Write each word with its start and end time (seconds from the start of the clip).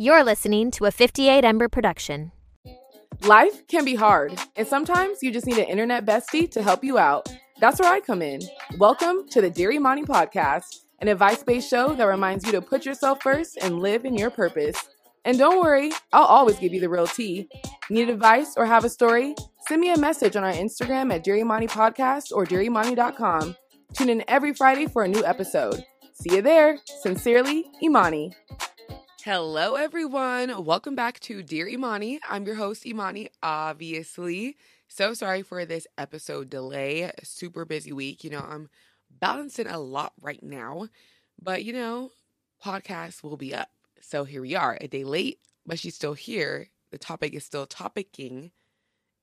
You're 0.00 0.22
listening 0.22 0.70
to 0.72 0.84
a 0.84 0.92
58 0.92 1.44
Ember 1.44 1.68
production. 1.68 2.30
Life 3.24 3.66
can 3.66 3.84
be 3.84 3.96
hard, 3.96 4.38
and 4.54 4.64
sometimes 4.64 5.24
you 5.24 5.32
just 5.32 5.44
need 5.44 5.58
an 5.58 5.64
internet 5.64 6.06
bestie 6.06 6.48
to 6.52 6.62
help 6.62 6.84
you 6.84 6.98
out. 6.98 7.28
That's 7.58 7.80
where 7.80 7.92
I 7.92 7.98
come 7.98 8.22
in. 8.22 8.40
Welcome 8.76 9.28
to 9.30 9.40
the 9.40 9.50
Dear 9.50 9.72
Imani 9.72 10.04
podcast, 10.04 10.82
an 11.00 11.08
advice 11.08 11.42
based 11.42 11.68
show 11.68 11.96
that 11.96 12.04
reminds 12.04 12.46
you 12.46 12.52
to 12.52 12.62
put 12.62 12.86
yourself 12.86 13.24
first 13.24 13.58
and 13.60 13.80
live 13.80 14.04
in 14.04 14.14
your 14.14 14.30
purpose. 14.30 14.76
And 15.24 15.36
don't 15.36 15.60
worry, 15.60 15.90
I'll 16.12 16.26
always 16.26 16.60
give 16.60 16.72
you 16.72 16.80
the 16.80 16.88
real 16.88 17.08
tea. 17.08 17.48
Need 17.90 18.08
advice 18.08 18.54
or 18.56 18.66
have 18.66 18.84
a 18.84 18.88
story? 18.88 19.34
Send 19.66 19.80
me 19.80 19.92
a 19.92 19.98
message 19.98 20.36
on 20.36 20.44
our 20.44 20.52
Instagram 20.52 21.12
at 21.12 21.24
Dear 21.24 21.38
Imani 21.38 21.66
Podcast 21.66 22.30
or 22.30 22.46
DearImani.com. 22.46 23.56
Tune 23.94 24.10
in 24.10 24.22
every 24.28 24.54
Friday 24.54 24.86
for 24.86 25.02
a 25.02 25.08
new 25.08 25.24
episode. 25.24 25.84
See 26.12 26.36
you 26.36 26.42
there. 26.42 26.78
Sincerely, 27.02 27.64
Imani. 27.82 28.32
Hello, 29.30 29.74
everyone. 29.74 30.64
Welcome 30.64 30.94
back 30.94 31.20
to 31.20 31.42
Dear 31.42 31.68
Imani. 31.68 32.18
I'm 32.30 32.46
your 32.46 32.54
host, 32.54 32.86
Imani, 32.86 33.28
obviously. 33.42 34.56
So 34.88 35.12
sorry 35.12 35.42
for 35.42 35.66
this 35.66 35.86
episode 35.98 36.48
delay. 36.48 37.10
Super 37.24 37.66
busy 37.66 37.92
week. 37.92 38.24
You 38.24 38.30
know, 38.30 38.38
I'm 38.48 38.70
balancing 39.10 39.66
a 39.66 39.78
lot 39.78 40.14
right 40.22 40.42
now, 40.42 40.88
but 41.38 41.62
you 41.62 41.74
know, 41.74 42.12
podcast 42.64 43.22
will 43.22 43.36
be 43.36 43.54
up. 43.54 43.68
So 44.00 44.24
here 44.24 44.40
we 44.40 44.56
are, 44.56 44.78
a 44.80 44.88
day 44.88 45.04
late, 45.04 45.40
but 45.66 45.78
she's 45.78 45.94
still 45.94 46.14
here. 46.14 46.70
The 46.90 46.96
topic 46.96 47.34
is 47.34 47.44
still 47.44 47.66
topicking, 47.66 48.50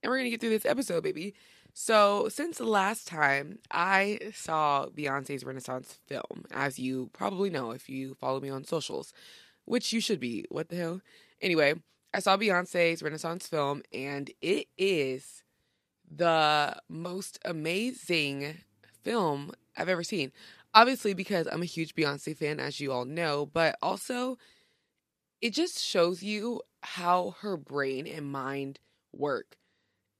and 0.03 0.11
we're 0.11 0.19
gonna 0.19 0.29
get 0.29 0.39
through 0.39 0.51
this 0.51 0.67
episode, 0.67 1.01
baby. 1.01 1.33
So, 1.73 2.29
since 2.29 2.59
last 2.59 3.07
time 3.07 3.57
I 3.71 4.19
saw 4.33 4.85
Beyonce's 4.85 5.43
Renaissance 5.43 5.97
film, 6.05 6.45
as 6.51 6.77
you 6.77 7.09
probably 7.11 7.49
know 7.49 7.71
if 7.71 7.89
you 7.89 8.13
follow 8.13 8.39
me 8.39 8.49
on 8.49 8.63
socials, 8.63 9.11
which 9.65 9.91
you 9.91 9.99
should 9.99 10.19
be. 10.19 10.45
What 10.49 10.69
the 10.69 10.75
hell? 10.75 11.01
Anyway, 11.41 11.75
I 12.13 12.19
saw 12.19 12.37
Beyonce's 12.37 13.03
Renaissance 13.03 13.47
film, 13.47 13.83
and 13.93 14.31
it 14.41 14.67
is 14.77 15.43
the 16.09 16.77
most 16.87 17.39
amazing 17.43 18.59
film 19.03 19.51
I've 19.75 19.89
ever 19.89 20.03
seen. 20.03 20.31
Obviously, 20.73 21.13
because 21.13 21.47
I'm 21.51 21.61
a 21.61 21.65
huge 21.65 21.95
Beyonce 21.95 22.35
fan, 22.35 22.59
as 22.59 22.79
you 22.79 22.91
all 22.91 23.05
know, 23.05 23.45
but 23.45 23.77
also 23.81 24.37
it 25.41 25.53
just 25.53 25.79
shows 25.79 26.23
you 26.23 26.61
how 26.81 27.35
her 27.41 27.57
brain 27.57 28.07
and 28.07 28.31
mind 28.31 28.79
work 29.13 29.57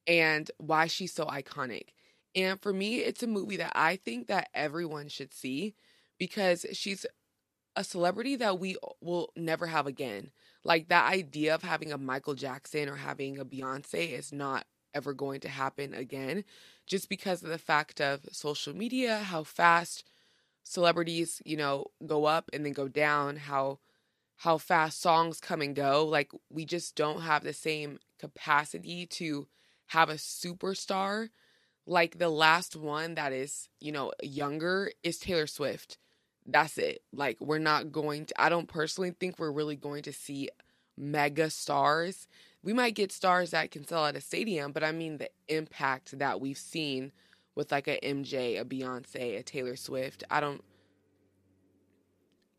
and 0.08 0.50
why 0.58 0.88
she's 0.88 1.14
so 1.14 1.26
iconic. 1.26 1.90
And 2.36 2.62
for 2.62 2.74
me, 2.74 2.98
it's 2.98 3.24
a 3.24 3.28
movie 3.28 3.58
that 3.58 3.72
I 3.76 3.96
think 3.96 4.28
that 4.28 4.50
everyone 4.54 5.08
should 5.08 5.34
see 5.34 5.76
because 6.20 6.66
she's 6.74 7.06
a 7.76 7.84
celebrity 7.84 8.36
that 8.38 8.60
we 8.60 8.78
will 9.02 9.32
never 9.36 9.68
have 9.68 9.88
again. 9.88 10.32
Like 10.64 10.90
that 10.90 11.12
idea 11.12 11.56
of 11.56 11.64
having 11.64 11.92
a 11.92 11.98
Michael 11.98 12.34
Jackson 12.34 12.90
or 12.90 12.96
having 12.96 13.40
a 13.40 13.46
Beyonce 13.46 14.12
is 14.12 14.32
not 14.32 14.66
ever 14.94 15.14
going 15.14 15.42
to 15.42 15.50
happen 15.50 15.94
again 15.94 16.44
just 16.88 17.10
because 17.10 17.44
of 17.44 17.50
the 17.50 17.58
fact 17.58 18.00
of 18.00 18.22
social 18.32 18.76
media, 18.76 19.20
how 19.20 19.44
fast 19.44 20.04
celebrities, 20.64 21.42
you 21.46 21.58
know, 21.58 21.88
go 22.06 22.26
up 22.26 22.50
and 22.54 22.66
then 22.66 22.74
go 22.74 22.88
down, 22.88 23.36
how 23.38 23.80
how 24.38 24.58
fast 24.58 25.02
songs 25.02 25.40
come 25.40 25.62
and 25.62 25.76
go. 25.76 26.06
Like 26.06 26.32
we 26.50 26.66
just 26.66 26.96
don't 26.96 27.22
have 27.22 27.44
the 27.44 27.54
same 27.54 28.00
capacity 28.20 29.06
to 29.08 29.48
have 29.88 30.10
a 30.10 30.16
superstar. 30.16 31.30
Like 31.86 32.18
the 32.18 32.30
last 32.30 32.76
one 32.76 33.16
that 33.16 33.32
is, 33.32 33.70
you 33.80 33.92
know, 33.92 34.12
younger 34.24 34.92
is 35.04 35.20
Taylor 35.20 35.48
Swift 35.48 35.98
that's 36.46 36.78
it. 36.78 37.02
Like 37.14 37.38
we're 37.40 37.60
not 37.60 37.92
going 37.92 38.26
to 38.28 38.42
I 38.42 38.50
don't 38.50 38.68
personally 38.68 39.12
think 39.12 39.40
we're 39.40 39.52
really 39.52 39.76
going 39.76 40.04
to 40.04 40.14
see 40.14 40.50
mega 40.98 41.50
stars. 41.50 42.28
We 42.64 42.74
might 42.74 42.96
get 42.96 43.12
stars 43.12 43.52
that 43.52 43.72
can 43.72 43.86
sell 43.86 44.06
at 44.06 44.16
a 44.16 44.22
stadium, 44.22 44.72
but 44.72 44.84
I 44.84 44.92
mean 44.92 45.18
the 45.18 45.30
impact 45.48 46.18
that 46.18 46.42
we've 46.42 46.58
seen 46.58 47.12
with 47.56 47.72
like 47.72 47.88
a 47.88 48.00
MJ, 48.02 48.60
a 48.60 48.66
Beyonce, 48.66 49.40
a 49.40 49.44
Taylor 49.44 49.76
Swift. 49.76 50.24
I 50.30 50.40
don't 50.40 50.64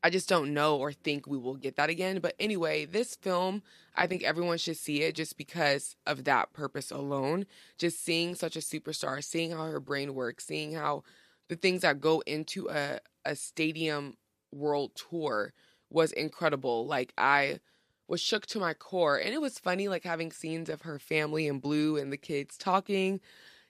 I 0.06 0.10
just 0.10 0.28
don't 0.28 0.54
know 0.54 0.76
or 0.76 0.92
think 0.92 1.26
we 1.26 1.36
will 1.36 1.56
get 1.56 1.74
that 1.76 1.90
again. 1.90 2.20
But 2.20 2.36
anyway, 2.38 2.84
this 2.84 3.16
film, 3.16 3.64
I 3.96 4.06
think 4.06 4.22
everyone 4.22 4.58
should 4.58 4.76
see 4.76 5.02
it 5.02 5.16
just 5.16 5.36
because 5.36 5.96
of 6.06 6.22
that 6.24 6.52
purpose 6.52 6.92
alone. 6.92 7.44
Just 7.76 8.04
seeing 8.04 8.36
such 8.36 8.54
a 8.54 8.60
superstar, 8.60 9.22
seeing 9.24 9.50
how 9.50 9.64
her 9.64 9.80
brain 9.80 10.14
works, 10.14 10.46
seeing 10.46 10.74
how 10.74 11.02
the 11.48 11.56
things 11.56 11.82
that 11.82 12.00
go 12.00 12.22
into 12.26 12.68
a, 12.68 13.00
a 13.24 13.36
stadium 13.36 14.16
world 14.52 14.92
tour 14.94 15.52
was 15.90 16.12
incredible. 16.12 16.86
Like 16.86 17.12
I 17.16 17.60
was 18.08 18.20
shook 18.20 18.46
to 18.46 18.60
my 18.60 18.74
core. 18.74 19.18
And 19.18 19.34
it 19.34 19.40
was 19.40 19.58
funny, 19.58 19.88
like 19.88 20.04
having 20.04 20.32
scenes 20.32 20.68
of 20.68 20.82
her 20.82 20.98
family 20.98 21.46
in 21.46 21.58
blue 21.58 21.96
and 21.96 22.12
the 22.12 22.16
kids 22.16 22.56
talking. 22.56 23.20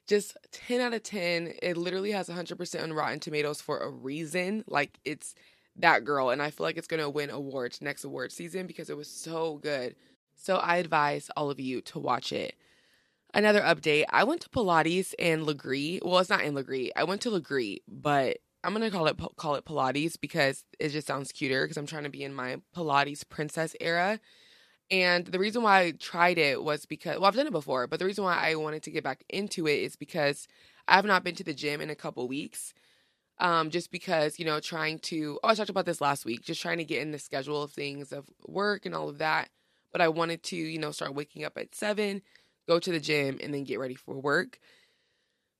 Just 0.06 0.36
10 0.52 0.80
out 0.80 0.94
of 0.94 1.02
10. 1.02 1.54
It 1.62 1.76
literally 1.76 2.12
has 2.12 2.28
100% 2.28 2.82
on 2.82 2.92
Rotten 2.92 3.20
Tomatoes 3.20 3.60
for 3.60 3.78
a 3.78 3.90
reason. 3.90 4.64
Like 4.66 4.98
it's 5.04 5.34
that 5.76 6.04
girl. 6.04 6.30
And 6.30 6.42
I 6.42 6.50
feel 6.50 6.64
like 6.64 6.76
it's 6.76 6.86
going 6.86 7.02
to 7.02 7.10
win 7.10 7.30
awards 7.30 7.82
next 7.82 8.04
award 8.04 8.32
season 8.32 8.66
because 8.66 8.90
it 8.90 8.96
was 8.96 9.08
so 9.08 9.56
good. 9.62 9.96
So 10.34 10.56
I 10.56 10.76
advise 10.76 11.30
all 11.36 11.50
of 11.50 11.58
you 11.58 11.80
to 11.82 11.98
watch 11.98 12.32
it. 12.32 12.54
Another 13.34 13.60
update 13.60 14.04
I 14.10 14.24
went 14.24 14.40
to 14.42 14.48
Pilates 14.48 15.12
in 15.18 15.44
Lagree. 15.44 16.02
Well, 16.02 16.18
it's 16.18 16.30
not 16.30 16.42
in 16.42 16.54
Lagree. 16.54 16.90
I 16.96 17.04
went 17.04 17.20
to 17.22 17.30
Lagree, 17.30 17.78
but 17.86 18.38
I'm 18.64 18.72
gonna 18.72 18.90
call 18.90 19.06
it 19.06 19.16
call 19.36 19.54
it 19.54 19.64
Pilates 19.64 20.20
because 20.20 20.64
it 20.80 20.88
just 20.88 21.06
sounds 21.06 21.32
cuter 21.32 21.64
because 21.64 21.76
I'm 21.76 21.86
trying 21.86 22.04
to 22.04 22.10
be 22.10 22.24
in 22.24 22.34
my 22.34 22.56
Pilates 22.74 23.28
princess 23.28 23.76
era. 23.80 24.20
And 24.90 25.26
the 25.26 25.38
reason 25.38 25.62
why 25.62 25.80
I 25.80 25.90
tried 25.92 26.38
it 26.38 26.62
was 26.62 26.86
because 26.86 27.16
well 27.18 27.26
I've 27.26 27.34
done 27.36 27.46
it 27.46 27.52
before, 27.52 27.86
but 27.86 27.98
the 27.98 28.06
reason 28.06 28.24
why 28.24 28.36
I 28.36 28.54
wanted 28.56 28.82
to 28.84 28.90
get 28.90 29.04
back 29.04 29.24
into 29.28 29.66
it 29.68 29.80
is 29.80 29.96
because 29.96 30.48
I 30.88 30.96
have 30.96 31.04
not 31.04 31.24
been 31.24 31.34
to 31.36 31.44
the 31.44 31.54
gym 31.54 31.80
in 31.80 31.90
a 31.90 31.94
couple 31.96 32.26
weeks. 32.28 32.74
Um, 33.38 33.70
just 33.70 33.90
because 33.90 34.38
you 34.38 34.46
know 34.46 34.60
trying 34.60 34.98
to 35.00 35.38
oh 35.44 35.48
I 35.48 35.54
talked 35.54 35.70
about 35.70 35.86
this 35.86 36.00
last 36.00 36.24
week, 36.24 36.42
just 36.42 36.62
trying 36.62 36.78
to 36.78 36.84
get 36.84 37.02
in 37.02 37.12
the 37.12 37.18
schedule 37.18 37.62
of 37.62 37.72
things 37.72 38.12
of 38.12 38.28
work 38.46 38.86
and 38.86 38.94
all 38.94 39.08
of 39.08 39.18
that. 39.18 39.50
But 39.92 40.00
I 40.00 40.08
wanted 40.08 40.42
to 40.44 40.56
you 40.56 40.78
know 40.78 40.90
start 40.90 41.14
waking 41.14 41.44
up 41.44 41.58
at 41.58 41.74
seven, 41.74 42.22
go 42.68 42.78
to 42.78 42.92
the 42.92 43.00
gym, 43.00 43.38
and 43.42 43.52
then 43.52 43.64
get 43.64 43.78
ready 43.78 43.94
for 43.94 44.18
work. 44.18 44.58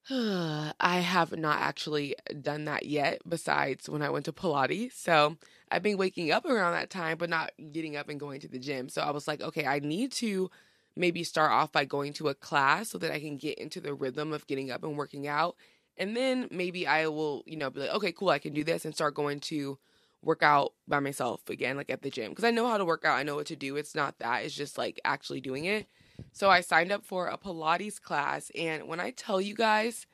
I 0.11 1.01
have 1.01 1.37
not 1.37 1.61
actually 1.61 2.15
done 2.41 2.67
that 2.67 2.87
yet, 2.87 3.23
besides 3.29 3.89
when 3.89 4.03
I 4.03 4.11
went 4.11 4.27
to 4.27 4.33
Pilates. 4.33 4.93
So 4.93 5.37
I've 5.71 5.83
been 5.83 5.99
waking 5.99 6.31
up 6.31 6.45
around 6.45 6.73
that 6.73 6.91
time, 6.91 7.19
but 7.19 7.31
not 7.31 7.51
getting 7.73 7.97
up 7.97 8.09
and 8.09 8.21
going 8.21 8.41
to 8.41 8.49
the 8.49 8.59
gym. 8.59 8.89
So 8.89 9.03
I 9.03 9.11
was 9.11 9.27
like, 9.27 9.41
okay, 9.41 9.67
I 9.67 9.81
need 9.81 10.13
to 10.13 10.51
maybe 10.95 11.25
start 11.25 11.51
off 11.51 11.73
by 11.73 11.85
going 11.85 12.13
to 12.15 12.29
a 12.29 12.35
class 12.35 12.91
so 12.91 12.99
that 12.99 13.13
I 13.13 13.19
can 13.21 13.37
get 13.37 13.59
into 13.59 13.81
the 13.81 13.95
rhythm 13.95 14.33
of 14.33 14.47
getting 14.47 14.71
up 14.71 14.85
and 14.85 14.97
working 14.97 15.27
out. 15.27 15.57
And 15.99 16.17
then 16.17 16.49
maybe 16.51 16.87
I 16.87 17.09
will, 17.09 17.43
you 17.47 17.57
know, 17.57 17.71
be 17.71 17.81
like, 17.81 17.95
okay, 17.95 18.13
cool, 18.13 18.29
I 18.29 18.39
can 18.39 18.53
do 18.53 18.65
this 18.65 18.85
and 18.85 18.95
start 18.95 19.15
going 19.15 19.41
to 19.41 19.79
work 20.23 20.43
out 20.43 20.73
by 20.87 21.01
myself 21.01 21.49
again, 21.49 21.77
like 21.77 21.91
at 21.91 22.03
the 22.03 22.11
gym. 22.11 22.31
Because 22.31 22.45
I 22.45 22.51
know 22.51 22.67
how 22.69 22.79
to 22.79 22.85
work 22.85 23.05
out, 23.05 23.19
I 23.19 23.23
know 23.23 23.35
what 23.35 23.47
to 23.47 23.57
do. 23.57 23.77
It's 23.77 23.95
not 23.95 24.19
that, 24.19 24.45
it's 24.45 24.55
just 24.55 24.79
like 24.79 25.01
actually 25.05 25.41
doing 25.41 25.65
it. 25.65 25.87
So 26.33 26.51
I 26.51 26.61
signed 26.61 26.93
up 26.93 27.05
for 27.05 27.29
a 27.29 27.39
Pilates 27.39 28.01
class. 28.01 28.51
And 28.55 28.89
when 28.89 29.01
I 29.01 29.11
tell 29.11 29.41
you 29.41 29.55
guys 29.55 30.07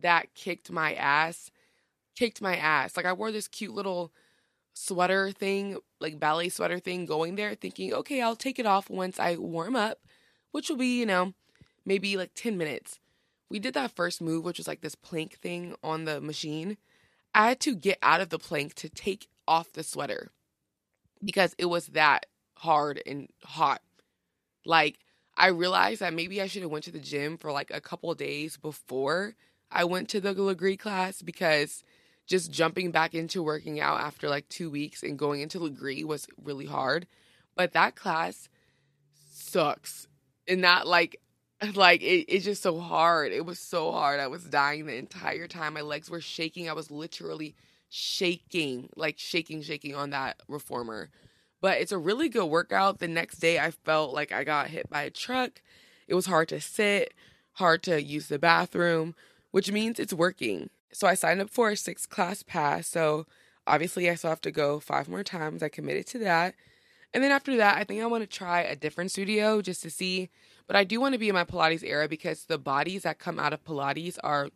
that 0.00 0.34
kicked 0.34 0.70
my 0.70 0.94
ass, 0.94 1.50
kicked 2.16 2.40
my 2.40 2.56
ass. 2.56 2.96
Like 2.96 3.06
I 3.06 3.12
wore 3.12 3.32
this 3.32 3.48
cute 3.48 3.74
little 3.74 4.12
sweater 4.72 5.30
thing, 5.30 5.78
like 6.00 6.20
ballet 6.20 6.48
sweater 6.48 6.78
thing, 6.78 7.06
going 7.06 7.36
there 7.36 7.54
thinking, 7.54 7.92
okay, 7.94 8.20
I'll 8.20 8.36
take 8.36 8.58
it 8.58 8.66
off 8.66 8.90
once 8.90 9.18
I 9.18 9.36
warm 9.36 9.76
up, 9.76 9.98
which 10.52 10.68
will 10.68 10.76
be, 10.76 10.98
you 10.98 11.06
know, 11.06 11.34
maybe 11.84 12.16
like 12.16 12.32
10 12.34 12.58
minutes. 12.58 12.98
We 13.48 13.58
did 13.58 13.74
that 13.74 13.94
first 13.94 14.20
move, 14.20 14.44
which 14.44 14.58
was 14.58 14.66
like 14.66 14.80
this 14.80 14.94
plank 14.94 15.38
thing 15.38 15.76
on 15.82 16.04
the 16.04 16.20
machine. 16.20 16.76
I 17.34 17.48
had 17.48 17.60
to 17.60 17.76
get 17.76 17.98
out 18.02 18.20
of 18.20 18.30
the 18.30 18.38
plank 18.38 18.74
to 18.76 18.88
take 18.88 19.28
off 19.46 19.72
the 19.72 19.82
sweater 19.82 20.30
because 21.22 21.54
it 21.58 21.66
was 21.66 21.88
that 21.88 22.26
hard 22.56 23.02
and 23.06 23.28
hot. 23.44 23.82
Like 24.64 24.98
I 25.36 25.48
realized 25.48 26.00
that 26.00 26.14
maybe 26.14 26.40
I 26.40 26.46
should 26.46 26.62
have 26.62 26.70
went 26.70 26.84
to 26.84 26.92
the 26.92 26.98
gym 26.98 27.36
for 27.36 27.52
like 27.52 27.70
a 27.72 27.80
couple 27.80 28.14
days 28.14 28.56
before 28.56 29.34
I 29.70 29.84
went 29.84 30.08
to 30.10 30.20
the 30.20 30.34
Lagree 30.34 30.78
class 30.78 31.22
because 31.22 31.84
just 32.26 32.50
jumping 32.50 32.90
back 32.90 33.14
into 33.14 33.42
working 33.42 33.80
out 33.80 34.00
after 34.00 34.28
like 34.28 34.48
two 34.48 34.70
weeks 34.70 35.02
and 35.02 35.18
going 35.18 35.40
into 35.40 35.58
Lagree 35.58 36.04
was 36.04 36.26
really 36.42 36.66
hard. 36.66 37.06
But 37.54 37.72
that 37.72 37.96
class 37.96 38.48
sucks. 39.30 40.08
And 40.48 40.60
not 40.60 40.86
like 40.86 41.20
like 41.74 42.02
it, 42.02 42.26
it's 42.28 42.44
just 42.44 42.62
so 42.62 42.78
hard. 42.78 43.32
It 43.32 43.44
was 43.44 43.58
so 43.58 43.92
hard. 43.92 44.20
I 44.20 44.26
was 44.28 44.44
dying 44.44 44.86
the 44.86 44.96
entire 44.96 45.48
time. 45.48 45.74
My 45.74 45.80
legs 45.80 46.10
were 46.10 46.20
shaking. 46.20 46.68
I 46.68 46.74
was 46.74 46.90
literally 46.90 47.54
shaking, 47.88 48.90
like 48.96 49.18
shaking, 49.18 49.62
shaking 49.62 49.94
on 49.94 50.10
that 50.10 50.42
reformer. 50.48 51.10
But 51.60 51.80
it's 51.80 51.92
a 51.92 51.98
really 51.98 52.28
good 52.28 52.46
workout. 52.46 52.98
The 52.98 53.08
next 53.08 53.38
day, 53.38 53.58
I 53.58 53.70
felt 53.70 54.14
like 54.14 54.32
I 54.32 54.44
got 54.44 54.68
HIIT 54.68 54.88
by 54.88 55.02
a 55.02 55.10
truck. 55.10 55.62
It 56.06 56.14
was 56.14 56.26
hard 56.26 56.48
to 56.48 56.60
sit, 56.60 57.14
hard 57.52 57.82
to 57.84 58.02
use 58.02 58.28
the 58.28 58.38
bathroom, 58.38 59.14
which 59.50 59.72
means 59.72 59.98
it's 59.98 60.12
working. 60.12 60.70
So 60.92 61.06
I 61.06 61.14
signed 61.14 61.40
up 61.40 61.50
for 61.50 61.70
a 61.70 61.76
six 61.76 62.06
class 62.06 62.42
pass. 62.42 62.86
So 62.86 63.26
obviously, 63.66 64.08
I 64.08 64.14
still 64.14 64.30
have 64.30 64.40
to 64.42 64.50
go 64.50 64.80
five 64.80 65.08
more 65.08 65.24
times. 65.24 65.62
I 65.62 65.68
committed 65.68 66.06
to 66.08 66.18
that. 66.20 66.54
And 67.14 67.24
then 67.24 67.30
after 67.32 67.56
that, 67.56 67.78
I 67.78 67.84
think 67.84 68.02
I 68.02 68.06
want 68.06 68.22
to 68.22 68.26
try 68.26 68.60
a 68.60 68.76
different 68.76 69.10
studio 69.10 69.62
just 69.62 69.82
to 69.82 69.90
see. 69.90 70.28
But 70.66 70.76
I 70.76 70.84
do 70.84 71.00
want 71.00 71.14
to 71.14 71.18
be 71.18 71.28
in 71.28 71.34
my 71.34 71.44
Pilates 71.44 71.82
era 71.82 72.08
because 72.08 72.44
the 72.44 72.58
bodies 72.58 73.04
that 73.04 73.18
come 73.18 73.38
out 73.38 73.52
of 73.52 73.64
Pilates 73.64 74.18
are 74.22 74.50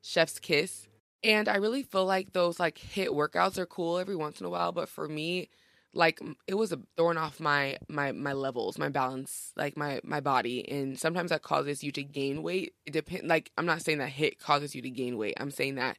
chef's 0.00 0.38
kiss. 0.38 0.86
And 1.22 1.48
I 1.48 1.56
really 1.56 1.82
feel 1.82 2.06
like 2.06 2.32
those 2.32 2.60
like 2.60 2.78
hit 2.78 3.10
workouts 3.10 3.58
are 3.58 3.66
cool 3.66 3.98
every 3.98 4.16
once 4.16 4.40
in 4.40 4.46
a 4.46 4.50
while, 4.50 4.72
but 4.72 4.88
for 4.88 5.08
me, 5.08 5.48
like 5.96 6.20
it 6.46 6.54
was 6.54 6.72
a 6.72 6.80
throwing 6.96 7.16
off 7.16 7.40
my 7.40 7.78
my 7.88 8.12
my 8.12 8.32
levels, 8.32 8.78
my 8.78 8.88
balance, 8.88 9.52
like 9.56 9.76
my 9.76 10.00
my 10.04 10.20
body, 10.20 10.68
and 10.68 10.98
sometimes 10.98 11.30
that 11.30 11.42
causes 11.42 11.82
you 11.82 11.90
to 11.92 12.02
gain 12.02 12.42
weight. 12.42 12.74
It 12.84 12.92
depend 12.92 13.28
like 13.28 13.50
I'm 13.56 13.66
not 13.66 13.82
saying 13.82 13.98
that 13.98 14.12
HIIT 14.12 14.38
causes 14.38 14.74
you 14.74 14.82
to 14.82 14.90
gain 14.90 15.16
weight. 15.16 15.34
I'm 15.38 15.50
saying 15.50 15.76
that 15.76 15.98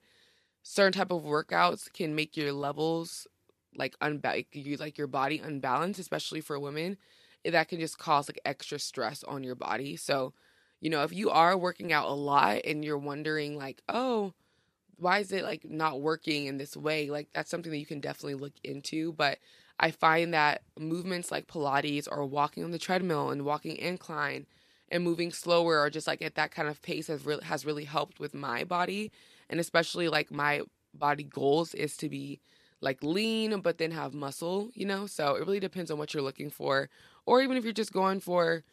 certain 0.63 0.94
type 0.94 1.11
of 1.11 1.23
workouts 1.23 1.91
can 1.91 2.15
make 2.15 2.38
your 2.38 2.53
levels 2.53 3.27
like 3.75 3.97
unba- 3.99 4.45
you 4.51 4.77
like 4.77 4.97
your 4.97 5.07
body 5.07 5.39
unbalanced, 5.39 6.00
especially 6.00 6.41
for 6.41 6.59
women. 6.59 6.97
That 7.45 7.69
can 7.69 7.79
just 7.79 7.97
cause 7.97 8.29
like 8.29 8.39
extra 8.45 8.79
stress 8.79 9.23
on 9.23 9.43
your 9.43 9.55
body. 9.55 9.95
So, 9.95 10.33
you 10.81 10.89
know, 10.89 11.03
if 11.03 11.13
you 11.13 11.29
are 11.29 11.57
working 11.57 11.93
out 11.93 12.09
a 12.09 12.13
lot 12.13 12.61
and 12.65 12.83
you're 12.83 12.97
wondering 12.97 13.57
like, 13.57 13.81
oh, 13.88 14.33
why 14.97 15.19
is 15.19 15.31
it 15.31 15.43
like 15.43 15.63
not 15.63 16.01
working 16.01 16.47
in 16.47 16.57
this 16.57 16.75
way? 16.75 17.09
Like 17.09 17.29
that's 17.33 17.50
something 17.50 17.71
that 17.71 17.77
you 17.77 17.85
can 17.85 18.00
definitely 18.01 18.35
look 18.35 18.53
into. 18.63 19.13
But 19.13 19.38
I 19.79 19.91
find 19.91 20.33
that 20.33 20.63
movements 20.79 21.31
like 21.31 21.47
Pilates 21.47 22.07
or 22.09 22.25
walking 22.25 22.63
on 22.63 22.71
the 22.71 22.79
treadmill 22.79 23.29
and 23.29 23.45
walking 23.45 23.77
incline 23.77 24.47
and 24.89 25.03
moving 25.03 25.31
slower 25.31 25.79
or 25.79 25.89
just 25.89 26.07
like 26.07 26.21
at 26.21 26.35
that 26.35 26.51
kind 26.51 26.68
of 26.68 26.81
pace 26.81 27.07
has 27.07 27.25
really 27.25 27.44
has 27.44 27.65
really 27.65 27.83
helped 27.83 28.19
with 28.19 28.33
my 28.33 28.63
body 28.63 29.12
and 29.50 29.59
especially 29.59 30.07
like 30.09 30.31
my 30.31 30.62
body 30.94 31.24
goals 31.24 31.74
is 31.74 31.95
to 31.97 32.09
be 32.09 32.39
like 32.81 33.03
lean 33.03 33.59
but 33.62 33.77
then 33.77 33.91
have 33.91 34.13
muscle, 34.13 34.69
you 34.74 34.85
know? 34.85 35.06
So 35.07 35.35
it 35.35 35.45
really 35.45 35.59
depends 35.59 35.91
on 35.91 35.97
what 35.97 36.13
you're 36.13 36.24
looking 36.24 36.50
for 36.50 36.89
or 37.25 37.41
even 37.41 37.57
if 37.57 37.63
you're 37.63 37.74
just 37.74 37.94
going 37.94 38.19
for 38.19 38.63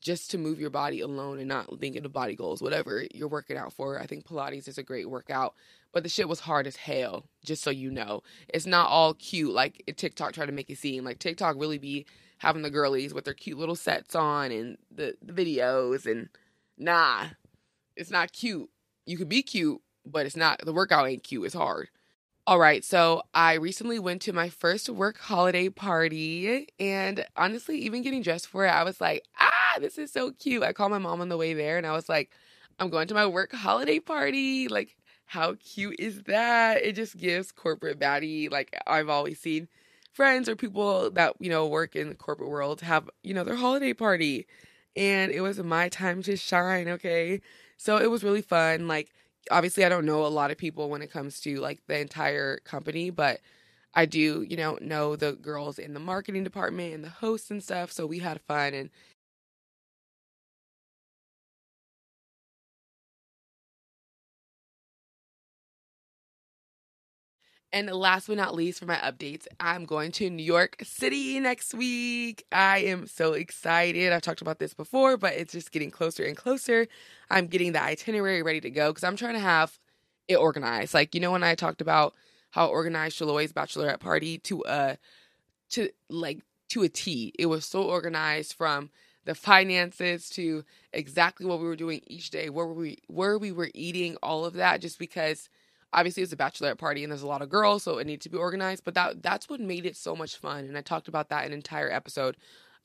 just 0.00 0.30
to 0.30 0.38
move 0.38 0.60
your 0.60 0.70
body 0.70 1.00
alone 1.00 1.38
and 1.38 1.48
not 1.48 1.68
thinking 1.80 2.04
of 2.04 2.12
body 2.12 2.34
goals, 2.34 2.62
whatever 2.62 3.04
you're 3.12 3.28
working 3.28 3.56
out 3.56 3.72
for. 3.72 4.00
I 4.00 4.06
think 4.06 4.24
Pilates 4.24 4.68
is 4.68 4.78
a 4.78 4.82
great 4.82 5.10
workout, 5.10 5.54
but 5.92 6.02
the 6.02 6.08
shit 6.08 6.28
was 6.28 6.40
hard 6.40 6.66
as 6.66 6.76
hell, 6.76 7.24
just 7.44 7.62
so 7.62 7.70
you 7.70 7.90
know. 7.90 8.22
It's 8.48 8.66
not 8.66 8.88
all 8.88 9.14
cute 9.14 9.52
like 9.52 9.82
TikTok 9.96 10.32
try 10.32 10.46
to 10.46 10.52
make 10.52 10.70
it 10.70 10.78
seem. 10.78 11.04
Like 11.04 11.18
TikTok 11.18 11.56
really 11.58 11.78
be 11.78 12.06
having 12.38 12.62
the 12.62 12.70
girlies 12.70 13.12
with 13.12 13.24
their 13.24 13.34
cute 13.34 13.58
little 13.58 13.76
sets 13.76 14.14
on 14.14 14.52
and 14.52 14.78
the, 14.94 15.16
the 15.20 15.32
videos 15.32 16.06
and 16.06 16.28
nah, 16.76 17.26
it's 17.96 18.10
not 18.10 18.32
cute. 18.32 18.70
You 19.06 19.16
could 19.16 19.28
be 19.28 19.42
cute, 19.42 19.80
but 20.06 20.26
it's 20.26 20.36
not 20.36 20.64
the 20.64 20.72
workout 20.72 21.08
ain't 21.08 21.24
cute, 21.24 21.46
it's 21.46 21.54
hard. 21.54 21.88
All 22.46 22.58
right, 22.58 22.82
so 22.82 23.24
I 23.34 23.54
recently 23.54 23.98
went 23.98 24.22
to 24.22 24.32
my 24.32 24.48
first 24.48 24.88
work 24.88 25.18
holiday 25.18 25.68
party, 25.68 26.68
and 26.80 27.26
honestly, 27.36 27.76
even 27.80 28.00
getting 28.00 28.22
dressed 28.22 28.46
for 28.46 28.64
it, 28.64 28.70
I 28.70 28.84
was 28.84 29.02
like, 29.02 29.24
ah, 29.38 29.57
this 29.78 29.98
is 29.98 30.12
so 30.12 30.32
cute. 30.32 30.62
I 30.62 30.72
called 30.72 30.90
my 30.90 30.98
mom 30.98 31.20
on 31.20 31.28
the 31.28 31.36
way 31.36 31.54
there, 31.54 31.78
and 31.78 31.86
I 31.86 31.92
was 31.92 32.08
like, 32.08 32.30
I'm 32.78 32.90
going 32.90 33.08
to 33.08 33.14
my 33.14 33.26
work 33.26 33.52
holiday 33.52 33.98
party. 34.00 34.68
Like, 34.68 34.96
how 35.26 35.54
cute 35.54 35.96
is 35.98 36.22
that? 36.22 36.82
It 36.82 36.94
just 36.94 37.16
gives 37.16 37.52
corporate 37.52 37.98
baddie, 37.98 38.50
like 38.50 38.76
I've 38.86 39.08
always 39.08 39.38
seen 39.40 39.68
friends 40.12 40.48
or 40.48 40.56
people 40.56 41.10
that, 41.12 41.34
you 41.38 41.50
know, 41.50 41.66
work 41.66 41.94
in 41.94 42.08
the 42.08 42.14
corporate 42.14 42.50
world 42.50 42.80
have, 42.80 43.10
you 43.22 43.34
know, 43.34 43.44
their 43.44 43.56
holiday 43.56 43.92
party. 43.92 44.46
And 44.96 45.30
it 45.30 45.42
was 45.42 45.62
my 45.62 45.88
time 45.88 46.22
to 46.22 46.36
shine, 46.36 46.88
okay? 46.88 47.40
So 47.76 47.98
it 47.98 48.10
was 48.10 48.24
really 48.24 48.42
fun. 48.42 48.88
Like, 48.88 49.12
obviously 49.50 49.84
I 49.84 49.88
don't 49.88 50.06
know 50.06 50.24
a 50.24 50.28
lot 50.28 50.50
of 50.50 50.58
people 50.58 50.88
when 50.90 51.02
it 51.02 51.12
comes 51.12 51.40
to 51.40 51.60
like 51.60 51.80
the 51.86 51.98
entire 51.98 52.58
company, 52.58 53.10
but 53.10 53.40
I 53.94 54.06
do, 54.06 54.44
you 54.48 54.56
know, 54.56 54.78
know 54.80 55.16
the 55.16 55.32
girls 55.32 55.78
in 55.78 55.94
the 55.94 56.00
marketing 56.00 56.44
department 56.44 56.94
and 56.94 57.04
the 57.04 57.08
hosts 57.08 57.50
and 57.50 57.62
stuff. 57.62 57.92
So 57.92 58.06
we 58.06 58.18
had 58.18 58.40
fun 58.40 58.74
and 58.74 58.90
And 67.70 67.90
last 67.90 68.28
but 68.28 68.38
not 68.38 68.54
least, 68.54 68.78
for 68.78 68.86
my 68.86 68.96
updates, 68.96 69.46
I'm 69.60 69.84
going 69.84 70.10
to 70.12 70.30
New 70.30 70.42
York 70.42 70.76
City 70.82 71.38
next 71.38 71.74
week. 71.74 72.46
I 72.50 72.78
am 72.78 73.06
so 73.06 73.34
excited. 73.34 74.10
I've 74.10 74.22
talked 74.22 74.40
about 74.40 74.58
this 74.58 74.72
before, 74.72 75.18
but 75.18 75.34
it's 75.34 75.52
just 75.52 75.70
getting 75.70 75.90
closer 75.90 76.24
and 76.24 76.36
closer. 76.36 76.88
I'm 77.30 77.46
getting 77.46 77.72
the 77.72 77.82
itinerary 77.82 78.42
ready 78.42 78.62
to 78.62 78.70
go 78.70 78.90
because 78.90 79.04
I'm 79.04 79.16
trying 79.16 79.34
to 79.34 79.40
have 79.40 79.78
it 80.28 80.36
organized. 80.36 80.94
Like, 80.94 81.14
you 81.14 81.20
know, 81.20 81.32
when 81.32 81.44
I 81.44 81.54
talked 81.54 81.82
about 81.82 82.14
how 82.52 82.68
organized 82.68 83.20
Shaloy's 83.20 83.52
bachelorette 83.52 84.00
party 84.00 84.38
to 84.38 84.64
a, 84.66 84.96
to 85.70 85.90
like, 86.08 86.40
to 86.70 86.82
a 86.82 86.88
T. 86.88 87.32
It 87.38 87.46
was 87.46 87.66
so 87.66 87.82
organized 87.82 88.54
from 88.54 88.90
the 89.24 89.34
finances 89.34 90.30
to 90.30 90.64
exactly 90.92 91.44
what 91.44 91.60
we 91.60 91.66
were 91.66 91.76
doing 91.76 92.00
each 92.06 92.30
day, 92.30 92.48
where 92.48 92.66
we 92.66 92.98
where 93.08 93.38
we 93.38 93.52
were 93.52 93.70
eating, 93.74 94.16
all 94.22 94.46
of 94.46 94.54
that, 94.54 94.80
just 94.80 94.98
because 94.98 95.50
obviously 95.92 96.22
it's 96.22 96.32
a 96.32 96.36
bachelorette 96.36 96.78
party 96.78 97.02
and 97.02 97.10
there's 97.10 97.22
a 97.22 97.26
lot 97.26 97.42
of 97.42 97.48
girls 97.48 97.82
so 97.82 97.98
it 97.98 98.06
needs 98.06 98.22
to 98.22 98.28
be 98.28 98.36
organized 98.36 98.84
but 98.84 98.94
that 98.94 99.22
that's 99.22 99.48
what 99.48 99.60
made 99.60 99.86
it 99.86 99.96
so 99.96 100.14
much 100.14 100.36
fun 100.36 100.64
and 100.64 100.76
i 100.76 100.80
talked 100.80 101.08
about 101.08 101.28
that 101.28 101.46
an 101.46 101.52
entire 101.52 101.90
episode 101.90 102.36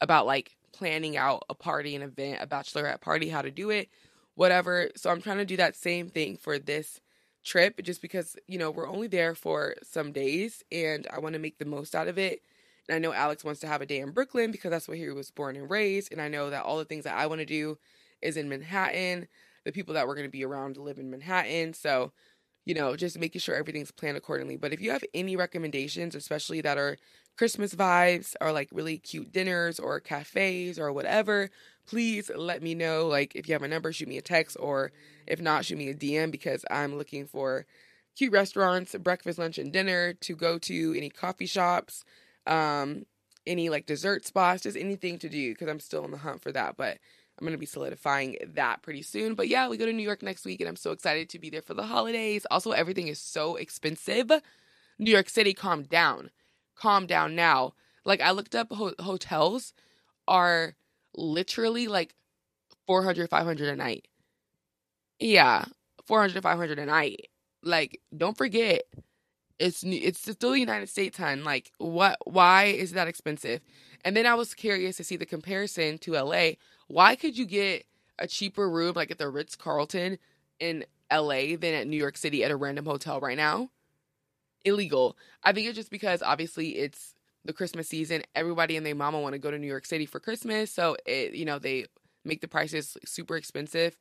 about 0.02 0.26
like 0.26 0.56
planning 0.72 1.18
out 1.18 1.44
a 1.50 1.54
party 1.54 1.96
an 1.96 2.02
event 2.02 2.40
a 2.42 2.48
bachelorette 2.48 3.02
party 3.02 3.30
how 3.30 3.42
to 3.42 3.52
do 3.52 3.70
it 3.70 3.90
whatever 4.36 4.90
so 4.96 5.10
i'm 5.10 5.22
trying 5.22 5.38
to 5.38 5.46
do 5.46 5.58
that 5.58 5.76
same 5.76 6.10
thing 6.10 6.38
for 6.38 6.58
this 6.58 7.00
trip 7.44 7.82
just 7.84 8.02
because 8.02 8.36
you 8.48 8.58
know 8.58 8.72
we're 8.72 8.88
only 8.88 9.08
there 9.08 9.36
for 9.36 9.76
some 9.84 10.12
days 10.12 10.64
and 10.72 11.08
i 11.14 11.20
want 11.20 11.34
to 11.34 11.40
make 11.40 11.58
the 11.58 11.66
most 11.66 11.94
out 11.94 12.08
of 12.08 12.18
it 12.18 12.42
and 12.88 12.96
i 12.96 13.00
know 13.00 13.14
alex 13.14 13.44
wants 13.44 13.60
to 13.60 13.68
have 13.68 13.82
a 13.82 13.86
day 13.86 14.00
in 14.00 14.12
brooklyn 14.12 14.50
because 14.50 14.72
that's 14.72 14.88
where 14.88 14.98
he 14.98 15.10
was 15.10 15.30
born 15.30 15.56
and 15.58 15.70
raised 15.70 16.12
and 16.12 16.22
i 16.22 16.28
know 16.30 16.50
that 16.50 16.64
all 16.64 16.78
the 16.78 16.86
things 16.86 17.04
that 17.04 17.18
i 17.18 17.28
want 17.28 17.40
to 17.40 17.46
do 17.46 17.78
is 18.22 18.38
in 18.38 18.48
manhattan 18.48 19.28
the 19.66 19.72
people 19.74 19.94
that 19.94 20.08
we're 20.08 20.16
going 20.16 20.28
to 20.28 20.32
be 20.32 20.46
around 20.46 20.78
live 20.78 20.98
in 21.00 21.12
manhattan 21.12 21.74
so 21.74 22.14
you 22.66 22.74
know, 22.74 22.96
just 22.96 23.20
making 23.20 23.40
sure 23.42 23.56
everything's 23.56 23.92
planned 23.92 24.18
accordingly. 24.18 24.58
But 24.58 24.74
if 24.74 24.82
you 24.82 24.92
have 24.92 25.04
any 25.14 25.36
recommendations, 25.36 26.16
especially 26.16 26.62
that 26.62 26.78
are 26.78 26.98
Christmas 27.38 27.74
vibes 27.74 28.36
or 28.42 28.52
like 28.52 28.70
really 28.72 28.98
cute 28.98 29.32
dinners 29.32 29.80
or 29.80 30.00
cafes 30.00 30.80
or 30.80 30.92
whatever, 30.94 31.50
please 31.88 32.32
let 32.36 32.62
me 32.62 32.76
know. 32.76 33.08
Like 33.08 33.36
if 33.36 33.48
you 33.48 33.54
have 33.54 33.62
my 33.62 33.68
number, 33.68 33.92
shoot 33.92 34.08
me 34.08 34.18
a 34.18 34.22
text 34.22 34.56
or 34.60 34.92
if 35.28 35.42
not, 35.42 35.66
shoot 35.66 35.78
me 35.78 35.90
a 35.90 35.94
DM 35.94 36.32
because 36.32 36.64
I'm 36.70 36.98
looking 36.98 37.26
for 37.26 37.66
cute 38.16 38.32
restaurants, 38.32 38.96
breakfast, 38.96 39.40
lunch, 39.40 39.58
and 39.58 39.74
dinner 39.74 40.14
to 40.14 40.36
go 40.36 40.58
to, 40.60 40.94
any 40.96 41.10
coffee 41.10 41.46
shops, 41.46 42.04
um, 42.46 43.06
any 43.46 43.70
like 43.70 43.86
dessert 43.86 44.26
spots, 44.26 44.64
just 44.64 44.78
anything 44.78 45.20
to 45.20 45.30
do 45.30 45.52
because 45.54 45.68
I'm 45.68 45.80
still 45.80 46.04
on 46.04 46.12
the 46.12 46.18
hunt 46.18 46.42
for 46.42 46.52
that. 46.52 46.78
But 46.78 47.00
I'm 47.38 47.46
going 47.46 47.54
to 47.54 47.58
be 47.58 47.66
solidifying 47.66 48.38
that 48.54 48.82
pretty 48.84 49.02
soon. 49.02 49.36
But 49.36 49.48
yeah, 49.48 49.68
we 49.68 49.78
go 49.78 49.86
to 49.86 49.94
New 49.94 50.04
York 50.04 50.22
next 50.22 50.46
week 50.46 50.62
and 50.62 50.70
I'm 50.70 50.76
so 50.76 50.92
excited 50.92 51.30
to 51.30 51.40
be 51.40 51.50
there 51.50 51.62
for 51.62 51.74
the 51.74 51.84
holidays. 51.84 52.46
Also, 52.52 52.72
everything 52.72 53.08
is 53.08 53.20
so 53.20 53.56
expensive. 53.56 54.32
New 55.00 55.12
York 55.12 55.30
City, 55.30 55.54
calm 55.54 55.84
down. 55.84 56.30
Calm 56.76 57.08
down 57.08 57.36
now. 57.36 57.74
Like, 58.06 58.22
I 58.22 58.32
looked 58.32 58.56
up 58.56 58.72
ho- 58.72 58.96
hotels 59.00 59.74
are 60.28 60.76
literally 61.16 61.88
like 61.88 62.16
400, 62.88 63.30
500 63.30 63.70
a 63.70 63.76
night. 63.76 64.08
Yeah, 65.20 65.66
400 66.06 66.34
to 66.34 66.42
500 66.42 66.80
a 66.80 66.86
night. 66.86 67.30
Like, 67.64 68.02
don't 68.16 68.38
forget, 68.38 68.84
it's 69.60 69.84
it's 69.84 70.20
still 70.20 70.52
the 70.52 70.60
United 70.60 70.90
States, 70.90 71.18
hun. 71.18 71.44
Like, 71.44 71.72
what? 71.78 72.18
Why 72.26 72.66
is 72.66 72.92
that 72.94 73.08
expensive? 73.08 73.62
And 74.04 74.16
then 74.16 74.26
I 74.26 74.36
was 74.36 74.54
curious 74.54 74.98
to 74.98 75.04
see 75.04 75.16
the 75.18 75.26
comparison 75.26 75.98
to 76.00 76.14
LA 76.14 76.52
why 76.88 77.16
could 77.16 77.38
you 77.38 77.46
get 77.46 77.86
a 78.20 78.28
cheaper 78.28 78.70
room 78.70 78.94
like 78.96 79.12
at 79.12 79.18
the 79.18 79.30
Ritz 79.30 79.56
Carlton 79.56 80.18
in 80.60 80.86
LA 81.12 81.56
than 81.58 81.74
at 81.74 81.88
New 81.88 81.98
York 81.98 82.18
City 82.18 82.44
at 82.44 82.52
a 82.52 82.56
random 82.56 82.86
hotel 82.86 83.20
right 83.20 83.38
now? 83.38 83.70
Illegal. 84.66 85.18
I 85.44 85.52
think 85.52 85.68
it's 85.68 85.76
just 85.76 85.90
because 85.90 86.22
obviously 86.22 86.78
it's 86.78 87.16
the 87.46 87.54
Christmas 87.54 87.90
season. 87.90 88.24
Everybody 88.36 88.78
and 88.78 88.86
their 88.86 88.96
mama 88.96 89.20
want 89.20 89.34
to 89.34 89.40
go 89.40 89.52
to 89.52 89.58
New 89.58 89.68
York 89.68 89.86
City 89.86 90.06
for 90.06 90.20
Christmas, 90.20 90.72
so 90.72 90.96
it 91.06 91.34
you 91.34 91.46
know 91.46 91.60
they 91.60 91.86
make 92.24 92.42
the 92.42 92.48
prices 92.48 92.98
super 93.06 93.36
expensive. 93.36 93.98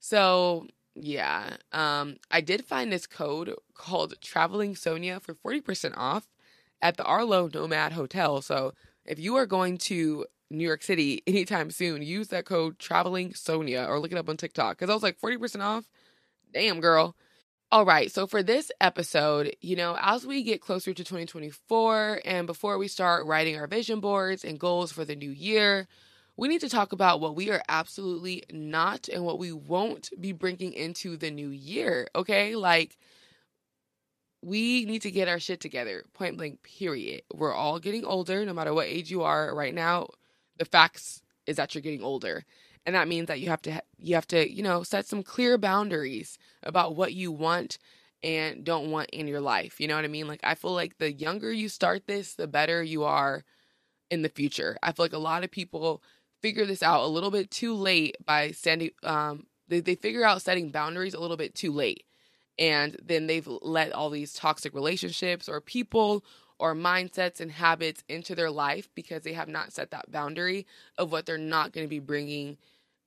So 0.00 0.66
yeah, 0.94 1.56
um, 1.72 2.16
I 2.30 2.40
did 2.40 2.64
find 2.64 2.92
this 2.92 3.06
code 3.06 3.54
called 3.74 4.14
Traveling 4.20 4.76
Sonia 4.76 5.20
for 5.20 5.34
forty 5.34 5.60
percent 5.60 5.94
off 5.96 6.28
at 6.82 6.96
the 6.96 7.04
Arlo 7.04 7.48
Nomad 7.52 7.92
Hotel. 7.92 8.42
So 8.42 8.74
if 9.08 9.18
you 9.18 9.36
are 9.36 9.46
going 9.46 9.78
to 9.78 10.26
New 10.50 10.64
York 10.64 10.82
City 10.82 11.22
anytime 11.26 11.70
soon, 11.70 12.02
use 12.02 12.28
that 12.28 12.44
code 12.44 12.78
traveling 12.78 13.34
Sonia 13.34 13.86
or 13.88 13.98
look 13.98 14.12
it 14.12 14.18
up 14.18 14.28
on 14.28 14.36
TikTok 14.36 14.78
because 14.78 14.90
I 14.90 14.94
was 14.94 15.02
like 15.02 15.20
40% 15.20 15.60
off. 15.62 15.84
Damn, 16.52 16.80
girl. 16.80 17.16
All 17.70 17.84
right, 17.84 18.10
so 18.10 18.26
for 18.26 18.42
this 18.42 18.70
episode, 18.80 19.54
you 19.60 19.76
know, 19.76 19.98
as 20.00 20.26
we 20.26 20.42
get 20.42 20.62
closer 20.62 20.94
to 20.94 21.04
2024 21.04 22.22
and 22.24 22.46
before 22.46 22.78
we 22.78 22.88
start 22.88 23.26
writing 23.26 23.56
our 23.56 23.66
vision 23.66 24.00
boards 24.00 24.42
and 24.42 24.58
goals 24.58 24.90
for 24.90 25.04
the 25.04 25.14
new 25.14 25.30
year, 25.30 25.86
we 26.38 26.48
need 26.48 26.62
to 26.62 26.70
talk 26.70 26.92
about 26.92 27.20
what 27.20 27.36
we 27.36 27.50
are 27.50 27.60
absolutely 27.68 28.44
not 28.50 29.08
and 29.08 29.22
what 29.22 29.38
we 29.38 29.52
won't 29.52 30.08
be 30.18 30.32
bringing 30.32 30.72
into 30.72 31.18
the 31.18 31.30
new 31.30 31.50
year, 31.50 32.08
okay? 32.14 32.56
Like, 32.56 32.96
we 34.42 34.84
need 34.84 35.02
to 35.02 35.10
get 35.10 35.28
our 35.28 35.40
shit 35.40 35.60
together. 35.60 36.04
Point 36.14 36.36
blank, 36.36 36.62
period. 36.62 37.22
We're 37.34 37.54
all 37.54 37.78
getting 37.78 38.04
older, 38.04 38.44
no 38.44 38.52
matter 38.52 38.72
what 38.72 38.86
age 38.86 39.10
you 39.10 39.22
are. 39.22 39.54
Right 39.54 39.74
now, 39.74 40.08
the 40.58 40.64
facts 40.64 41.22
is 41.46 41.56
that 41.56 41.74
you're 41.74 41.82
getting 41.82 42.02
older, 42.02 42.44
and 42.86 42.94
that 42.94 43.08
means 43.08 43.26
that 43.28 43.40
you 43.40 43.48
have 43.50 43.62
to 43.62 43.82
you 43.98 44.14
have 44.14 44.26
to 44.28 44.50
you 44.50 44.62
know 44.62 44.82
set 44.82 45.06
some 45.06 45.22
clear 45.22 45.58
boundaries 45.58 46.38
about 46.62 46.96
what 46.96 47.14
you 47.14 47.32
want 47.32 47.78
and 48.22 48.64
don't 48.64 48.90
want 48.90 49.10
in 49.10 49.26
your 49.28 49.40
life. 49.40 49.80
You 49.80 49.88
know 49.88 49.96
what 49.96 50.04
I 50.04 50.08
mean? 50.08 50.28
Like 50.28 50.40
I 50.44 50.54
feel 50.54 50.72
like 50.72 50.98
the 50.98 51.12
younger 51.12 51.52
you 51.52 51.68
start 51.68 52.06
this, 52.06 52.34
the 52.34 52.46
better 52.46 52.82
you 52.82 53.04
are 53.04 53.44
in 54.10 54.22
the 54.22 54.28
future. 54.28 54.76
I 54.82 54.92
feel 54.92 55.04
like 55.04 55.12
a 55.12 55.18
lot 55.18 55.44
of 55.44 55.50
people 55.50 56.02
figure 56.42 56.66
this 56.66 56.82
out 56.82 57.04
a 57.04 57.08
little 57.08 57.30
bit 57.30 57.50
too 57.50 57.74
late 57.74 58.16
by 58.24 58.52
sending 58.52 58.90
um 59.02 59.46
they, 59.68 59.80
they 59.80 59.96
figure 59.96 60.24
out 60.24 60.42
setting 60.42 60.70
boundaries 60.70 61.14
a 61.14 61.20
little 61.20 61.36
bit 61.36 61.54
too 61.54 61.72
late 61.72 62.04
and 62.58 62.96
then 63.02 63.26
they've 63.26 63.46
let 63.46 63.92
all 63.92 64.10
these 64.10 64.34
toxic 64.34 64.74
relationships 64.74 65.48
or 65.48 65.60
people 65.60 66.24
or 66.58 66.74
mindsets 66.74 67.40
and 67.40 67.52
habits 67.52 68.02
into 68.08 68.34
their 68.34 68.50
life 68.50 68.88
because 68.94 69.22
they 69.22 69.32
have 69.32 69.48
not 69.48 69.72
set 69.72 69.92
that 69.92 70.10
boundary 70.10 70.66
of 70.96 71.12
what 71.12 71.24
they're 71.24 71.38
not 71.38 71.72
going 71.72 71.86
to 71.86 71.90
be 71.90 72.00
bringing 72.00 72.58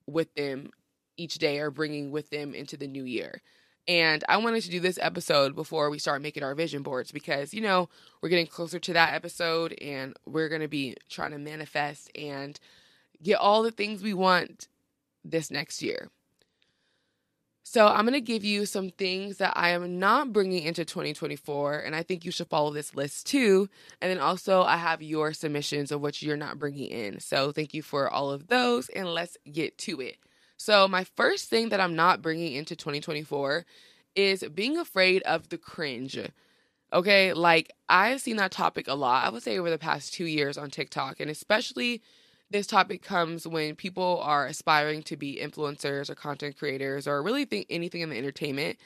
with 0.06 0.34
them 0.34 0.70
each 1.16 1.34
day 1.34 1.58
or 1.58 1.70
bringing 1.70 2.10
with 2.10 2.30
them 2.30 2.54
into 2.54 2.76
the 2.76 2.86
new 2.86 3.04
year. 3.04 3.42
And 3.88 4.22
I 4.28 4.36
wanted 4.36 4.62
to 4.62 4.70
do 4.70 4.80
this 4.80 4.98
episode 5.02 5.54
before 5.54 5.90
we 5.90 5.98
start 5.98 6.22
making 6.22 6.44
our 6.44 6.54
vision 6.54 6.82
boards 6.82 7.10
because, 7.10 7.52
you 7.52 7.60
know, 7.60 7.88
we're 8.20 8.28
getting 8.28 8.46
closer 8.46 8.78
to 8.78 8.92
that 8.92 9.12
episode 9.12 9.72
and 9.82 10.16
we're 10.24 10.48
going 10.48 10.62
to 10.62 10.68
be 10.68 10.96
trying 11.10 11.32
to 11.32 11.38
manifest 11.38 12.10
and 12.16 12.58
get 13.22 13.38
all 13.38 13.62
the 13.62 13.72
things 13.72 14.02
we 14.02 14.14
want 14.14 14.68
this 15.24 15.50
next 15.50 15.82
year. 15.82 16.10
So, 17.64 17.86
I'm 17.86 18.04
going 18.04 18.14
to 18.14 18.20
give 18.20 18.44
you 18.44 18.66
some 18.66 18.90
things 18.90 19.36
that 19.36 19.52
I 19.56 19.70
am 19.70 20.00
not 20.00 20.32
bringing 20.32 20.64
into 20.64 20.84
2024, 20.84 21.78
and 21.78 21.94
I 21.94 22.02
think 22.02 22.24
you 22.24 22.32
should 22.32 22.48
follow 22.48 22.72
this 22.72 22.94
list 22.96 23.26
too. 23.26 23.68
And 24.00 24.10
then 24.10 24.18
also, 24.18 24.62
I 24.62 24.76
have 24.76 25.00
your 25.00 25.32
submissions 25.32 25.92
of 25.92 26.00
what 26.00 26.20
you're 26.22 26.36
not 26.36 26.58
bringing 26.58 26.90
in. 26.90 27.20
So, 27.20 27.52
thank 27.52 27.72
you 27.72 27.82
for 27.82 28.10
all 28.10 28.32
of 28.32 28.48
those, 28.48 28.88
and 28.88 29.08
let's 29.08 29.36
get 29.50 29.78
to 29.78 30.00
it. 30.00 30.16
So, 30.56 30.88
my 30.88 31.04
first 31.16 31.48
thing 31.48 31.68
that 31.68 31.80
I'm 31.80 31.94
not 31.94 32.20
bringing 32.20 32.52
into 32.54 32.74
2024 32.74 33.64
is 34.16 34.42
being 34.54 34.76
afraid 34.76 35.22
of 35.22 35.48
the 35.48 35.58
cringe. 35.58 36.18
Okay, 36.92 37.32
like 37.32 37.72
I've 37.88 38.20
seen 38.20 38.36
that 38.36 38.50
topic 38.50 38.88
a 38.88 38.94
lot, 38.94 39.24
I 39.24 39.30
would 39.30 39.42
say 39.42 39.58
over 39.58 39.70
the 39.70 39.78
past 39.78 40.12
two 40.12 40.26
years 40.26 40.58
on 40.58 40.70
TikTok, 40.70 41.20
and 41.20 41.30
especially 41.30 42.02
this 42.52 42.66
topic 42.66 43.02
comes 43.02 43.46
when 43.46 43.74
people 43.74 44.20
are 44.22 44.46
aspiring 44.46 45.02
to 45.04 45.16
be 45.16 45.40
influencers 45.42 46.08
or 46.10 46.14
content 46.14 46.58
creators 46.58 47.08
or 47.08 47.22
really 47.22 47.44
think 47.44 47.66
anything 47.70 48.02
in 48.02 48.10
the 48.10 48.18
entertainment. 48.18 48.78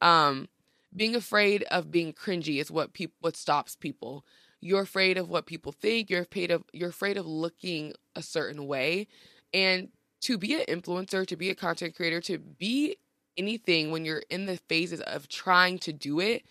Um, 0.00 0.48
being 0.94 1.14
afraid 1.14 1.62
of 1.64 1.90
being 1.90 2.12
cringy 2.12 2.60
is 2.60 2.70
what 2.70 2.92
people 2.92 3.14
what 3.20 3.36
stops 3.36 3.76
people. 3.76 4.24
You're 4.60 4.82
afraid 4.82 5.16
of 5.16 5.30
what 5.30 5.46
people 5.46 5.72
think. 5.72 6.10
You're 6.10 6.22
afraid 6.22 6.50
of 6.50 6.64
you're 6.72 6.90
afraid 6.90 7.16
of 7.16 7.26
looking 7.26 7.94
a 8.14 8.22
certain 8.22 8.66
way, 8.66 9.08
and 9.54 9.88
to 10.22 10.36
be 10.36 10.54
an 10.54 10.66
influencer, 10.68 11.26
to 11.26 11.36
be 11.36 11.50
a 11.50 11.54
content 11.54 11.96
creator, 11.96 12.20
to 12.22 12.38
be 12.38 12.96
anything 13.36 13.90
when 13.90 14.04
you're 14.04 14.22
in 14.28 14.46
the 14.46 14.58
phases 14.68 15.00
of 15.00 15.28
trying 15.28 15.78
to 15.78 15.92
do 15.92 16.20
it, 16.20 16.42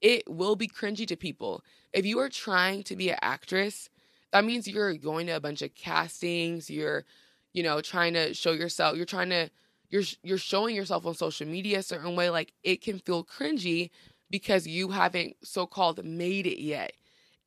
it 0.00 0.22
will 0.28 0.54
be 0.54 0.68
cringy 0.68 1.06
to 1.06 1.16
people. 1.16 1.64
If 1.92 2.06
you 2.06 2.18
are 2.20 2.28
trying 2.28 2.84
to 2.84 2.96
be 2.96 3.10
an 3.10 3.18
actress 3.20 3.88
that 4.32 4.44
means 4.44 4.68
you're 4.68 4.94
going 4.94 5.26
to 5.26 5.32
a 5.32 5.40
bunch 5.40 5.62
of 5.62 5.74
castings 5.74 6.70
you're 6.70 7.04
you 7.52 7.62
know 7.62 7.80
trying 7.80 8.14
to 8.14 8.34
show 8.34 8.52
yourself 8.52 8.96
you're 8.96 9.06
trying 9.06 9.30
to 9.30 9.48
you're 9.90 10.02
you're 10.22 10.38
showing 10.38 10.74
yourself 10.76 11.06
on 11.06 11.14
social 11.14 11.46
media 11.46 11.78
a 11.78 11.82
certain 11.82 12.16
way 12.16 12.30
like 12.30 12.52
it 12.62 12.82
can 12.82 12.98
feel 12.98 13.24
cringy 13.24 13.90
because 14.30 14.66
you 14.66 14.88
haven't 14.90 15.36
so-called 15.42 16.04
made 16.04 16.46
it 16.46 16.60
yet. 16.62 16.92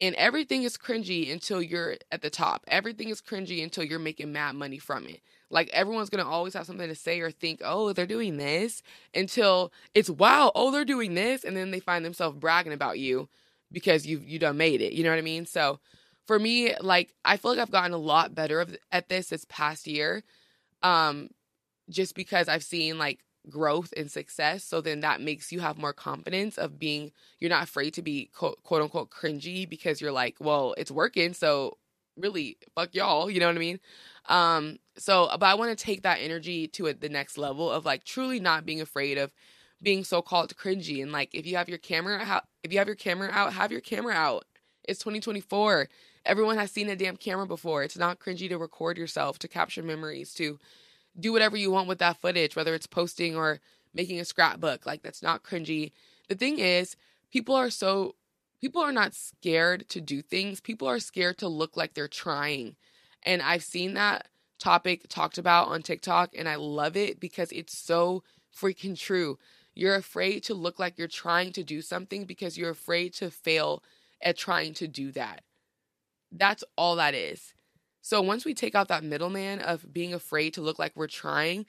And 0.02 0.16
everything 0.16 0.64
is 0.64 0.78
cringy 0.78 1.32
until 1.32 1.62
you're 1.62 1.96
at 2.12 2.24
the 2.24 2.32
top. 2.32 2.64
Everything 2.68 3.10
is 3.10 3.22
cringy 3.22 3.62
until 3.64 3.84
you're 3.84 4.00
making 4.00 4.34
mad 4.34 4.56
money 4.56 4.80
from 4.80 5.06
it. 5.06 5.22
Like 5.52 5.70
everyone's 5.70 6.10
gonna 6.10 6.28
always 6.28 6.56
have 6.56 6.66
something 6.66 6.88
to 6.88 6.96
say 6.96 7.20
or 7.20 7.30
think 7.30 7.62
oh 7.64 7.94
they're 7.94 8.08
doing 8.08 8.38
this 8.38 8.82
until 9.14 9.72
it's 9.94 10.10
wow 10.10 10.52
oh 10.56 10.72
they're 10.72 10.86
doing 10.86 11.14
this 11.14 11.44
and 11.44 11.56
then 11.56 11.72
they 11.72 11.80
find 11.80 12.04
themselves 12.04 12.38
bragging 12.38 12.74
about 12.74 12.98
you 12.98 13.30
because 13.72 14.08
you've 14.08 14.28
you 14.28 14.40
done 14.40 14.58
made 14.58 14.82
it 14.82 14.94
you 14.94 15.04
know 15.04 15.10
what 15.12 15.20
i 15.20 15.22
mean? 15.22 15.46
So 15.46 15.80
for 16.32 16.40
me, 16.40 16.74
like 16.80 17.14
I 17.26 17.36
feel 17.36 17.52
like 17.52 17.60
I've 17.60 17.72
gotten 17.72 17.92
a 17.92 17.98
lot 17.98 18.34
better 18.34 18.62
of, 18.62 18.74
at 18.90 19.10
this 19.10 19.28
this 19.28 19.46
past 19.50 19.86
year, 19.86 20.24
um, 20.82 21.28
just 21.90 22.16
because 22.16 22.48
I've 22.48 22.64
seen 22.64 22.98
like 22.98 23.20
growth 23.50 23.94
and 23.98 24.10
success. 24.10 24.64
So 24.64 24.80
then 24.80 25.02
that 25.02 25.20
makes 25.20 25.52
you 25.52 25.60
have 25.60 25.78
more 25.78 25.92
confidence 25.92 26.58
of 26.58 26.80
being. 26.80 27.12
You're 27.40 27.50
not 27.50 27.64
afraid 27.64 27.94
to 27.96 28.02
be 28.02 28.30
quote, 28.34 28.64
quote 28.64 28.82
unquote 28.82 29.10
cringy 29.10 29.70
because 29.70 30.00
you're 30.00 30.14
like, 30.14 30.38
well, 30.40 30.74
it's 30.78 30.90
working. 30.90 31.34
So 31.34 31.78
really, 32.16 32.56
fuck 32.76 32.96
y'all. 32.96 33.30
You 33.30 33.42
know 33.42 33.48
what 33.48 33.58
I 33.58 33.60
mean? 33.60 33.82
Um, 34.30 34.78
so, 34.96 35.28
but 35.38 35.48
I 35.48 35.56
want 35.56 35.78
to 35.78 35.84
take 35.84 36.04
that 36.04 36.20
energy 36.22 36.66
to 36.70 36.86
it, 36.86 37.02
the 37.02 37.10
next 37.10 37.38
level 37.38 37.70
of 37.70 37.84
like 37.84 38.06
truly 38.06 38.40
not 38.40 38.66
being 38.66 38.80
afraid 38.80 39.18
of 39.18 39.34
being 39.82 40.06
so 40.06 40.22
called 40.22 40.56
cringy 40.56 41.04
and 41.04 41.12
like 41.12 41.36
if 41.36 41.46
you 41.46 41.58
have 41.58 41.68
your 41.68 41.78
camera 41.78 42.42
if 42.64 42.72
you 42.72 42.78
have 42.78 42.88
your 42.88 42.96
camera 42.96 43.30
out 43.34 43.52
have 43.52 43.72
your 43.72 43.82
camera 43.82 44.14
out 44.14 44.46
it's 44.88 45.00
2024 45.00 45.90
Everyone 46.26 46.58
has 46.58 46.72
seen 46.72 46.90
a 46.90 46.96
damn 46.96 47.18
camera 47.18 47.48
before. 47.48 47.84
It's 47.84 47.98
not 47.98 48.20
cringy 48.20 48.48
to 48.50 48.58
record 48.58 48.98
yourself, 48.98 49.40
to 49.40 49.48
capture 49.48 49.82
memories, 49.82 50.34
to 50.36 50.60
do 51.20 51.32
whatever 51.32 51.58
you 51.58 51.72
want 51.72 51.88
with 51.88 52.00
that 52.00 52.22
footage, 52.22 52.56
whether 52.56 52.74
it's 52.74 52.88
posting 52.88 53.36
or 53.36 53.60
making 53.94 54.20
a 54.20 54.26
scrapbook. 54.26 54.86
Like, 54.86 55.02
that's 55.02 55.24
not 55.24 55.44
cringy. 55.44 55.92
The 56.30 56.36
thing 56.36 56.60
is, 56.60 56.96
people 57.32 57.56
are 57.56 57.70
so, 57.70 58.16
people 58.62 58.82
are 58.82 58.92
not 58.92 59.16
scared 59.16 59.90
to 59.90 60.00
do 60.00 60.22
things. 60.22 60.62
People 60.62 60.88
are 60.88 61.00
scared 61.00 61.38
to 61.40 61.48
look 61.48 61.76
like 61.76 61.94
they're 61.94 62.08
trying. 62.08 62.76
And 63.24 63.42
I've 63.42 63.64
seen 63.64 63.96
that 63.96 64.28
topic 64.60 65.08
talked 65.10 65.38
about 65.38 65.68
on 65.68 65.82
TikTok, 65.82 66.32
and 66.38 66.48
I 66.48 66.56
love 66.56 66.96
it 66.96 67.20
because 67.20 67.52
it's 67.52 67.78
so 67.78 68.24
freaking 68.56 68.98
true. 68.98 69.40
You're 69.74 69.96
afraid 69.96 70.44
to 70.44 70.54
look 70.54 70.80
like 70.80 70.98
you're 70.98 71.08
trying 71.08 71.52
to 71.54 71.64
do 71.64 71.82
something 71.82 72.26
because 72.26 72.58
you're 72.58 72.70
afraid 72.70 73.14
to 73.16 73.32
fail 73.32 73.84
at 74.22 74.38
trying 74.38 74.74
to 74.76 74.88
do 74.88 75.12
that. 75.14 75.42
That's 76.32 76.64
all 76.78 76.96
that 76.96 77.14
is. 77.14 77.54
So 78.02 78.22
once 78.22 78.46
we 78.46 78.54
take 78.54 78.76
out 78.76 78.88
that 78.88 79.04
middleman 79.04 79.60
of 79.60 79.92
being 79.94 80.14
afraid 80.14 80.54
to 80.56 80.62
look 80.62 80.80
like 80.80 80.94
we're 80.96 81.08
trying, 81.08 81.66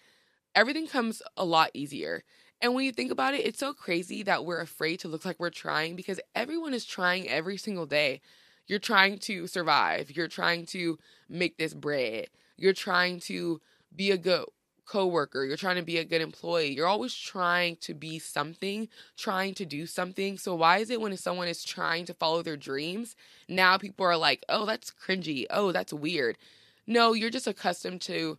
everything 0.55 0.87
comes 0.87 1.23
a 1.37 1.45
lot 1.45 1.71
easier. 1.75 2.25
And 2.61 2.75
when 2.75 2.85
you 2.85 2.93
think 2.93 3.11
about 3.13 3.35
it, 3.35 3.47
it's 3.47 3.59
so 3.59 3.75
crazy 3.75 4.23
that 4.25 4.45
we're 4.45 4.61
afraid 4.61 5.01
to 5.01 5.09
look 5.09 5.25
like 5.25 5.41
we're 5.41 5.51
trying 5.51 5.97
because 5.97 6.21
everyone 6.35 6.75
is 6.75 6.85
trying 6.85 7.29
every 7.29 7.57
single 7.57 7.87
day. 7.87 8.21
You're 8.67 8.79
trying 8.79 9.19
to 9.21 9.47
survive, 9.47 10.13
you're 10.17 10.29
trying 10.29 10.67
to 10.67 10.99
make 11.29 11.59
this 11.59 11.75
bread, 11.75 12.29
you're 12.57 12.73
trying 12.73 13.21
to 13.21 13.61
be 13.95 14.11
a 14.11 14.19
good 14.19 14.47
coworker, 14.87 15.45
you're 15.45 15.57
trying 15.57 15.77
to 15.77 15.83
be 15.83 15.99
a 15.99 16.05
good 16.05 16.21
employee. 16.21 16.75
You're 16.75 16.87
always 16.87 17.15
trying 17.15 17.77
to 17.77 17.95
be 17.95 18.19
something, 18.19 18.89
trying 19.17 19.55
to 19.55 19.65
do 19.65 19.87
something. 19.87 20.39
So 20.39 20.55
why 20.55 20.79
is 20.79 20.91
it 20.91 21.01
when 21.01 21.17
someone 21.17 21.49
is 21.49 21.65
trying 21.65 22.05
to 22.07 22.15
follow 22.15 22.43
their 22.43 22.57
dreams, 22.57 23.17
now 23.49 23.79
people 23.79 24.07
are 24.07 24.17
like, 24.17 24.45
"Oh, 24.49 24.67
that's 24.67 24.91
cringy. 24.91 25.47
Oh, 25.51 25.73
that's 25.73 25.93
weird." 25.93 26.39
No, 26.87 27.13
you're 27.13 27.31
just 27.31 27.47
accustomed 27.47 28.01
to 28.03 28.39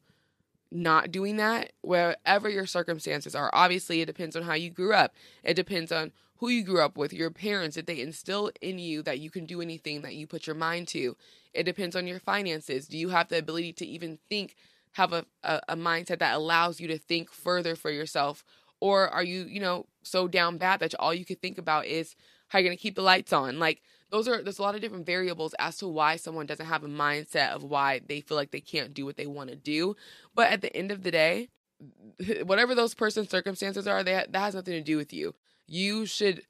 not 0.71 1.11
doing 1.11 1.37
that 1.37 1.71
wherever 1.81 2.49
your 2.49 2.65
circumstances 2.65 3.35
are. 3.35 3.49
Obviously, 3.53 4.01
it 4.01 4.07
depends 4.07 4.35
on 4.35 4.43
how 4.43 4.53
you 4.53 4.69
grew 4.69 4.93
up. 4.93 5.13
It 5.43 5.53
depends 5.53 5.91
on 5.91 6.11
who 6.37 6.49
you 6.49 6.63
grew 6.63 6.81
up 6.81 6.97
with, 6.97 7.13
your 7.13 7.31
parents, 7.31 7.75
did 7.75 7.85
they 7.85 8.01
instill 8.01 8.51
in 8.61 8.79
you 8.79 9.01
that 9.03 9.19
you 9.19 9.29
can 9.29 9.45
do 9.45 9.61
anything 9.61 10.01
that 10.01 10.15
you 10.15 10.27
put 10.27 10.45
your 10.45 10.55
mind 10.55 10.87
to. 10.89 11.15
It 11.53 11.63
depends 11.63 11.95
on 11.95 12.07
your 12.07 12.19
finances. 12.19 12.87
Do 12.87 12.97
you 12.97 13.09
have 13.09 13.29
the 13.29 13.37
ability 13.37 13.73
to 13.73 13.85
even 13.85 14.19
think 14.29 14.55
have 14.93 15.13
a, 15.13 15.25
a, 15.43 15.61
a 15.69 15.75
mindset 15.75 16.19
that 16.19 16.35
allows 16.35 16.79
you 16.79 16.87
to 16.87 16.97
think 16.97 17.31
further 17.31 17.75
for 17.75 17.91
yourself? 17.91 18.43
Or 18.79 19.07
are 19.09 19.23
you, 19.23 19.43
you 19.43 19.59
know, 19.59 19.85
so 20.03 20.27
down 20.27 20.57
bad 20.57 20.79
that 20.81 20.93
all 20.95 21.13
you 21.13 21.25
can 21.25 21.37
think 21.37 21.57
about 21.57 21.85
is 21.85 22.15
how 22.49 22.59
you're 22.59 22.67
going 22.67 22.77
to 22.77 22.81
keep 22.81 22.95
the 22.95 23.01
lights 23.01 23.31
on? 23.31 23.59
Like, 23.59 23.81
those 24.09 24.27
are, 24.27 24.43
there's 24.43 24.59
a 24.59 24.61
lot 24.61 24.75
of 24.75 24.81
different 24.81 25.05
variables 25.05 25.55
as 25.57 25.77
to 25.77 25.87
why 25.87 26.17
someone 26.17 26.45
doesn't 26.45 26.65
have 26.65 26.83
a 26.83 26.87
mindset 26.87 27.49
of 27.49 27.63
why 27.63 28.01
they 28.07 28.21
feel 28.21 28.37
like 28.37 28.51
they 28.51 28.61
can't 28.61 28.93
do 28.93 29.05
what 29.05 29.17
they 29.17 29.25
want 29.25 29.49
to 29.49 29.55
do. 29.55 29.95
But 30.35 30.51
at 30.51 30.61
the 30.61 30.75
end 30.75 30.91
of 30.91 31.03
the 31.03 31.11
day, 31.11 31.49
whatever 32.43 32.75
those 32.75 32.93
person's 32.93 33.29
circumstances 33.29 33.87
are, 33.87 34.03
they, 34.03 34.13
that 34.13 34.35
has 34.35 34.55
nothing 34.55 34.73
to 34.73 34.81
do 34.81 34.97
with 34.97 35.13
you. 35.13 35.33
You 35.65 36.05
should 36.05 36.43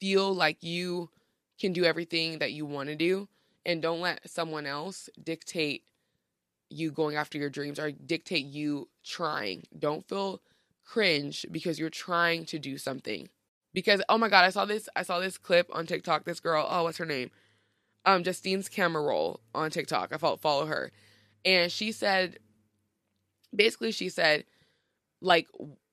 feel 0.00 0.34
like 0.34 0.62
you 0.62 1.10
can 1.60 1.72
do 1.72 1.84
everything 1.84 2.38
that 2.38 2.52
you 2.52 2.64
want 2.66 2.88
to 2.88 2.96
do 2.96 3.28
and 3.64 3.82
don't 3.82 4.00
let 4.00 4.28
someone 4.28 4.66
else 4.66 5.08
dictate 5.22 5.84
you 6.70 6.90
going 6.90 7.16
after 7.16 7.38
your 7.38 7.50
dreams 7.50 7.78
or 7.78 7.90
dictate 7.90 8.46
you 8.46 8.88
trying. 9.04 9.64
Don't 9.78 10.06
feel 10.08 10.40
cringe 10.84 11.46
because 11.50 11.78
you're 11.78 11.90
trying 11.90 12.44
to 12.46 12.58
do 12.58 12.78
something. 12.78 13.28
Because 13.72 14.02
oh 14.08 14.18
my 14.18 14.28
god, 14.28 14.44
I 14.44 14.50
saw 14.50 14.64
this 14.64 14.88
I 14.96 15.02
saw 15.02 15.20
this 15.20 15.38
clip 15.38 15.68
on 15.72 15.86
TikTok. 15.86 16.24
This 16.24 16.40
girl, 16.40 16.66
oh 16.68 16.84
what's 16.84 16.98
her 16.98 17.06
name? 17.06 17.30
Um 18.04 18.24
Justine's 18.24 18.68
camera 18.68 19.02
roll 19.02 19.40
on 19.54 19.70
TikTok. 19.70 20.12
I 20.12 20.16
follow 20.16 20.66
her. 20.66 20.90
And 21.44 21.70
she 21.70 21.92
said 21.92 22.38
basically 23.54 23.92
she 23.92 24.08
said 24.08 24.44
like 25.20 25.48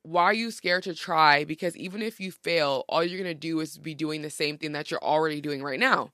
why 0.07 0.23
are 0.23 0.33
you 0.33 0.51
scared 0.51 0.83
to 0.83 0.95
try? 0.95 1.43
Because 1.43 1.75
even 1.75 2.01
if 2.01 2.19
you 2.19 2.31
fail, 2.31 2.85
all 2.87 3.03
you're 3.03 3.21
going 3.21 3.29
to 3.29 3.39
do 3.39 3.59
is 3.59 3.77
be 3.77 3.93
doing 3.93 4.21
the 4.21 4.29
same 4.29 4.57
thing 4.57 4.71
that 4.71 4.89
you're 4.89 5.03
already 5.03 5.41
doing 5.41 5.61
right 5.61 5.79
now. 5.79 6.11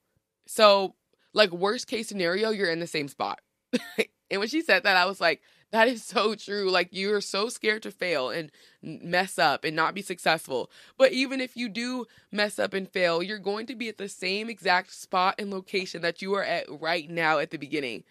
So, 0.48 0.96
like, 1.32 1.52
worst 1.52 1.86
case 1.86 2.08
scenario, 2.08 2.50
you're 2.50 2.70
in 2.70 2.80
the 2.80 2.88
same 2.88 3.06
spot. 3.06 3.40
and 4.34 4.40
when 4.40 4.48
she 4.48 4.62
said 4.62 4.82
that, 4.82 4.96
I 4.96 5.06
was 5.06 5.20
like, 5.20 5.42
that 5.70 5.86
is 5.86 6.02
so 6.02 6.34
true. 6.34 6.72
Like, 6.72 6.88
you're 6.90 7.20
so 7.20 7.48
scared 7.48 7.84
to 7.84 7.92
fail 7.92 8.30
and 8.30 8.50
mess 8.82 9.38
up 9.38 9.62
and 9.62 9.76
not 9.76 9.94
be 9.94 10.02
successful. 10.02 10.72
But 10.98 11.12
even 11.12 11.40
if 11.40 11.56
you 11.56 11.68
do 11.68 12.06
mess 12.32 12.58
up 12.58 12.74
and 12.74 12.90
fail, 12.90 13.22
you're 13.22 13.38
going 13.38 13.66
to 13.66 13.76
be 13.76 13.88
at 13.88 13.96
the 13.96 14.08
same 14.08 14.50
exact 14.50 14.92
spot 14.92 15.36
and 15.38 15.52
location 15.52 16.02
that 16.02 16.20
you 16.20 16.34
are 16.34 16.42
at 16.42 16.66
right 16.68 17.08
now 17.08 17.38
at 17.38 17.52
the 17.52 17.58
beginning. 17.58 18.02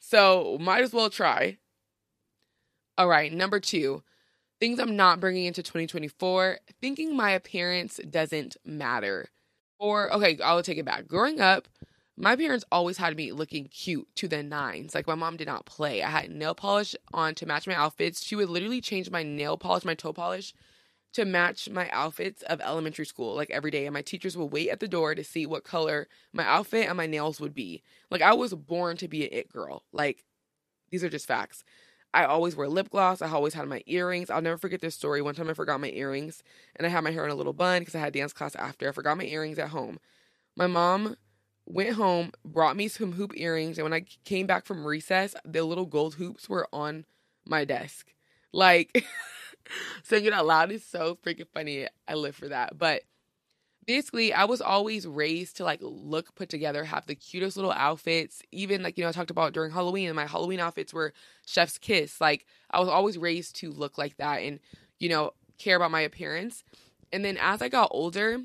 So, 0.00 0.58
might 0.60 0.82
as 0.82 0.92
well 0.92 1.08
try. 1.08 1.58
All 2.96 3.06
right, 3.06 3.32
number 3.32 3.60
two, 3.60 4.02
things 4.58 4.80
I'm 4.80 4.96
not 4.96 5.20
bringing 5.20 5.44
into 5.44 5.62
2024, 5.62 6.58
thinking 6.80 7.16
my 7.16 7.30
appearance 7.30 8.00
doesn't 8.10 8.56
matter. 8.64 9.28
Or, 9.78 10.12
okay, 10.14 10.36
I'll 10.42 10.64
take 10.64 10.78
it 10.78 10.84
back. 10.84 11.06
Growing 11.06 11.40
up, 11.40 11.68
my 12.18 12.34
parents 12.34 12.64
always 12.72 12.96
had 12.96 13.16
me 13.16 13.30
looking 13.30 13.66
cute 13.66 14.08
to 14.16 14.26
the 14.26 14.42
nines. 14.42 14.94
Like 14.94 15.06
my 15.06 15.14
mom 15.14 15.36
did 15.36 15.46
not 15.46 15.66
play. 15.66 16.02
I 16.02 16.10
had 16.10 16.30
nail 16.30 16.54
polish 16.54 16.96
on 17.12 17.34
to 17.36 17.46
match 17.46 17.66
my 17.66 17.74
outfits. 17.74 18.24
She 18.24 18.34
would 18.34 18.50
literally 18.50 18.80
change 18.80 19.10
my 19.10 19.22
nail 19.22 19.56
polish, 19.56 19.84
my 19.84 19.94
toe 19.94 20.12
polish 20.12 20.52
to 21.12 21.24
match 21.24 21.70
my 21.70 21.88
outfits 21.90 22.42
of 22.42 22.60
elementary 22.60 23.06
school 23.06 23.34
like 23.34 23.50
every 23.50 23.70
day 23.70 23.86
and 23.86 23.94
my 23.94 24.02
teachers 24.02 24.36
would 24.36 24.52
wait 24.52 24.68
at 24.68 24.80
the 24.80 24.88
door 24.88 25.14
to 25.14 25.24
see 25.24 25.46
what 25.46 25.64
color 25.64 26.06
my 26.32 26.44
outfit 26.44 26.86
and 26.86 26.96
my 26.96 27.06
nails 27.06 27.40
would 27.40 27.54
be. 27.54 27.82
Like 28.10 28.20
I 28.20 28.34
was 28.34 28.52
born 28.52 28.96
to 28.98 29.08
be 29.08 29.24
an 29.24 29.30
it 29.32 29.48
girl. 29.48 29.84
Like 29.92 30.24
these 30.90 31.04
are 31.04 31.08
just 31.08 31.26
facts. 31.26 31.64
I 32.12 32.24
always 32.24 32.56
wear 32.56 32.68
lip 32.68 32.90
gloss. 32.90 33.22
I 33.22 33.30
always 33.30 33.54
had 33.54 33.68
my 33.68 33.82
earrings. 33.86 34.28
I'll 34.28 34.42
never 34.42 34.58
forget 34.58 34.80
this 34.80 34.94
story. 34.94 35.22
One 35.22 35.34
time 35.34 35.48
I 35.48 35.54
forgot 35.54 35.80
my 35.80 35.90
earrings 35.90 36.42
and 36.76 36.86
I 36.86 36.90
had 36.90 37.04
my 37.04 37.10
hair 37.10 37.24
in 37.24 37.30
a 37.30 37.36
little 37.36 37.52
bun 37.52 37.80
because 37.80 37.94
I 37.94 38.00
had 38.00 38.12
dance 38.12 38.32
class 38.32 38.56
after. 38.56 38.88
I 38.88 38.92
forgot 38.92 39.18
my 39.18 39.24
earrings 39.24 39.58
at 39.58 39.68
home. 39.68 40.00
My 40.56 40.66
mom 40.66 41.16
went 41.68 41.94
home, 41.94 42.32
brought 42.44 42.76
me 42.76 42.88
some 42.88 43.12
hoop 43.12 43.32
earrings, 43.36 43.78
and 43.78 43.84
when 43.84 43.92
I 43.92 44.06
came 44.24 44.46
back 44.46 44.64
from 44.64 44.86
recess, 44.86 45.34
the 45.44 45.62
little 45.62 45.86
gold 45.86 46.14
hoops 46.14 46.48
were 46.48 46.66
on 46.72 47.04
my 47.46 47.64
desk. 47.64 48.14
Like 48.52 49.04
saying 50.02 50.24
it 50.24 50.32
out 50.32 50.46
loud 50.46 50.72
is 50.72 50.84
so 50.84 51.18
freaking 51.24 51.48
funny. 51.52 51.86
I 52.06 52.14
live 52.14 52.34
for 52.34 52.48
that. 52.48 52.78
But 52.78 53.02
basically, 53.86 54.32
I 54.32 54.44
was 54.44 54.60
always 54.60 55.06
raised 55.06 55.58
to 55.58 55.64
like 55.64 55.80
look 55.82 56.34
put 56.34 56.48
together, 56.48 56.84
have 56.84 57.06
the 57.06 57.14
cutest 57.14 57.56
little 57.56 57.72
outfits. 57.72 58.42
Even 58.50 58.82
like, 58.82 58.96
you 58.96 59.04
know, 59.04 59.08
I 59.08 59.12
talked 59.12 59.30
about 59.30 59.52
during 59.52 59.70
Halloween, 59.70 60.08
and 60.08 60.16
my 60.16 60.26
Halloween 60.26 60.60
outfits 60.60 60.94
were 60.94 61.12
chef's 61.46 61.78
kiss. 61.78 62.20
Like, 62.20 62.46
I 62.70 62.80
was 62.80 62.88
always 62.88 63.18
raised 63.18 63.56
to 63.56 63.70
look 63.70 63.98
like 63.98 64.16
that 64.16 64.36
and, 64.38 64.58
you 64.98 65.10
know, 65.10 65.32
care 65.58 65.76
about 65.76 65.90
my 65.90 66.00
appearance. 66.00 66.64
And 67.12 67.24
then 67.24 67.36
as 67.38 67.60
I 67.60 67.68
got 67.68 67.90
older, 67.90 68.40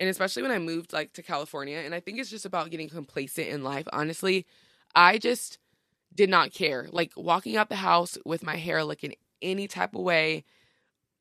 and 0.00 0.08
especially 0.08 0.42
when 0.42 0.52
I 0.52 0.58
moved 0.58 0.92
like 0.92 1.12
to 1.14 1.22
California, 1.22 1.78
and 1.78 1.94
I 1.94 2.00
think 2.00 2.18
it's 2.18 2.30
just 2.30 2.46
about 2.46 2.70
getting 2.70 2.88
complacent 2.88 3.48
in 3.48 3.62
life. 3.64 3.86
Honestly, 3.92 4.46
I 4.94 5.18
just 5.18 5.58
did 6.14 6.30
not 6.30 6.52
care. 6.52 6.88
Like 6.90 7.12
walking 7.16 7.56
out 7.56 7.68
the 7.68 7.76
house 7.76 8.18
with 8.24 8.42
my 8.42 8.56
hair 8.56 8.84
looking 8.84 9.14
any 9.42 9.68
type 9.68 9.94
of 9.94 10.02
way, 10.02 10.44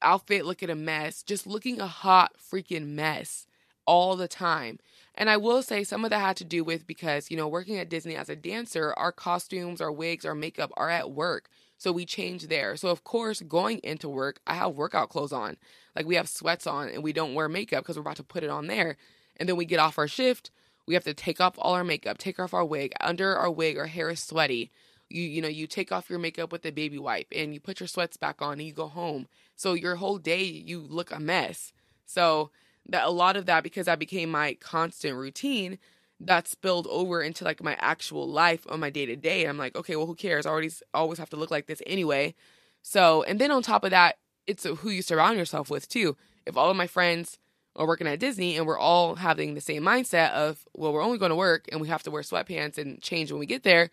outfit 0.01 0.46
looking 0.46 0.69
a 0.69 0.75
mess, 0.75 1.24
just 1.24 1.48
looking 1.48 1.79
a 1.79 1.88
hot 1.88 2.34
freaking 2.39 2.88
mess 2.88 3.48
all 3.86 4.15
the 4.15 4.27
time. 4.27 4.79
And 5.15 5.29
I 5.29 5.38
will 5.38 5.63
say 5.63 5.84
some 5.84 6.03
of 6.03 6.12
that 6.12 6.19
had 6.19 6.38
to 6.38 6.43
do 6.43 6.63
with 6.63 6.86
because, 6.86 7.31
you 7.31 7.38
know, 7.38 7.48
working 7.48 7.77
at 7.77 7.89
Disney 7.89 8.15
as 8.15 8.29
a 8.29 8.36
dancer, 8.36 8.93
our 8.98 9.12
costumes, 9.12 9.81
our 9.81 9.91
wigs, 9.91 10.25
our 10.25 10.36
makeup 10.36 10.72
are 10.77 10.89
at 10.89 11.12
work. 11.12 11.50
So 11.77 11.91
we 11.91 12.05
change 12.05 12.48
there. 12.48 12.75
So 12.75 12.89
of 12.89 13.03
course, 13.03 13.41
going 13.41 13.79
into 13.84 14.10
work, 14.10 14.39
I 14.48 14.55
have 14.55 14.75
workout 14.75 15.10
clothes 15.10 15.34
on. 15.34 15.57
Like 15.96 16.05
we 16.05 16.15
have 16.15 16.27
sweats 16.27 16.67
on 16.67 16.89
and 16.89 17.03
we 17.03 17.13
don't 17.13 17.34
wear 17.34 17.48
makeup 17.48 17.84
because 17.84 17.96
we're 17.96 18.01
about 18.01 18.17
to 18.17 18.24
put 18.24 18.43
it 18.43 18.50
on 18.50 18.67
there. 18.67 18.98
And 19.38 19.48
then 19.48 19.55
we 19.55 19.65
get 19.65 19.79
off 19.79 19.98
our 19.98 20.07
shift, 20.07 20.51
we 20.88 20.93
have 20.93 21.03
to 21.03 21.13
take 21.13 21.39
off 21.39 21.55
all 21.57 21.74
our 21.74 21.84
makeup, 21.84 22.17
take 22.17 22.39
off 22.39 22.53
our 22.53 22.65
wig. 22.65 22.93
Under 23.01 23.36
our 23.36 23.51
wig, 23.51 23.77
our 23.77 23.88
hair 23.88 24.10
is 24.10 24.22
sweaty. 24.24 24.72
You 25.10 25.22
you 25.22 25.41
know, 25.41 25.48
you 25.48 25.67
take 25.67 25.91
off 25.91 26.10
your 26.10 26.19
makeup 26.19 26.51
with 26.51 26.65
a 26.65 26.72
baby 26.72 26.98
wipe 26.98 27.27
and 27.36 27.53
you 27.53 27.60
put 27.60 27.79
your 27.79 27.88
sweats 27.88 28.17
back 28.17 28.41
on 28.41 28.53
and 28.53 28.63
you 28.63 28.74
go 28.74 28.87
home. 28.87 29.27
So 29.55 29.74
your 29.74 29.98
whole 29.98 30.18
day 30.18 30.44
you 30.44 30.79
look 30.79 31.11
a 31.11 31.20
mess. 31.20 31.74
So 32.05 32.51
that 32.90 33.05
a 33.05 33.11
lot 33.11 33.37
of 33.37 33.46
that 33.46 33.63
because 33.63 33.85
that 33.85 34.00
became 34.00 34.29
my 34.31 34.55
constant 34.55 35.16
routine 35.16 35.77
that 36.20 36.48
spilled 36.48 36.88
over 36.90 37.22
into 37.22 37.44
like 37.44 37.62
my 37.62 37.77
actual 37.80 38.27
life 38.27 38.66
on 38.70 38.80
my 38.80 38.90
day 38.90 39.06
to 39.06 39.16
day. 39.16 39.46
I'm 39.46 39.58
like, 39.58 39.75
okay, 39.75 39.96
well, 39.96 40.08
who 40.08 40.16
cares? 40.16 40.46
I 40.46 40.50
already 40.50 40.72
always 40.94 41.20
have 41.20 41.30
to 41.32 41.36
look 41.38 41.51
like 41.51 41.68
this 41.68 41.82
anyway. 41.86 42.34
So, 42.82 43.24
and 43.24 43.40
then 43.40 43.51
on 43.51 43.62
top 43.62 43.84
of 43.84 43.92
that, 43.92 44.18
it's 44.48 44.64
who 44.64 44.90
you 44.90 45.01
surround 45.01 45.38
yourself 45.38 45.70
with 45.70 45.88
too. 45.88 46.16
If 46.46 46.58
all 46.58 46.72
of 46.72 46.77
my 46.77 46.88
friends 46.88 47.38
are 47.75 47.86
working 47.86 48.08
at 48.08 48.20
Disney 48.20 48.58
and 48.58 48.66
we're 48.66 48.80
all 48.80 49.16
having 49.16 49.53
the 49.53 49.62
same 49.62 49.84
mindset 49.84 50.32
of, 50.32 50.66
well, 50.74 50.92
we're 50.92 51.03
only 51.03 51.18
going 51.18 51.30
to 51.30 51.36
work 51.36 51.68
and 51.72 51.80
we 51.80 51.90
have 51.90 52.03
to 52.03 52.12
wear 52.12 52.24
sweatpants 52.24 52.77
and 52.77 53.01
change 53.01 53.32
when 53.32 53.40
we 53.40 53.46
get 53.46 53.64
there, 53.64 53.90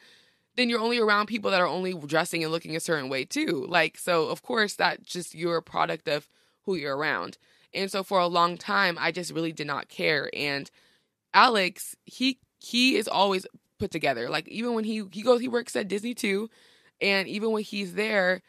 then 0.56 0.70
you're 0.70 0.80
only 0.80 0.98
around 0.98 1.26
people 1.26 1.50
that 1.50 1.60
are 1.60 1.66
only 1.66 1.92
dressing 1.92 2.42
and 2.42 2.52
looking 2.52 2.76
a 2.76 2.80
certain 2.80 3.08
way 3.10 3.24
too. 3.24 3.66
Like, 3.68 3.98
so 3.98 4.28
of 4.28 4.42
course, 4.42 4.74
that 4.76 5.02
just 5.02 5.34
you're 5.34 5.56
a 5.56 5.62
product 5.62 6.08
of 6.08 6.28
who 6.62 6.76
you're 6.76 6.96
around. 6.96 7.36
And 7.74 7.90
so 7.90 8.02
for 8.02 8.20
a 8.20 8.28
long 8.28 8.56
time, 8.56 8.96
I 9.00 9.10
just 9.10 9.32
really 9.32 9.52
did 9.52 9.66
not 9.66 9.88
care. 9.88 10.30
And 10.32 10.70
Alex, 11.34 11.96
he 12.06 12.38
he 12.60 12.96
is 12.96 13.08
always 13.08 13.46
put 13.78 13.90
together. 13.90 14.30
Like 14.30 14.48
even 14.48 14.74
when 14.74 14.84
he 14.84 15.02
he 15.12 15.22
goes 15.22 15.40
he 15.40 15.48
works 15.48 15.76
at 15.76 15.88
Disney 15.88 16.14
too, 16.14 16.48
and 17.00 17.28
even 17.28 17.50
when 17.50 17.64
he's 17.64 17.94
there, 17.94 18.40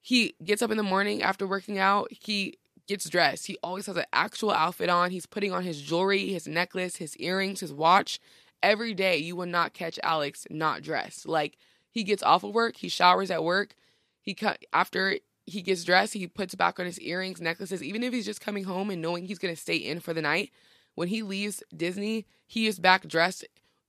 he 0.00 0.34
gets 0.44 0.62
up 0.62 0.70
in 0.70 0.76
the 0.76 0.82
morning 0.82 1.22
after 1.22 1.46
working 1.46 1.78
out, 1.78 2.08
he 2.12 2.58
gets 2.86 3.08
dressed. 3.08 3.46
He 3.46 3.56
always 3.62 3.86
has 3.86 3.96
an 3.96 4.04
actual 4.12 4.50
outfit 4.50 4.90
on. 4.90 5.10
He's 5.10 5.26
putting 5.26 5.52
on 5.52 5.64
his 5.64 5.80
jewelry, 5.80 6.28
his 6.28 6.46
necklace, 6.46 6.96
his 6.96 7.16
earrings, 7.16 7.60
his 7.60 7.72
watch. 7.72 8.20
Every 8.62 8.94
day 8.94 9.16
you 9.16 9.34
will 9.34 9.46
not 9.46 9.72
catch 9.74 9.98
Alex 10.02 10.46
not 10.50 10.82
dressed. 10.82 11.26
Like 11.26 11.56
he 11.90 12.04
gets 12.04 12.22
off 12.22 12.44
of 12.44 12.54
work, 12.54 12.76
he 12.76 12.88
showers 12.88 13.30
at 13.30 13.42
work. 13.42 13.74
He 14.20 14.34
cut 14.34 14.64
after 14.72 15.18
he 15.46 15.62
gets 15.62 15.82
dressed, 15.82 16.12
he 16.12 16.26
puts 16.28 16.54
back 16.54 16.78
on 16.78 16.86
his 16.86 17.00
earrings, 17.00 17.40
necklaces, 17.40 17.82
even 17.82 18.02
if 18.02 18.12
he's 18.12 18.26
just 18.26 18.40
coming 18.40 18.64
home 18.64 18.90
and 18.90 19.02
knowing 19.02 19.26
he's 19.26 19.38
to 19.38 19.56
stay 19.56 19.76
in 19.76 19.98
for 19.98 20.12
the 20.14 20.22
night 20.22 20.50
when 20.94 21.08
he 21.08 21.22
leaves 21.22 21.62
Disney, 21.74 22.26
he 22.46 22.66
is 22.66 22.78
back 22.78 23.06
dressed 23.06 23.44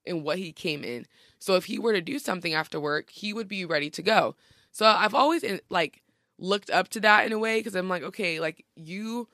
in 0.06 0.24
what 0.24 0.38
he 0.38 0.52
came 0.52 0.84
in. 0.84 1.06
So 1.40 1.56
if 1.56 1.66
he 1.66 1.80
were 1.80 1.94
to 1.94 2.02
do 2.02 2.20
something 2.20 2.54
after 2.54 2.80
work, 2.80 3.10
he 3.10 3.34
would 3.34 3.48
be 3.48 3.66
ready 3.66 3.90
to 3.92 4.02
go. 4.02 4.36
So 4.72 4.86
I've 4.86 5.14
always 5.14 5.44
eh, 5.44 5.60
like 5.70 6.02
looked 6.38 6.70
up 6.70 6.90
to 6.90 7.00
that 7.02 7.26
in 7.26 7.34
a 7.34 7.40
way 7.40 7.60
because 7.60 7.76
I'm 7.76 7.90
like, 7.90 8.04
okay, 8.04 8.40
like 8.40 8.66
you 8.76 9.28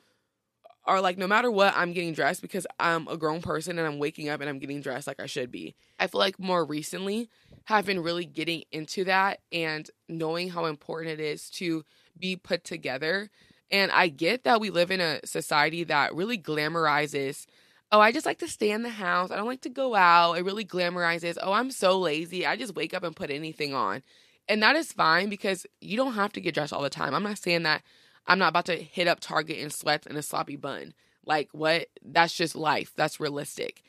are 0.86 1.02
like 1.02 1.18
no 1.18 1.28
matter 1.28 1.52
what 1.52 1.74
I'm 1.76 1.94
getting 1.94 2.14
dressed 2.14 2.42
because 2.42 2.66
I'm 2.80 3.08
a 3.08 3.18
grown 3.18 3.42
person 3.42 3.78
and 3.78 3.88
I'm 3.88 4.00
waking 4.00 4.30
up 4.30 4.42
and 4.42 4.50
I'm 4.50 4.60
getting 4.60 4.82
dressed 4.82 5.08
like 5.08 5.20
I 5.20 5.28
should 5.28 5.52
be. 5.52 5.76
I 6.00 6.08
feel 6.08 6.20
like 6.20 6.40
more 6.40 6.66
recently 6.66 7.30
have 7.66 7.86
been 7.86 8.02
really 8.02 8.26
getting 8.26 8.64
into 8.72 9.04
that 9.06 9.42
and 9.52 9.90
knowing 10.08 10.50
how 10.50 10.66
important 10.66 11.20
it 11.20 11.24
is 11.24 11.50
to 11.52 11.86
be 12.18 12.36
put 12.36 12.64
together 12.64 13.30
and 13.72 13.92
I 13.92 14.08
get 14.08 14.44
that 14.44 14.62
we 14.62 14.70
live 14.70 14.92
in 14.92 15.02
a 15.02 15.26
society 15.26 15.84
that 15.86 16.16
really 16.16 16.38
glamorizes, 16.38 17.46
oh, 17.92 18.00
I 18.00 18.12
just 18.12 18.26
like 18.26 18.40
to 18.40 18.48
stay 18.48 18.72
in 18.72 18.84
the 18.84 18.90
house. 18.90 19.32
I 19.32 19.36
don't 19.36 19.48
like 19.48 19.62
to 19.62 19.70
go 19.70 19.96
out. 19.96 20.34
It 20.34 20.46
really 20.46 20.66
glamorizes, 20.66 21.38
oh, 21.42 21.54
I'm 21.54 21.72
so 21.72 22.00
lazy. 22.00 22.46
I 22.46 22.56
just 22.56 22.76
wake 22.76 22.94
up 22.94 23.04
and 23.04 23.16
put 23.16 23.30
anything 23.30 23.74
on. 23.74 24.04
And 24.48 24.64
that 24.64 24.76
is 24.76 24.92
fine 24.92 25.30
because 25.30 25.68
you 25.80 25.96
don't 25.96 26.14
have 26.14 26.34
to 26.34 26.42
get 26.42 26.56
dressed 26.56 26.74
all 26.74 26.82
the 26.82 26.90
time. 26.90 27.14
I'm 27.14 27.24
not 27.24 27.38
saying 27.38 27.64
that 27.64 27.84
I'm 28.26 28.40
not 28.40 28.50
about 28.50 28.66
to 28.66 28.76
hit 28.76 29.08
up 29.08 29.20
Target 29.20 29.58
in 29.58 29.70
sweats 29.70 30.08
and 30.08 30.18
a 30.18 30.22
sloppy 30.22 30.56
bun. 30.56 30.94
Like, 31.26 31.50
what? 31.52 31.88
That's 32.04 32.36
just 32.36 32.56
life. 32.56 32.92
That's 32.96 33.20
realistic. 33.20 33.84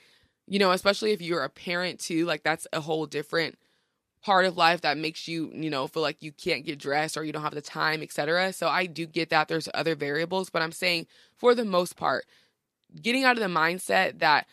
You 0.46 0.58
know, 0.58 0.72
especially 0.72 1.12
if 1.12 1.22
you're 1.22 1.44
a 1.44 1.48
parent 1.48 2.00
too, 2.00 2.26
like, 2.26 2.42
that's 2.42 2.66
a 2.72 2.80
whole 2.80 3.06
different 3.06 3.56
part 4.22 4.44
of 4.44 4.56
life 4.56 4.82
that 4.82 4.98
makes 4.98 5.26
you, 5.26 5.50
you 5.54 5.70
know, 5.70 5.86
feel 5.86 6.02
like 6.02 6.22
you 6.22 6.32
can't 6.32 6.64
get 6.64 6.78
dressed 6.78 7.16
or 7.16 7.24
you 7.24 7.32
don't 7.32 7.42
have 7.42 7.54
the 7.54 7.62
time, 7.62 8.02
etc. 8.02 8.52
So 8.52 8.68
I 8.68 8.86
do 8.86 9.06
get 9.06 9.30
that 9.30 9.48
there's 9.48 9.68
other 9.72 9.94
variables, 9.94 10.50
but 10.50 10.62
I'm 10.62 10.72
saying 10.72 11.06
for 11.36 11.54
the 11.54 11.64
most 11.64 11.96
part, 11.96 12.26
getting 13.00 13.24
out 13.24 13.36
of 13.36 13.42
the 13.42 13.48
mindset 13.48 14.18
that 14.18 14.46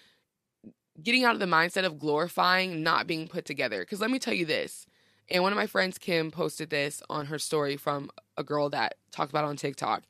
getting 1.01 1.25
out 1.25 1.33
of 1.33 1.39
the 1.39 1.45
mindset 1.45 1.85
of 1.85 1.99
glorifying 1.99 2.81
not 2.81 3.07
being 3.07 3.27
put 3.27 3.45
together. 3.45 3.83
Cuz 3.85 3.99
let 3.99 4.11
me 4.11 4.19
tell 4.19 4.33
you 4.33 4.45
this. 4.45 4.87
And 5.29 5.43
one 5.43 5.51
of 5.51 5.57
my 5.57 5.67
friends 5.67 5.97
Kim 5.97 6.31
posted 6.31 6.69
this 6.69 7.03
on 7.09 7.25
her 7.25 7.37
story 7.37 7.75
from 7.75 8.09
a 8.37 8.43
girl 8.43 8.69
that 8.69 8.95
talked 9.11 9.31
about 9.31 9.45
on 9.45 9.57
TikTok 9.57 10.03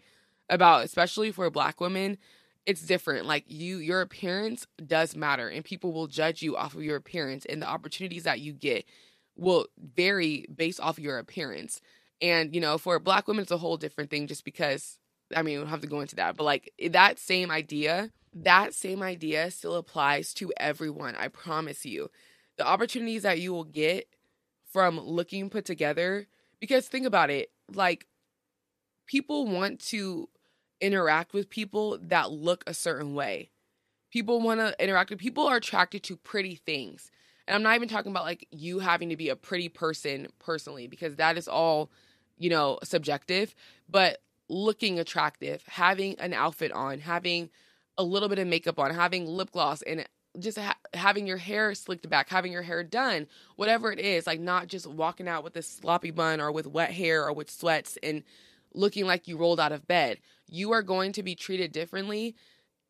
about 0.50 0.86
especially 0.86 1.32
for 1.32 1.50
black 1.50 1.82
women 1.82 2.18
it's 2.66 2.82
different 2.82 3.26
like 3.26 3.46
you 3.48 3.78
your 3.78 4.02
appearance 4.02 4.68
does 4.86 5.16
matter 5.16 5.48
and 5.50 5.66
people 5.66 5.92
will 5.92 6.08
judge 6.08 6.42
you 6.42 6.56
off 6.56 6.76
of 6.76 6.84
your 6.84 6.98
appearance 6.98 7.46
and 7.46 7.62
the 7.62 7.68
opportunities 7.68 8.24
that 8.24 8.40
you 8.40 8.54
get 8.54 8.86
will 9.38 9.68
vary 9.96 10.46
based 10.54 10.80
off 10.80 11.00
your 11.00 11.18
appearance. 11.20 11.82
And, 12.22 12.54
you 12.54 12.62
know, 12.62 12.78
for 12.78 13.00
black 13.00 13.28
women, 13.28 13.44
it's 13.44 13.52
a 13.52 13.58
whole 13.58 13.78
different 13.78 14.10
thing 14.10 14.28
just 14.28 14.44
because, 14.44 14.98
I 15.36 15.44
mean, 15.44 15.58
we 15.58 15.64
don't 15.64 15.70
have 15.70 15.82
to 15.82 15.88
go 15.88 16.02
into 16.02 16.16
that. 16.16 16.36
But 16.36 16.44
like 16.44 16.74
that 16.90 17.20
same 17.20 17.52
idea, 17.52 18.12
that 18.34 18.74
same 18.74 19.04
idea 19.04 19.52
still 19.52 19.76
applies 19.76 20.34
to 20.36 20.52
everyone. 20.58 21.16
I 21.16 21.28
promise 21.28 21.86
you. 21.86 22.10
The 22.58 22.66
opportunities 22.66 23.22
that 23.22 23.40
you 23.40 23.54
will 23.54 23.64
get 23.64 24.08
from 24.72 25.00
looking 25.00 25.50
put 25.50 25.64
together, 25.66 26.28
because 26.60 26.88
think 26.88 27.06
about 27.06 27.30
it, 27.30 27.52
like 27.72 28.08
people 29.06 29.46
want 29.46 29.80
to 29.80 30.28
interact 30.82 31.34
with 31.34 31.50
people 31.50 32.00
that 32.02 32.32
look 32.32 32.64
a 32.66 32.74
certain 32.74 33.14
way. 33.14 33.52
People 34.12 34.42
want 34.42 34.60
to 34.60 34.76
interact 34.84 35.10
with 35.10 35.20
people 35.20 35.46
are 35.46 35.58
attracted 35.58 36.02
to 36.04 36.18
pretty 36.18 36.56
things. 36.56 37.12
And 37.48 37.56
I'm 37.56 37.64
not 37.64 37.76
even 37.76 37.88
talking 37.88 38.12
about 38.12 38.26
like 38.26 38.48
you 38.52 38.80
having 38.80 39.10
to 39.10 39.18
be 39.18 39.30
a 39.30 39.36
pretty 39.36 39.70
person 39.70 40.28
personally 40.40 40.88
because 40.88 41.16
that 41.16 41.38
is 41.38 41.48
all, 41.48 41.90
you 42.38 42.50
know, 42.50 42.80
subjective, 42.84 43.56
but 43.90 44.20
looking 44.50 45.00
attractive, 45.00 45.64
having 45.68 46.20
an 46.20 46.34
outfit 46.34 46.72
on, 46.72 47.00
having 47.00 47.50
a 47.98 48.04
little 48.04 48.30
bit 48.30 48.40
of 48.40 48.48
makeup 48.48 48.80
on, 48.80 48.94
having 48.94 49.26
lip 49.26 49.52
gloss 49.52 49.82
and 49.82 50.06
just 50.40 50.58
ha- 50.58 50.78
having 50.94 51.26
your 51.26 51.38
hair 51.38 51.74
slicked 51.74 52.08
back, 52.10 52.30
having 52.30 52.52
your 52.52 52.62
hair 52.62 52.84
done, 52.84 53.28
whatever 53.56 53.92
it 53.92 54.00
is, 54.00 54.28
like 54.28 54.40
not 54.40 54.68
just 54.68 54.86
walking 54.86 55.28
out 55.28 55.44
with 55.44 55.56
a 55.56 55.62
sloppy 55.62 56.12
bun 56.12 56.40
or 56.40 56.52
with 56.52 56.68
wet 56.68 56.92
hair 56.92 57.26
or 57.26 57.34
with 57.34 57.50
sweats 57.50 57.98
and 58.04 58.24
looking 58.74 59.06
like 59.06 59.28
you 59.28 59.38
rolled 59.38 59.60
out 59.60 59.72
of 59.72 59.88
bed. 59.88 60.20
You 60.48 60.72
are 60.74 60.84
going 60.84 61.12
to 61.14 61.24
be 61.24 61.36
treated 61.36 61.72
differently 61.72 62.36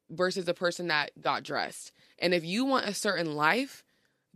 versus 0.10 0.48
a 0.48 0.54
person 0.54 0.88
that 0.88 1.12
got 1.22 1.44
dressed. 1.44 1.92
And 2.20 2.34
if 2.34 2.44
you 2.44 2.66
want 2.66 2.88
a 2.88 2.94
certain 2.94 3.36
life, 3.36 3.84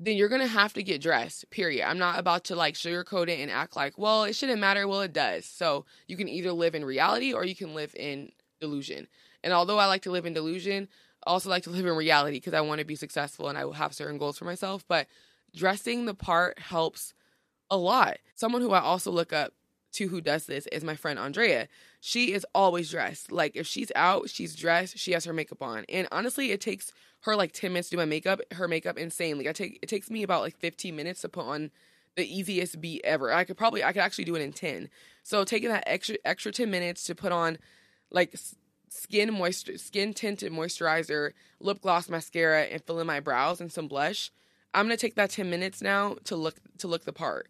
then 0.04 0.18
you're 0.18 0.30
gonna 0.30 0.48
have 0.48 0.74
to 0.74 0.84
get 0.84 1.00
dressed. 1.02 1.50
Period. 1.52 1.88
I'm 1.88 2.00
not 2.00 2.18
about 2.18 2.46
to 2.46 2.56
like 2.56 2.74
sugarcoat 2.74 3.30
it 3.30 3.40
and 3.40 3.52
act 3.52 3.76
like, 3.76 3.98
well, 4.00 4.24
it 4.24 4.36
shouldn't 4.36 4.60
matter. 4.60 4.88
Well, 4.88 5.02
it 5.02 5.14
does. 5.14 5.46
So 5.46 5.86
you 6.08 6.18
can 6.18 6.28
either 6.28 6.52
live 6.52 6.74
in 6.74 6.84
reality 6.84 7.34
or 7.34 7.46
you 7.46 7.56
can 7.56 7.76
live 7.76 7.94
in 7.96 8.32
delusion. 8.60 9.08
And 9.44 9.54
although 9.54 9.78
I 9.78 9.86
like 9.86 10.02
to 10.04 10.12
live 10.12 10.26
in 10.26 10.34
delusion, 10.34 10.88
I 11.26 11.30
also 11.30 11.50
like 11.50 11.64
to 11.64 11.70
live 11.70 11.86
in 11.86 11.96
reality 11.96 12.38
because 12.38 12.56
I 12.56 12.62
want 12.62 12.80
to 12.80 12.86
be 12.86 12.96
successful 12.96 13.48
and 13.48 13.58
I 13.58 13.66
will 13.66 13.74
have 13.74 13.94
certain 13.94 14.18
goals 14.18 14.40
for 14.40 14.46
myself. 14.46 14.84
But 14.88 15.06
dressing 15.56 16.06
the 16.06 16.16
part 16.16 16.58
helps 16.58 17.14
a 17.70 17.78
lot. 17.78 18.18
Someone 18.34 18.64
who 18.64 18.72
I 18.72 18.82
also 18.82 19.12
look 19.12 19.32
up 19.32 19.54
to 19.94 20.08
who 20.08 20.20
does 20.20 20.48
this 20.48 20.66
is 20.68 20.84
my 20.84 20.96
friend 20.96 21.20
Andrea. 21.20 21.68
She 22.04 22.34
is 22.34 22.46
always 22.56 22.90
dressed. 22.90 23.32
Like 23.32 23.56
if 23.56 23.68
she's 23.68 23.92
out, 23.96 24.28
she's 24.28 24.56
dressed, 24.56 24.98
she 24.98 25.12
has 25.12 25.24
her 25.26 25.34
makeup 25.34 25.62
on. 25.62 25.86
And 25.88 26.08
honestly, 26.12 26.52
it 26.52 26.60
takes 26.60 26.92
her 27.22 27.36
like 27.36 27.52
10 27.52 27.72
minutes 27.72 27.90
to 27.90 27.96
do 27.96 28.00
my 28.00 28.06
makeup, 28.06 28.42
her 28.54 28.68
makeup 28.68 28.98
insane. 28.98 29.38
Like 29.38 29.48
I 29.48 29.54
take 29.54 29.78
it 29.84 29.88
takes 29.88 30.10
me 30.10 30.24
about 30.24 30.42
like 30.42 30.58
15 30.58 30.96
minutes 30.96 31.22
to 31.22 31.30
put 31.30 31.46
on 31.46 31.70
the 32.16 32.26
easiest 32.26 32.82
beat 32.82 33.02
ever. 33.04 33.32
I 33.32 33.44
could 33.44 33.56
probably 33.56 33.84
I 33.84 33.94
could 33.94 34.02
actually 34.02 34.24
do 34.24 34.36
it 34.36 34.42
in 34.42 34.52
10. 34.52 34.90
So 35.22 35.44
taking 35.44 35.70
that 35.70 35.84
extra 35.86 36.18
extra 36.26 36.52
10 36.52 36.72
minutes 36.72 37.04
to 37.04 37.14
put 37.14 37.32
on 37.32 37.60
like 38.10 38.36
skin 38.90 39.32
moisture 39.32 39.78
skin 39.78 40.16
tinted 40.16 40.52
moisturizer, 40.52 41.34
lip 41.60 41.82
gloss, 41.82 42.10
mascara 42.10 42.64
and 42.64 42.84
fill 42.84 43.00
in 43.00 43.06
my 43.06 43.20
brows 43.20 43.62
and 43.62 43.72
some 43.72 43.88
blush. 43.88 44.32
I'm 44.74 44.88
going 44.88 44.98
to 44.98 45.02
take 45.02 45.16
that 45.16 45.30
10 45.30 45.52
minutes 45.52 45.84
now 45.84 46.16
to 46.24 46.36
look 46.36 46.56
to 46.80 46.88
look 46.88 47.06
the 47.06 47.14
part. 47.14 47.48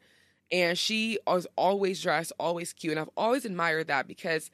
And 0.52 0.78
she 0.78 1.18
is 1.30 1.48
always 1.56 2.02
dressed, 2.02 2.34
always 2.40 2.74
cute, 2.74 2.92
and 2.92 3.00
I've 3.00 3.10
always 3.16 3.46
admired 3.46 3.88
that 3.88 4.08
because 4.08 4.52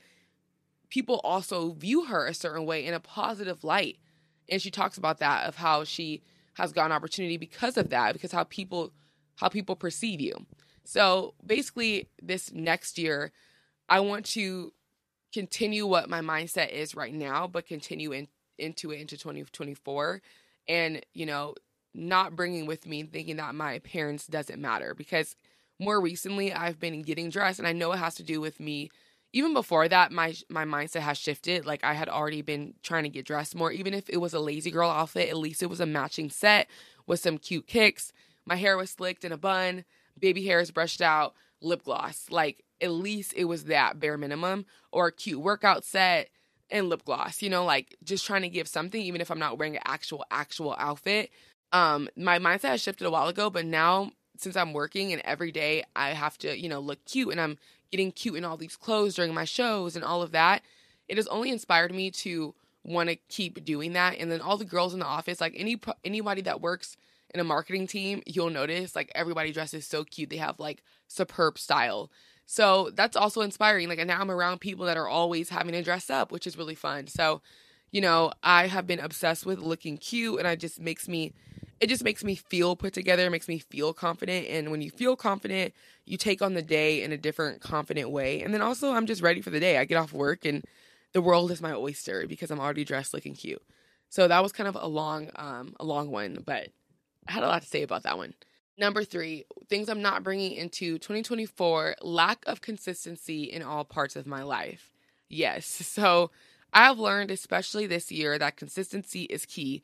people 0.90 1.20
also 1.24 1.72
view 1.72 2.06
her 2.06 2.28
a 2.28 2.34
certain 2.34 2.66
way 2.66 2.86
in 2.86 2.94
a 2.94 3.00
positive 3.00 3.64
light. 3.64 3.98
And 4.50 4.62
she 4.62 4.72
talks 4.72 4.98
about 4.98 5.20
that 5.20 5.48
of 5.48 5.56
how 5.56 5.84
she 5.84 6.22
has 6.54 6.72
gotten 6.72 6.92
opportunity 6.92 7.38
because 7.38 7.78
of 7.78 7.90
that 7.90 8.14
because 8.14 8.32
how 8.32 8.44
people 8.44 8.92
how 9.36 9.50
people 9.50 9.76
perceive 9.76 10.20
you. 10.20 10.34
So 10.84 11.34
basically 11.46 12.10
this 12.22 12.52
next 12.54 12.98
year 12.98 13.32
i 13.90 14.00
want 14.00 14.26
to 14.26 14.74
continue 15.34 15.86
what 15.86 16.10
my 16.10 16.22
mindset 16.22 16.70
is 16.72 16.96
right 16.96 17.14
now 17.14 17.48
but 17.48 17.68
continue 17.68 18.12
in, 18.12 18.28
into 18.58 18.92
it 18.92 19.00
into 19.00 19.18
2024 19.18 20.22
and 20.68 21.06
you 21.14 21.26
know 21.26 21.54
not 21.94 22.36
bringing 22.36 22.66
with 22.66 22.86
me 22.86 23.04
thinking 23.04 23.38
that 23.38 23.56
my 23.56 23.74
appearance 23.74 24.28
doesn't 24.28 24.62
matter 24.62 24.94
because 24.94 25.36
more 25.80 26.02
recently 26.02 26.54
i've 26.54 26.80
been 26.80 27.02
getting 27.02 27.30
dressed 27.30 27.60
and 27.60 27.68
i 27.68 27.74
know 27.74 27.92
it 27.92 27.98
has 27.98 28.16
to 28.16 28.24
do 28.24 28.42
with 28.42 28.60
me. 28.60 28.90
Even 29.34 29.54
before 29.54 29.88
that 29.88 30.12
my 30.12 30.34
my 30.50 30.66
mindset 30.66 31.02
has 31.02 31.18
shifted. 31.18 31.66
Like 31.66 31.84
i 31.84 31.94
had 31.94 32.10
already 32.10 32.42
been 32.42 32.74
trying 32.82 33.04
to 33.04 33.10
get 33.10 33.26
dressed 33.26 33.56
more. 33.56 33.72
Even 33.72 33.94
if 33.94 34.10
it 34.10 34.18
was 34.18 34.34
a 34.34 34.40
lazy 34.40 34.72
girl 34.72 34.90
outfit 34.90 35.30
at 35.30 35.38
least 35.38 35.62
it 35.62 35.70
was 35.70 35.80
a 35.80 35.86
matching 35.86 36.30
set 36.30 36.68
with 37.06 37.20
some 37.20 37.38
cute 37.38 37.68
kicks. 37.68 38.14
My 38.46 38.56
hair 38.56 38.78
was 38.78 38.92
slicked 38.92 39.26
in 39.26 39.32
a 39.32 39.38
bun. 39.38 39.86
Baby 40.20 40.46
hairs 40.46 40.72
brushed 40.72 41.02
out. 41.02 41.36
Lip 41.62 41.84
gloss. 41.84 42.28
Like 42.32 42.64
at 42.82 42.92
least 42.92 43.34
it 43.36 43.46
was 43.46 43.66
that 43.66 44.00
bare 44.00 44.18
minimum. 44.18 44.66
Or 44.92 45.08
a 45.08 45.12
cute 45.12 45.42
workout 45.42 45.84
set 45.84 46.30
and 46.70 46.90
lip 46.90 47.06
gloss 47.06 47.42
you 47.42 47.50
know 47.50 47.64
like 47.64 47.96
just 48.04 48.26
trying 48.26 48.42
to 48.42 48.50
give 48.50 48.68
something 48.68 49.02
even 49.02 49.22
if 49.22 49.32
i'm 49.32 49.40
not 49.40 49.58
wearing 49.58 49.76
an 49.78 49.82
actual 49.86 50.26
actual 50.32 50.76
outfit. 50.78 51.30
Um 51.72 52.10
my 52.16 52.40
mindset 52.40 52.70
has 52.70 52.82
shifted 52.82 53.06
a 53.06 53.12
while 53.12 53.28
ago 53.28 53.50
but 53.50 53.66
now 53.66 54.12
since 54.40 54.56
i'm 54.56 54.74
working 54.74 55.12
and 55.14 55.22
every 55.26 55.52
day 55.52 55.84
i 55.96 56.10
have 56.10 56.38
to 56.38 56.58
you 56.58 56.70
know 56.70 56.80
look 56.80 57.04
cute 57.06 57.30
and 57.30 57.40
i'm 57.40 57.58
getting 57.92 58.12
cute 58.12 58.36
in 58.36 58.46
all 58.46 58.58
these 58.58 58.76
clothes 58.76 59.16
during 59.16 59.34
my 59.34 59.46
shows 59.46 59.96
and 59.96 60.04
all 60.04 60.22
of 60.22 60.32
that, 60.32 60.62
it 61.08 61.18
has 61.18 61.28
only 61.28 61.50
inspired 61.50 61.94
me 61.94 62.12
to 62.12 62.54
want 62.84 63.10
to 63.10 63.16
keep 63.28 63.64
doing 63.64 63.94
that. 63.94 64.18
And 64.18 64.32
then 64.32 64.42
all 64.42 64.58
the 64.58 64.66
girls 64.66 64.94
in 64.94 65.00
the 65.00 65.06
office, 65.06 65.42
like 65.42 65.54
any 65.56 65.80
anybody 66.04 66.42
that 66.42 66.62
works 66.62 66.98
in 67.34 67.40
a 67.40 67.44
marketing 67.44 67.88
team, 67.88 68.22
you'll 68.26 68.50
notice 68.50 68.96
like 68.96 69.12
everybody 69.16 69.52
dresses 69.52 69.86
so 69.86 70.04
cute. 70.04 70.30
They 70.30 70.38
have 70.38 70.60
like 70.60 70.84
superb 71.08 71.58
style. 71.58 72.12
So 72.46 72.92
that's 72.94 73.18
also 73.18 73.42
inspiring. 73.42 73.90
Like, 73.90 74.06
now 74.06 74.22
I'm 74.22 74.32
around 74.32 74.62
people 74.62 74.86
that 74.86 74.96
are 74.96 75.08
always 75.08 75.50
having 75.50 75.74
to 75.74 75.84
dress 75.84 76.10
up, 76.10 76.32
which 76.32 76.48
is 76.48 76.58
really 76.58 76.76
fun. 76.76 77.08
So, 77.08 77.42
you 77.92 78.00
know, 78.00 78.32
I 78.42 78.68
have 78.68 78.88
been 78.88 79.02
obsessed 79.02 79.46
with 79.46 79.60
looking 79.60 79.98
cute, 79.98 80.40
and 80.40 80.48
it 80.48 80.62
just 80.62 80.80
makes 80.80 81.10
me 81.10 81.34
it 81.80 81.88
just 81.88 82.04
makes 82.04 82.24
me 82.24 82.36
feel 82.36 82.76
put 82.76 82.94
together, 82.94 83.30
makes 83.30 83.48
me 83.48 83.60
feel 83.60 83.94
confident. 83.94 84.48
And 84.48 84.72
when 84.72 84.82
you 84.82 84.90
feel 84.90 85.16
confident, 85.16 85.74
you 86.06 86.18
take 86.18 86.42
on 86.42 86.54
the 86.54 86.62
day 86.62 87.04
in 87.04 87.12
a 87.12 87.18
different, 87.18 87.62
confident 87.62 88.10
way. 88.10 88.42
And 88.42 88.54
then 88.54 88.62
also, 88.62 88.92
I'm 88.92 89.06
just 89.06 89.22
ready 89.22 89.42
for 89.42 89.50
the 89.50 89.60
day. 89.60 89.78
I 89.78 89.86
get 89.86 89.98
off 89.98 90.14
work 90.14 90.46
and 90.46 90.64
the 91.14 91.22
world 91.22 91.52
is 91.52 91.62
my 91.62 91.74
oyster 91.74 92.26
because 92.28 92.52
I'm 92.52 92.60
already 92.60 92.84
dressed 92.84 93.14
looking 93.14 93.36
cute. 93.36 93.62
So 94.10 94.28
that 94.28 94.42
was 94.42 94.52
kind 94.52 94.68
of 94.68 94.78
a 94.80 94.88
long, 94.88 95.30
um, 95.36 95.76
a 95.80 95.86
long 95.86 96.10
one, 96.10 96.42
but 96.46 96.70
I 97.28 97.32
had 97.32 97.44
a 97.44 97.48
lot 97.48 97.62
to 97.62 97.68
say 97.68 97.84
about 97.84 98.04
that 98.04 98.18
one. 98.18 98.34
Number 98.78 99.04
three, 99.04 99.46
things 99.70 99.90
I'm 99.90 100.02
not 100.02 100.24
bringing 100.24 100.54
into 100.54 100.98
2024 101.00 101.96
lack 102.02 102.44
of 102.46 102.62
consistency 102.62 103.44
in 103.44 103.64
all 103.64 103.84
parts 103.84 104.16
of 104.16 104.28
my 104.28 104.44
life. 104.44 104.92
Yes. 105.30 105.68
So 105.98 106.32
I've 106.74 107.00
learned, 107.00 107.32
especially 107.32 107.88
this 107.88 108.12
year, 108.12 108.38
that 108.38 108.58
consistency 108.58 109.24
is 109.24 109.46
key. 109.46 109.82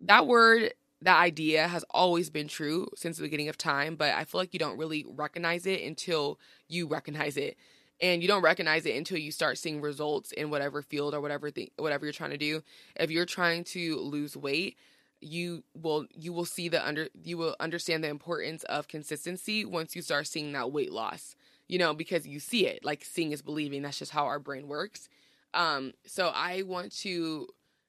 That 0.00 0.26
word 0.26 0.74
that 1.04 1.18
idea 1.18 1.68
has 1.68 1.84
always 1.90 2.30
been 2.30 2.48
true 2.48 2.88
since 2.96 3.18
the 3.18 3.22
beginning 3.22 3.50
of 3.50 3.58
time, 3.58 3.94
but 3.94 4.14
I 4.14 4.24
feel 4.24 4.40
like 4.40 4.54
you 4.54 4.58
don't 4.58 4.78
really 4.78 5.04
recognize 5.06 5.66
it 5.66 5.82
until 5.82 6.38
you 6.66 6.86
recognize 6.86 7.36
it. 7.36 7.56
And 8.00 8.22
you 8.22 8.28
don't 8.28 8.42
recognize 8.42 8.86
it 8.86 8.96
until 8.96 9.18
you 9.18 9.30
start 9.30 9.58
seeing 9.58 9.80
results 9.80 10.32
in 10.32 10.50
whatever 10.50 10.82
field 10.82 11.14
or 11.14 11.20
whatever 11.20 11.50
thing, 11.50 11.70
whatever 11.76 12.06
you're 12.06 12.12
trying 12.12 12.30
to 12.30 12.38
do. 12.38 12.62
If 12.96 13.10
you're 13.10 13.26
trying 13.26 13.64
to 13.64 13.98
lose 14.00 14.36
weight, 14.36 14.76
you 15.20 15.62
will 15.74 16.06
you 16.10 16.32
will 16.32 16.44
see 16.44 16.68
the 16.68 16.84
under 16.86 17.08
you 17.22 17.38
will 17.38 17.54
understand 17.60 18.02
the 18.02 18.08
importance 18.08 18.62
of 18.64 18.88
consistency 18.88 19.64
once 19.64 19.94
you 19.94 20.02
start 20.02 20.26
seeing 20.26 20.52
that 20.52 20.72
weight 20.72 20.92
loss. 20.92 21.36
You 21.68 21.78
know, 21.78 21.94
because 21.94 22.26
you 22.26 22.40
see 22.40 22.66
it. 22.66 22.84
Like 22.84 23.04
seeing 23.04 23.30
is 23.30 23.42
believing. 23.42 23.82
That's 23.82 23.98
just 23.98 24.12
how 24.12 24.24
our 24.24 24.38
brain 24.38 24.68
works. 24.68 25.08
Um, 25.54 25.92
so 26.04 26.32
I 26.34 26.62
want 26.62 26.92
to 26.98 27.46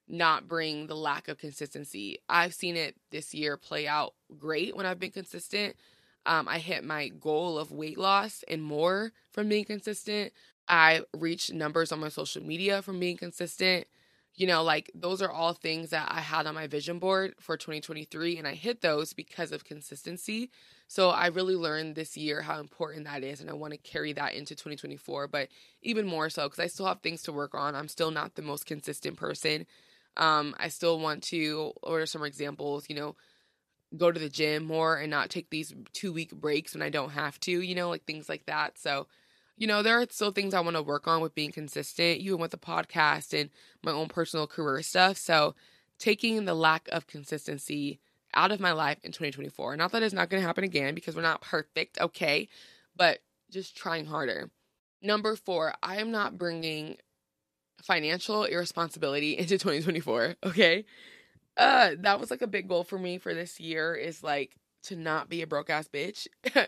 not 0.08 0.48
bring 0.48 0.86
the 0.86 0.96
lack 0.96 1.28
of 1.28 1.38
consistency. 1.38 2.18
I've 2.28 2.54
seen 2.54 2.76
it 2.76 2.96
this 3.10 3.34
year 3.34 3.56
play 3.56 3.86
out 3.86 4.14
great 4.38 4.76
when 4.76 4.86
I've 4.86 5.00
been 5.00 5.10
consistent. 5.10 5.76
Um, 6.24 6.48
I 6.48 6.58
hit 6.58 6.84
my 6.84 7.08
goal 7.08 7.58
of 7.58 7.70
weight 7.70 7.98
loss 7.98 8.44
and 8.48 8.62
more 8.62 9.12
from 9.32 9.48
being 9.48 9.64
consistent. 9.64 10.32
I 10.68 11.02
reached 11.16 11.52
numbers 11.52 11.92
on 11.92 12.00
my 12.00 12.08
social 12.08 12.42
media 12.42 12.82
from 12.82 12.98
being 12.98 13.16
consistent. 13.16 13.86
You 14.34 14.46
know, 14.46 14.62
like 14.62 14.90
those 14.94 15.22
are 15.22 15.30
all 15.30 15.54
things 15.54 15.90
that 15.90 16.08
I 16.10 16.20
had 16.20 16.46
on 16.46 16.54
my 16.54 16.66
vision 16.66 16.98
board 16.98 17.34
for 17.40 17.56
2023, 17.56 18.36
and 18.36 18.46
I 18.46 18.54
hit 18.54 18.82
those 18.82 19.14
because 19.14 19.50
of 19.50 19.64
consistency. 19.64 20.50
So 20.88 21.08
I 21.08 21.28
really 21.28 21.56
learned 21.56 21.94
this 21.94 22.16
year 22.16 22.42
how 22.42 22.60
important 22.60 23.06
that 23.06 23.24
is, 23.24 23.40
and 23.40 23.48
I 23.48 23.54
want 23.54 23.72
to 23.72 23.78
carry 23.78 24.12
that 24.12 24.34
into 24.34 24.54
2024, 24.54 25.28
but 25.28 25.48
even 25.80 26.06
more 26.06 26.28
so 26.28 26.44
because 26.44 26.58
I 26.58 26.66
still 26.66 26.86
have 26.86 27.00
things 27.00 27.22
to 27.22 27.32
work 27.32 27.54
on. 27.54 27.74
I'm 27.74 27.88
still 27.88 28.10
not 28.10 28.34
the 28.34 28.42
most 28.42 28.66
consistent 28.66 29.16
person. 29.16 29.66
Um, 30.16 30.54
I 30.58 30.68
still 30.68 30.98
want 30.98 31.22
to 31.24 31.72
order 31.82 32.06
some 32.06 32.24
examples, 32.24 32.86
you 32.88 32.96
know, 32.96 33.16
go 33.96 34.10
to 34.10 34.18
the 34.18 34.28
gym 34.28 34.64
more 34.64 34.96
and 34.96 35.10
not 35.10 35.30
take 35.30 35.50
these 35.50 35.74
two 35.92 36.12
week 36.12 36.32
breaks 36.32 36.74
when 36.74 36.82
I 36.82 36.90
don't 36.90 37.10
have 37.10 37.38
to, 37.40 37.60
you 37.60 37.74
know, 37.74 37.88
like 37.88 38.04
things 38.04 38.28
like 38.28 38.46
that. 38.46 38.78
So, 38.78 39.06
you 39.56 39.66
know, 39.66 39.82
there 39.82 40.00
are 40.00 40.06
still 40.10 40.32
things 40.32 40.54
I 40.54 40.60
want 40.60 40.76
to 40.76 40.82
work 40.82 41.06
on 41.06 41.20
with 41.22 41.34
being 41.34 41.52
consistent, 41.52 42.18
even 42.18 42.38
with 42.38 42.50
the 42.50 42.58
podcast 42.58 43.38
and 43.38 43.50
my 43.82 43.92
own 43.92 44.08
personal 44.08 44.46
career 44.46 44.82
stuff. 44.82 45.16
So, 45.16 45.54
taking 45.98 46.44
the 46.44 46.54
lack 46.54 46.88
of 46.92 47.06
consistency 47.06 48.00
out 48.34 48.52
of 48.52 48.60
my 48.60 48.72
life 48.72 48.98
in 49.02 49.12
2024. 49.12 49.76
Not 49.76 49.92
that 49.92 50.02
it's 50.02 50.14
not 50.14 50.28
going 50.28 50.42
to 50.42 50.46
happen 50.46 50.64
again 50.64 50.94
because 50.94 51.16
we're 51.16 51.22
not 51.22 51.40
perfect, 51.40 51.98
okay, 52.00 52.48
but 52.94 53.20
just 53.50 53.76
trying 53.76 54.06
harder. 54.06 54.50
Number 55.02 55.36
four, 55.36 55.74
I 55.82 55.96
am 55.96 56.10
not 56.10 56.38
bringing 56.38 56.98
financial 57.82 58.44
irresponsibility 58.44 59.36
into 59.36 59.58
2024. 59.58 60.36
Okay. 60.44 60.84
Uh, 61.56 61.92
that 62.00 62.20
was 62.20 62.30
like 62.30 62.42
a 62.42 62.46
big 62.46 62.68
goal 62.68 62.84
for 62.84 62.98
me 62.98 63.18
for 63.18 63.32
this 63.32 63.58
year 63.58 63.94
is 63.94 64.22
like 64.22 64.56
to 64.84 64.96
not 64.96 65.28
be 65.28 65.42
a 65.42 65.46
broke 65.46 65.70
ass 65.70 65.88
bitch. 65.88 66.26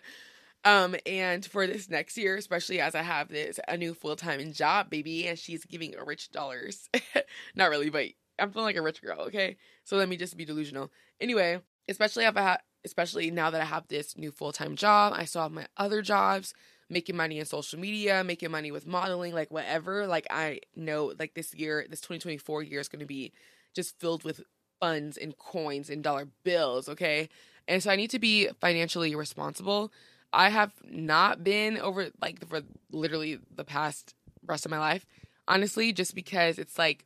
Um, 0.64 0.96
and 1.06 1.44
for 1.46 1.66
this 1.66 1.88
next 1.88 2.16
year, 2.16 2.36
especially 2.36 2.80
as 2.80 2.94
I 2.94 3.02
have 3.02 3.28
this 3.28 3.60
a 3.68 3.76
new 3.76 3.94
full 3.94 4.16
time 4.16 4.52
job, 4.52 4.90
baby, 4.90 5.26
and 5.26 5.38
she's 5.38 5.64
giving 5.64 5.94
rich 6.04 6.30
dollars. 6.30 6.88
Not 7.54 7.70
really, 7.70 7.90
but 7.90 8.06
I'm 8.38 8.50
feeling 8.50 8.66
like 8.66 8.76
a 8.76 8.82
rich 8.82 9.00
girl. 9.00 9.22
Okay, 9.22 9.56
so 9.84 9.96
let 9.96 10.08
me 10.08 10.16
just 10.16 10.36
be 10.36 10.44
delusional. 10.44 10.90
Anyway, 11.20 11.60
especially 11.88 12.24
if 12.24 12.36
I 12.36 12.42
ha- 12.42 12.58
especially 12.84 13.30
now 13.30 13.50
that 13.50 13.60
I 13.60 13.66
have 13.66 13.88
this 13.88 14.16
new 14.16 14.30
full 14.30 14.52
time 14.52 14.76
job, 14.76 15.12
I 15.16 15.24
still 15.24 15.42
have 15.42 15.52
my 15.52 15.66
other 15.76 16.02
jobs, 16.02 16.54
making 16.90 17.16
money 17.16 17.38
in 17.38 17.44
social 17.44 17.78
media, 17.78 18.24
making 18.24 18.50
money 18.50 18.70
with 18.70 18.86
modeling, 18.86 19.34
like 19.34 19.50
whatever. 19.50 20.06
Like 20.06 20.26
I 20.30 20.60
know, 20.76 21.12
like 21.18 21.34
this 21.34 21.54
year, 21.54 21.86
this 21.88 22.00
2024 22.00 22.62
year 22.62 22.80
is 22.80 22.88
going 22.88 23.00
to 23.00 23.06
be 23.06 23.32
just 23.74 23.98
filled 23.98 24.24
with 24.24 24.42
funds 24.80 25.16
and 25.16 25.36
coins 25.36 25.90
and 25.90 26.02
dollar 26.02 26.28
bills. 26.44 26.88
Okay, 26.88 27.28
and 27.66 27.82
so 27.82 27.90
I 27.90 27.96
need 27.96 28.10
to 28.10 28.18
be 28.18 28.48
financially 28.60 29.14
responsible. 29.14 29.92
I 30.32 30.50
have 30.50 30.72
not 30.84 31.42
been 31.42 31.78
over 31.78 32.08
like 32.20 32.46
for 32.48 32.62
literally 32.90 33.38
the 33.54 33.64
past 33.64 34.14
rest 34.46 34.64
of 34.64 34.70
my 34.70 34.78
life, 34.78 35.06
honestly, 35.46 35.92
just 35.92 36.14
because 36.14 36.58
it's 36.58 36.78
like 36.78 37.04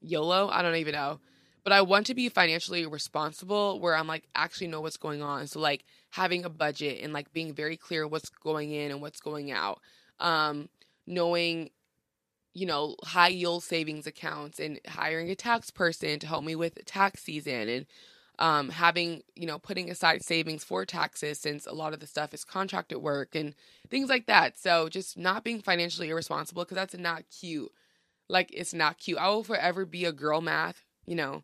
YOLO. 0.00 0.48
I 0.48 0.62
don't 0.62 0.76
even 0.76 0.94
know. 0.94 1.20
But 1.62 1.72
I 1.74 1.82
want 1.82 2.06
to 2.06 2.14
be 2.14 2.28
financially 2.28 2.86
responsible 2.86 3.80
where 3.80 3.94
I'm 3.94 4.06
like 4.06 4.24
actually 4.34 4.68
know 4.68 4.80
what's 4.80 4.96
going 4.96 5.22
on. 5.22 5.46
So 5.46 5.60
like 5.60 5.84
having 6.10 6.44
a 6.44 6.50
budget 6.50 7.00
and 7.02 7.12
like 7.12 7.32
being 7.32 7.54
very 7.54 7.76
clear 7.76 8.06
what's 8.06 8.28
going 8.28 8.72
in 8.72 8.90
and 8.90 9.00
what's 9.00 9.20
going 9.20 9.50
out. 9.50 9.80
Um, 10.18 10.68
knowing 11.06 11.70
you 12.52 12.66
know, 12.66 12.96
high 13.04 13.28
yield 13.28 13.62
savings 13.62 14.06
accounts 14.06 14.58
and 14.58 14.80
hiring 14.88 15.30
a 15.30 15.34
tax 15.34 15.70
person 15.70 16.18
to 16.18 16.26
help 16.26 16.44
me 16.44 16.56
with 16.56 16.84
tax 16.84 17.22
season 17.22 17.68
and 17.68 17.86
um, 18.38 18.70
having, 18.70 19.22
you 19.36 19.46
know, 19.46 19.58
putting 19.58 19.90
aside 19.90 20.24
savings 20.24 20.64
for 20.64 20.84
taxes 20.84 21.38
since 21.38 21.66
a 21.66 21.72
lot 21.72 21.92
of 21.92 22.00
the 22.00 22.06
stuff 22.06 22.34
is 22.34 22.44
contracted 22.44 22.98
work 22.98 23.34
and 23.34 23.54
things 23.88 24.08
like 24.08 24.26
that. 24.26 24.58
So 24.58 24.88
just 24.88 25.18
not 25.18 25.44
being 25.44 25.60
financially 25.60 26.08
irresponsible 26.08 26.64
because 26.64 26.76
that's 26.76 26.96
not 26.96 27.24
cute. 27.30 27.70
Like, 28.28 28.50
it's 28.52 28.74
not 28.74 28.98
cute. 28.98 29.18
I 29.18 29.28
will 29.28 29.44
forever 29.44 29.84
be 29.84 30.04
a 30.04 30.12
girl 30.12 30.40
math, 30.40 30.84
you 31.06 31.14
know, 31.14 31.42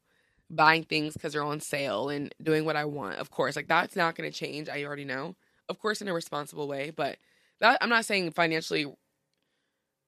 buying 0.51 0.85
things 0.85 1.15
because 1.15 1.33
they're 1.33 1.43
on 1.43 1.61
sale 1.61 2.09
and 2.09 2.35
doing 2.43 2.65
what 2.65 2.77
I 2.77 2.85
want. 2.85 3.19
Of 3.19 3.31
course, 3.31 3.57
like 3.57 3.69
that's 3.69 3.97
not 3.97 4.15
going 4.15 4.31
to 4.31 4.37
change. 4.37 4.69
I 4.69 4.85
already 4.85 5.05
know. 5.05 5.35
Of 5.69 5.79
course, 5.79 6.01
in 6.01 6.09
a 6.09 6.15
responsible 6.15 6.69
way, 6.69 6.91
but 6.91 7.17
that 7.61 7.79
I'm 7.81 7.89
not 7.89 8.05
saying 8.05 8.31
financially 8.33 8.87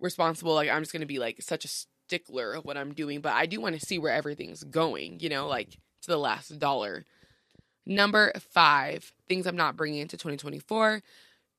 responsible. 0.00 0.54
Like 0.54 0.70
I'm 0.70 0.82
just 0.82 0.92
going 0.92 1.00
to 1.00 1.06
be 1.06 1.18
like 1.18 1.42
such 1.42 1.64
a 1.64 1.68
stickler 1.68 2.54
of 2.54 2.64
what 2.64 2.76
I'm 2.76 2.94
doing, 2.94 3.20
but 3.20 3.32
I 3.32 3.46
do 3.46 3.60
want 3.60 3.78
to 3.78 3.84
see 3.84 3.98
where 3.98 4.12
everything's 4.12 4.64
going. 4.64 5.20
You 5.20 5.28
know, 5.28 5.48
like 5.48 5.70
to 6.02 6.08
the 6.08 6.18
last 6.18 6.58
dollar. 6.58 7.04
Number 7.84 8.32
five, 8.38 9.12
things 9.28 9.46
I'm 9.46 9.56
not 9.56 9.76
bringing 9.76 10.00
into 10.00 10.18
2024 10.18 11.02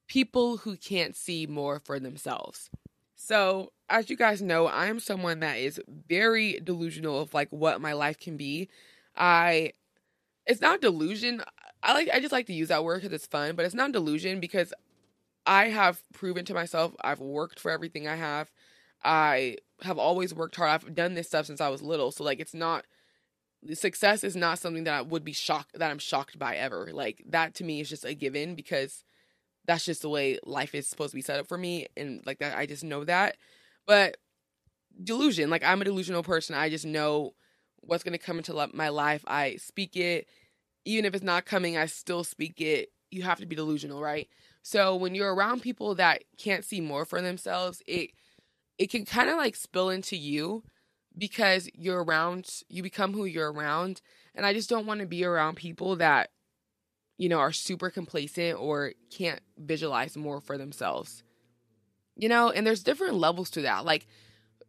people 0.07 0.57
who 0.57 0.75
can't 0.75 1.15
see 1.15 1.47
more 1.47 1.79
for 1.79 1.99
themselves. 1.99 2.69
So, 3.21 3.73
as 3.89 4.09
you 4.09 4.15
guys 4.15 4.41
know, 4.41 4.67
I 4.67 4.85
am 4.87 5.01
someone 5.01 5.41
that 5.41 5.57
is 5.57 5.81
very 6.07 6.57
delusional 6.61 7.19
of 7.19 7.33
like 7.33 7.49
what 7.49 7.81
my 7.81 7.91
life 7.91 8.17
can 8.17 8.37
be. 8.37 8.69
I 9.17 9.73
it's 10.45 10.61
not 10.61 10.81
delusion. 10.81 11.43
I 11.83 11.93
like 11.93 12.09
I 12.13 12.21
just 12.21 12.31
like 12.31 12.47
to 12.47 12.53
use 12.53 12.69
that 12.69 12.85
word 12.85 13.01
cuz 13.01 13.11
it's 13.11 13.27
fun, 13.27 13.57
but 13.57 13.65
it's 13.65 13.75
not 13.75 13.91
delusion 13.91 14.39
because 14.39 14.73
I 15.45 15.69
have 15.69 16.01
proven 16.13 16.45
to 16.45 16.53
myself 16.53 16.95
I've 17.01 17.19
worked 17.19 17.59
for 17.59 17.71
everything 17.71 18.07
I 18.07 18.15
have. 18.15 18.51
I 19.03 19.57
have 19.83 19.97
always 19.99 20.33
worked 20.33 20.55
hard. 20.55 20.69
I've 20.71 20.95
done 20.95 21.15
this 21.15 21.27
stuff 21.27 21.47
since 21.47 21.61
I 21.61 21.69
was 21.69 21.81
little. 21.81 22.11
So 22.11 22.23
like 22.23 22.39
it's 22.39 22.55
not 22.55 22.85
success 23.73 24.23
is 24.23 24.35
not 24.35 24.59
something 24.59 24.85
that 24.85 24.93
I 24.93 25.01
would 25.01 25.25
be 25.25 25.33
shocked 25.33 25.77
that 25.79 25.91
I'm 25.91 25.99
shocked 25.99 26.39
by 26.39 26.55
ever. 26.55 26.91
Like 26.93 27.23
that 27.27 27.55
to 27.55 27.65
me 27.65 27.81
is 27.81 27.89
just 27.89 28.05
a 28.05 28.13
given 28.13 28.55
because 28.55 29.03
that's 29.69 29.85
just 29.85 30.01
the 30.01 30.09
way 30.09 30.39
life 30.45 30.73
is 30.73 30.87
supposed 30.87 31.11
to 31.11 31.15
be 31.15 31.21
set 31.21 31.39
up 31.39 31.47
for 31.47 31.57
me 31.57 31.85
and 31.95 32.23
like 32.25 32.39
that 32.39 32.57
I 32.57 32.65
just 32.65 32.83
know 32.83 33.03
that. 33.03 33.37
But 33.85 34.17
delusion, 35.03 35.51
like 35.51 35.63
I'm 35.63 35.79
a 35.79 35.85
delusional 35.85 36.23
person. 36.23 36.55
I 36.55 36.69
just 36.69 36.87
know 36.87 37.35
what's 37.81 38.03
going 38.03 38.17
to 38.17 38.17
come 38.17 38.39
into 38.39 38.67
my 38.73 38.89
life. 38.89 39.23
I 39.27 39.57
speak 39.57 39.95
it. 39.95 40.27
Even 40.85 41.05
if 41.05 41.13
it's 41.13 41.23
not 41.23 41.45
coming, 41.45 41.77
I 41.77 41.85
still 41.85 42.23
speak 42.23 42.59
it. 42.61 42.89
You 43.11 43.21
have 43.21 43.39
to 43.39 43.45
be 43.45 43.55
delusional, 43.55 44.01
right? 44.01 44.27
So 44.63 44.95
when 44.95 45.13
you're 45.13 45.35
around 45.35 45.61
people 45.61 45.93
that 45.95 46.23
can't 46.39 46.65
see 46.65 46.81
more 46.81 47.05
for 47.05 47.21
themselves, 47.21 47.83
it 47.85 48.09
it 48.79 48.89
can 48.89 49.05
kind 49.05 49.29
of 49.29 49.37
like 49.37 49.55
spill 49.55 49.91
into 49.91 50.17
you 50.17 50.63
because 51.15 51.69
you're 51.75 52.03
around 52.03 52.49
you 52.69 52.81
become 52.81 53.13
who 53.13 53.25
you're 53.25 53.51
around 53.51 54.01
and 54.33 54.47
I 54.47 54.53
just 54.53 54.69
don't 54.69 54.87
want 54.87 55.01
to 55.01 55.05
be 55.05 55.23
around 55.25 55.57
people 55.57 55.97
that 55.97 56.31
you 57.19 57.27
know, 57.27 57.37
are 57.37 57.51
super 57.51 57.89
complacent 57.89 58.57
or 58.57 58.93
can't 59.11 59.41
visualize 59.57 60.15
more 60.15 60.39
for 60.39 60.57
themselves. 60.57 61.21
You 62.15 62.29
know, 62.29 62.49
and 62.49 62.65
there's 62.65 62.81
different 62.81 63.15
levels 63.15 63.49
to 63.51 63.61
that. 63.63 63.83
Like, 63.83 64.07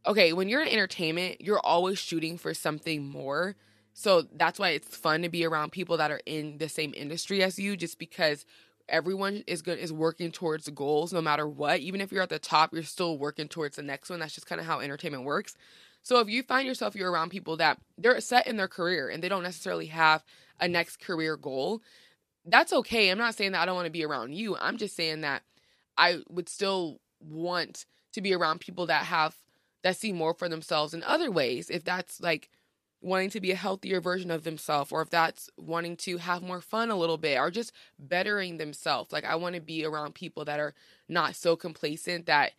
okay, 0.04 0.32
when 0.32 0.48
you're 0.48 0.62
in 0.62 0.68
entertainment, 0.68 1.40
you're 1.40 1.60
always 1.60 1.98
shooting 1.98 2.36
for 2.36 2.52
something 2.52 3.04
more. 3.04 3.54
So 3.92 4.22
that's 4.34 4.58
why 4.58 4.70
it's 4.70 4.96
fun 4.96 5.22
to 5.22 5.28
be 5.28 5.44
around 5.44 5.70
people 5.70 5.96
that 5.98 6.10
are 6.10 6.20
in 6.26 6.58
the 6.58 6.68
same 6.68 6.92
industry 6.96 7.42
as 7.42 7.56
you, 7.56 7.76
just 7.76 8.00
because 8.00 8.44
everyone 8.88 9.44
is 9.46 9.62
good 9.62 9.78
is 9.78 9.92
working 9.92 10.32
towards 10.32 10.68
goals 10.70 11.12
no 11.12 11.22
matter 11.22 11.46
what. 11.46 11.78
Even 11.78 12.00
if 12.00 12.10
you're 12.10 12.22
at 12.22 12.30
the 12.30 12.40
top, 12.40 12.74
you're 12.74 12.82
still 12.82 13.16
working 13.16 13.46
towards 13.46 13.76
the 13.76 13.82
next 13.82 14.10
one. 14.10 14.18
That's 14.18 14.34
just 14.34 14.48
kind 14.48 14.60
of 14.60 14.66
how 14.66 14.80
entertainment 14.80 15.24
works. 15.24 15.54
So 16.02 16.18
if 16.18 16.28
you 16.28 16.42
find 16.42 16.66
yourself 16.66 16.96
you're 16.96 17.12
around 17.12 17.30
people 17.30 17.56
that 17.58 17.78
they're 17.96 18.20
set 18.20 18.48
in 18.48 18.56
their 18.56 18.68
career 18.68 19.08
and 19.08 19.22
they 19.22 19.28
don't 19.28 19.42
necessarily 19.44 19.86
have 19.86 20.24
a 20.58 20.66
next 20.66 20.98
career 20.98 21.36
goal, 21.36 21.82
that's 22.44 22.72
okay. 22.72 23.10
I'm 23.10 23.18
not 23.18 23.34
saying 23.34 23.52
that 23.52 23.60
I 23.60 23.66
don't 23.66 23.74
want 23.74 23.86
to 23.86 23.92
be 23.92 24.04
around 24.04 24.34
you. 24.34 24.56
I'm 24.56 24.76
just 24.76 24.96
saying 24.96 25.20
that 25.22 25.42
I 25.96 26.20
would 26.28 26.48
still 26.48 27.00
want 27.20 27.86
to 28.12 28.20
be 28.20 28.34
around 28.34 28.60
people 28.60 28.86
that 28.86 29.04
have 29.04 29.36
that 29.82 29.96
see 29.96 30.12
more 30.12 30.34
for 30.34 30.48
themselves 30.48 30.94
in 30.94 31.02
other 31.04 31.30
ways. 31.30 31.70
If 31.70 31.84
that's 31.84 32.20
like 32.20 32.50
wanting 33.02 33.30
to 33.30 33.40
be 33.40 33.50
a 33.50 33.56
healthier 33.56 34.00
version 34.00 34.30
of 34.30 34.44
themselves 34.44 34.92
or 34.92 35.00
if 35.00 35.08
that's 35.08 35.48
wanting 35.56 35.96
to 35.96 36.18
have 36.18 36.42
more 36.42 36.60
fun 36.60 36.90
a 36.90 36.96
little 36.96 37.16
bit 37.16 37.38
or 37.38 37.50
just 37.50 37.72
bettering 37.98 38.58
themselves. 38.58 39.12
Like 39.12 39.24
I 39.24 39.36
want 39.36 39.54
to 39.54 39.60
be 39.60 39.84
around 39.84 40.14
people 40.14 40.44
that 40.44 40.60
are 40.60 40.74
not 41.08 41.34
so 41.34 41.56
complacent 41.56 42.26
that 42.26 42.52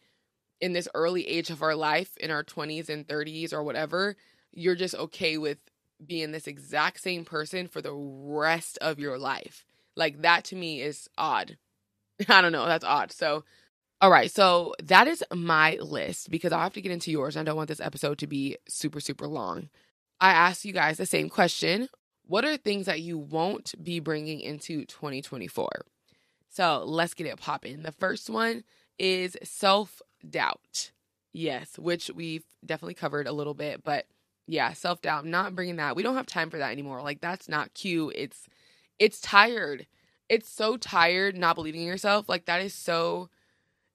in 0.60 0.74
this 0.74 0.88
early 0.94 1.28
age 1.28 1.50
of 1.50 1.62
our 1.62 1.76
life 1.76 2.18
in 2.18 2.32
our 2.32 2.44
20s 2.44 2.90
and 2.90 3.08
30s 3.08 3.54
or 3.54 3.64
whatever, 3.64 4.16
you're 4.52 4.76
just 4.76 4.96
okay 4.96 5.38
with 5.38 5.60
being 6.04 6.32
this 6.32 6.48
exact 6.48 7.02
same 7.02 7.24
person 7.24 7.68
for 7.68 7.82
the 7.82 7.94
rest 7.94 8.78
of 8.80 9.00
your 9.00 9.20
life. 9.20 9.66
Like 10.02 10.24
that 10.24 10.46
to 10.46 10.56
me 10.56 10.82
is 10.82 11.08
odd. 11.16 11.58
I 12.28 12.42
don't 12.42 12.52
know, 12.52 12.66
that's 12.66 12.84
odd. 12.84 13.12
So 13.12 13.44
all 14.02 14.10
right, 14.10 14.32
so 14.32 14.74
that 14.82 15.08
is 15.08 15.24
my 15.32 15.76
list 15.80 16.32
because 16.32 16.52
I'll 16.52 16.64
have 16.64 16.74
to 16.74 16.82
get 16.82 16.92
into 16.92 17.12
yours. 17.12 17.38
I 17.38 17.44
don't 17.44 17.56
want 17.56 17.68
this 17.68 17.80
episode 17.80 18.18
to 18.18 18.26
be 18.26 18.58
super, 18.68 19.00
super 19.00 19.28
long. 19.28 19.70
I 20.20 20.32
asked 20.32 20.66
you 20.66 20.74
guys 20.74 20.98
the 20.98 21.06
same 21.06 21.30
question. 21.30 21.88
What 22.26 22.44
are 22.44 22.58
things 22.58 22.88
that 22.88 23.02
you 23.02 23.20
won't 23.20 23.76
be 23.84 24.00
bringing 24.00 24.40
into 24.40 24.86
2024? 24.86 25.70
So 26.50 26.84
let's 26.84 27.14
get 27.14 27.28
it 27.28 27.40
popping. 27.40 27.84
The 27.84 27.92
first 27.92 28.28
one 28.28 28.64
is 28.98 29.38
self 29.44 30.02
doubt. 30.28 30.90
Yes, 31.32 31.78
which 31.78 32.10
we've 32.16 32.46
definitely 32.66 32.96
covered 32.96 33.28
a 33.28 33.32
little 33.34 33.54
bit, 33.54 33.84
but 33.84 34.08
yeah, 34.48 34.74
self 34.74 35.04
doubt, 35.04 35.28
not 35.28 35.54
bringing 35.54 35.76
that. 35.76 35.96
We 35.96 36.02
don't 36.02 36.16
have 36.16 36.26
time 36.26 36.50
for 36.50 36.58
that 36.58 36.72
anymore. 36.72 37.04
Like 37.04 37.22
that's 37.22 37.48
not 37.48 37.76
cute. 37.76 38.16
It's 38.18 38.48
it's 39.02 39.20
tired. 39.20 39.88
It's 40.30 40.48
so 40.48 40.78
tired 40.78 41.36
not 41.36 41.56
believing 41.56 41.82
in 41.82 41.88
yourself. 41.88 42.30
Like 42.30 42.46
that 42.46 42.62
is 42.62 42.74
so 42.74 43.30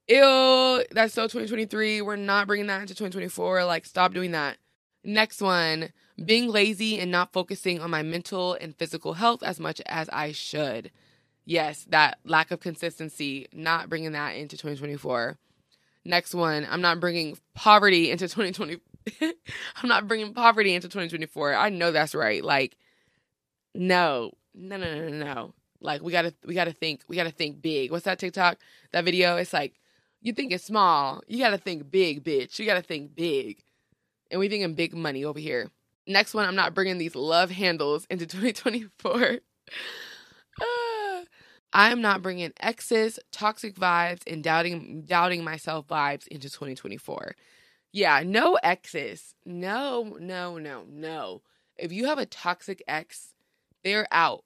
ill. 0.09 0.83
That's 0.91 1.15
so 1.15 1.23
2023. 1.23 2.03
We're 2.03 2.17
not 2.17 2.49
bringing 2.49 2.67
that 2.67 2.81
into 2.81 2.95
2024. 2.95 3.65
Like 3.65 3.87
stop 3.87 4.13
doing 4.13 4.33
that. 4.33 4.59
Next 5.05 5.41
one, 5.41 5.91
being 6.23 6.51
lazy 6.51 6.99
and 6.99 7.13
not 7.13 7.33
focusing 7.33 7.81
on 7.81 7.89
my 7.89 8.03
mental 8.03 8.55
and 8.55 8.75
physical 8.75 9.13
health 9.13 9.45
as 9.45 9.61
much 9.61 9.81
as 9.87 10.09
I 10.09 10.33
should. 10.33 10.91
Yes, 11.45 11.87
that 11.91 12.19
lack 12.25 12.51
of 12.51 12.59
consistency, 12.59 13.47
not 13.53 13.89
bringing 13.89 14.11
that 14.13 14.31
into 14.31 14.57
2024. 14.57 15.39
Next 16.05 16.35
one, 16.35 16.67
I'm 16.69 16.81
not 16.81 16.99
bringing 16.99 17.39
poverty 17.55 18.11
into 18.11 18.27
2020. 18.27 18.79
I'm 19.77 19.89
not 19.89 20.09
bringing 20.09 20.35
poverty 20.35 20.75
into 20.75 20.89
2024. 20.89 21.55
I 21.55 21.69
know 21.69 21.93
that's 21.93 22.17
right. 22.17 22.43
Like, 22.43 22.77
no, 23.73 24.33
no, 24.57 24.77
no, 24.77 24.95
no, 24.95 25.09
no. 25.09 25.35
No. 25.35 25.55
Like 25.81 26.03
we 26.03 26.11
gotta 26.13 26.35
we 26.45 26.55
gotta 26.55 26.73
think 26.73 27.03
we 27.09 27.17
gotta 27.17 27.31
think 27.31 27.61
big. 27.61 27.91
What's 27.91 28.05
that 28.07 28.19
TikTok? 28.19 28.59
That 28.93 29.05
video? 29.05 29.37
It's 29.37 29.53
like 29.53 29.75
you 30.23 30.33
think 30.33 30.53
it's 30.53 30.65
small. 30.65 31.23
You 31.29 31.39
gotta 31.39 31.59
think 31.59 31.91
big, 31.91 32.25
bitch. 32.25 32.59
You 32.59 32.67
gotta 32.67 32.83
think 32.83 33.15
big. 33.15 33.63
And 34.31 34.41
we 34.41 34.49
thinking 34.49 34.75
big 34.75 34.95
money 34.95 35.25
over 35.25 35.39
here. 35.39 35.71
Next 36.07 36.35
one, 36.35 36.47
I'm 36.47 36.55
not 36.55 36.75
bringing 36.75 36.99
these 36.99 37.15
love 37.15 37.51
handles 37.51 38.07
into 38.11 38.27
2024. 38.27 39.39
uh, 40.61 41.25
I 41.73 41.91
am 41.91 42.01
not 42.01 42.23
bringing 42.23 42.53
exes, 42.61 43.19
toxic 43.33 43.75
vibes, 43.75 44.23
and 44.27 44.43
doubting 44.43 45.03
doubting 45.03 45.45
myself 45.45 45.87
vibes 45.87 46.27
into 46.29 46.49
2024. 46.49 47.37
Yeah, 47.93 48.23
no 48.25 48.55
exes. 48.63 49.35
No, 49.45 50.17
no, 50.21 50.59
no, 50.59 50.85
no. 50.89 51.43
If 51.77 51.93
you 51.93 52.07
have 52.07 52.19
a 52.19 52.27
toxic 52.27 52.83
ex, 52.89 53.35
they're 53.87 54.09
out. 54.11 54.43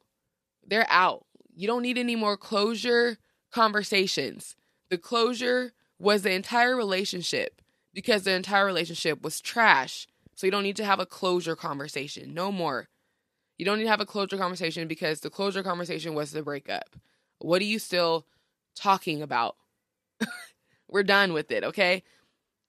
They're 0.67 0.87
out. 0.91 1.25
You 1.57 1.67
don't 1.67 1.83
need 1.83 1.97
any 1.97 2.15
more 2.15 2.37
closure. 2.37 3.17
conversations. 3.51 4.55
The 4.91 4.99
closure 4.99 5.73
was 5.99 6.23
the 6.23 6.31
entire 6.31 6.77
relationship 6.77 7.63
because 7.95 8.23
the 8.23 8.33
entire 8.33 8.67
relationship 8.67 9.23
was 9.23 9.41
trash. 9.41 10.07
So 10.37 10.47
you 10.47 10.51
don't 10.51 10.63
need 10.63 10.77
to 10.77 10.85
have 10.85 11.01
a 11.01 11.07
closure 11.07 11.57
conversation. 11.57 12.35
No 12.35 12.53
more. 12.53 12.89
You 13.57 13.65
don't 13.65 13.79
need 13.79 13.85
to 13.85 13.91
have 13.91 14.01
a 14.01 14.07
closure 14.07 14.37
conversation 14.37 14.87
because 14.87 15.21
the 15.21 15.31
closure 15.31 15.63
conversation 15.63 16.15
was 16.15 16.33
the 16.33 16.43
breakup. 16.43 16.97
What 17.39 17.63
are 17.63 17.67
you 17.67 17.79
still 17.79 18.27
talking 18.77 19.23
about? 19.23 19.57
We're 20.89 21.03
done 21.03 21.33
with 21.33 21.51
it, 21.51 21.65
okay? 21.65 22.03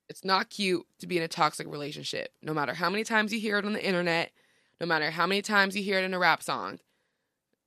It's 0.10 0.24
not 0.24 0.50
cute 0.50 0.86
to 1.00 1.08
be 1.08 1.18
in 1.18 1.24
a 1.24 1.28
toxic 1.28 1.68
relationship. 1.68 2.30
No 2.42 2.54
matter 2.54 2.74
how 2.74 2.90
many 2.90 3.04
times 3.04 3.34
you 3.34 3.40
hear 3.40 3.58
it 3.58 3.66
on 3.66 3.74
the 3.74 3.86
internet, 3.86 4.32
no 4.82 4.88
matter 4.88 5.12
how 5.12 5.28
many 5.28 5.44
times 5.44 5.78
you 5.78 5.84
hear 5.84 6.00
it 6.00 6.04
in 6.04 6.14
a 6.16 6.18
rap 6.18 6.42
song, 6.42 6.80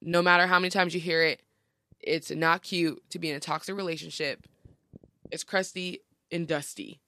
no 0.02 0.20
matter 0.20 0.48
how 0.48 0.58
many 0.58 0.68
times 0.68 0.94
you 0.94 1.00
hear 1.00 1.22
it, 1.22 1.40
it's 2.00 2.32
not 2.32 2.62
cute 2.62 3.00
to 3.08 3.20
be 3.20 3.30
in 3.30 3.36
a 3.36 3.40
toxic 3.40 3.76
relationship. 3.76 4.48
It's 5.30 5.44
crusty 5.44 6.00
and 6.32 6.48
dusty. 6.48 7.00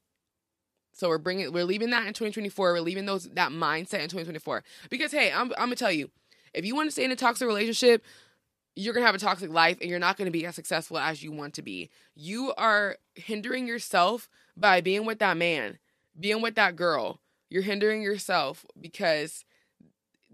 So 0.92 1.08
we're 1.08 1.18
bringing, 1.18 1.52
we're 1.52 1.64
leaving 1.64 1.90
that 1.90 2.06
in 2.06 2.12
2024. 2.12 2.74
We're 2.74 2.80
leaving 2.80 3.04
those 3.04 3.24
that 3.30 3.50
mindset 3.50 3.98
in 3.98 4.08
2024. 4.08 4.62
Because 4.90 5.10
hey, 5.10 5.32
I'm, 5.32 5.50
I'm 5.58 5.66
gonna 5.66 5.74
tell 5.74 5.90
you, 5.90 6.08
if 6.54 6.64
you 6.64 6.76
want 6.76 6.86
to 6.86 6.92
stay 6.92 7.04
in 7.04 7.10
a 7.10 7.16
toxic 7.16 7.48
relationship, 7.48 8.04
you're 8.76 8.94
gonna 8.94 9.06
have 9.06 9.14
a 9.16 9.18
toxic 9.18 9.50
life, 9.50 9.78
and 9.80 9.90
you're 9.90 9.98
not 9.98 10.16
gonna 10.16 10.30
be 10.30 10.46
as 10.46 10.54
successful 10.54 10.98
as 10.98 11.24
you 11.24 11.32
want 11.32 11.52
to 11.54 11.62
be. 11.62 11.90
You 12.14 12.54
are 12.56 12.96
hindering 13.16 13.66
yourself 13.66 14.28
by 14.56 14.80
being 14.80 15.04
with 15.04 15.18
that 15.18 15.36
man, 15.36 15.78
being 16.18 16.42
with 16.42 16.54
that 16.54 16.76
girl. 16.76 17.20
You're 17.50 17.62
hindering 17.62 18.02
yourself 18.02 18.64
because 18.80 19.44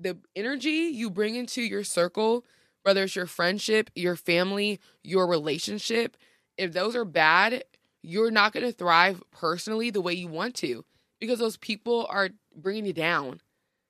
the 0.02 0.18
energy 0.36 0.90
you 0.92 1.10
bring 1.10 1.34
into 1.34 1.62
your 1.62 1.84
circle, 1.84 2.44
whether 2.82 3.04
it's 3.04 3.16
your 3.16 3.26
friendship, 3.26 3.90
your 3.94 4.16
family, 4.16 4.80
your 5.02 5.26
relationship, 5.26 6.16
if 6.56 6.72
those 6.72 6.94
are 6.96 7.04
bad, 7.04 7.64
you're 8.02 8.30
not 8.30 8.52
going 8.52 8.66
to 8.66 8.72
thrive 8.72 9.22
personally 9.30 9.90
the 9.90 10.00
way 10.00 10.12
you 10.12 10.28
want 10.28 10.54
to 10.56 10.84
because 11.20 11.38
those 11.38 11.56
people 11.56 12.06
are 12.10 12.30
bringing 12.54 12.86
you 12.86 12.92
down. 12.92 13.40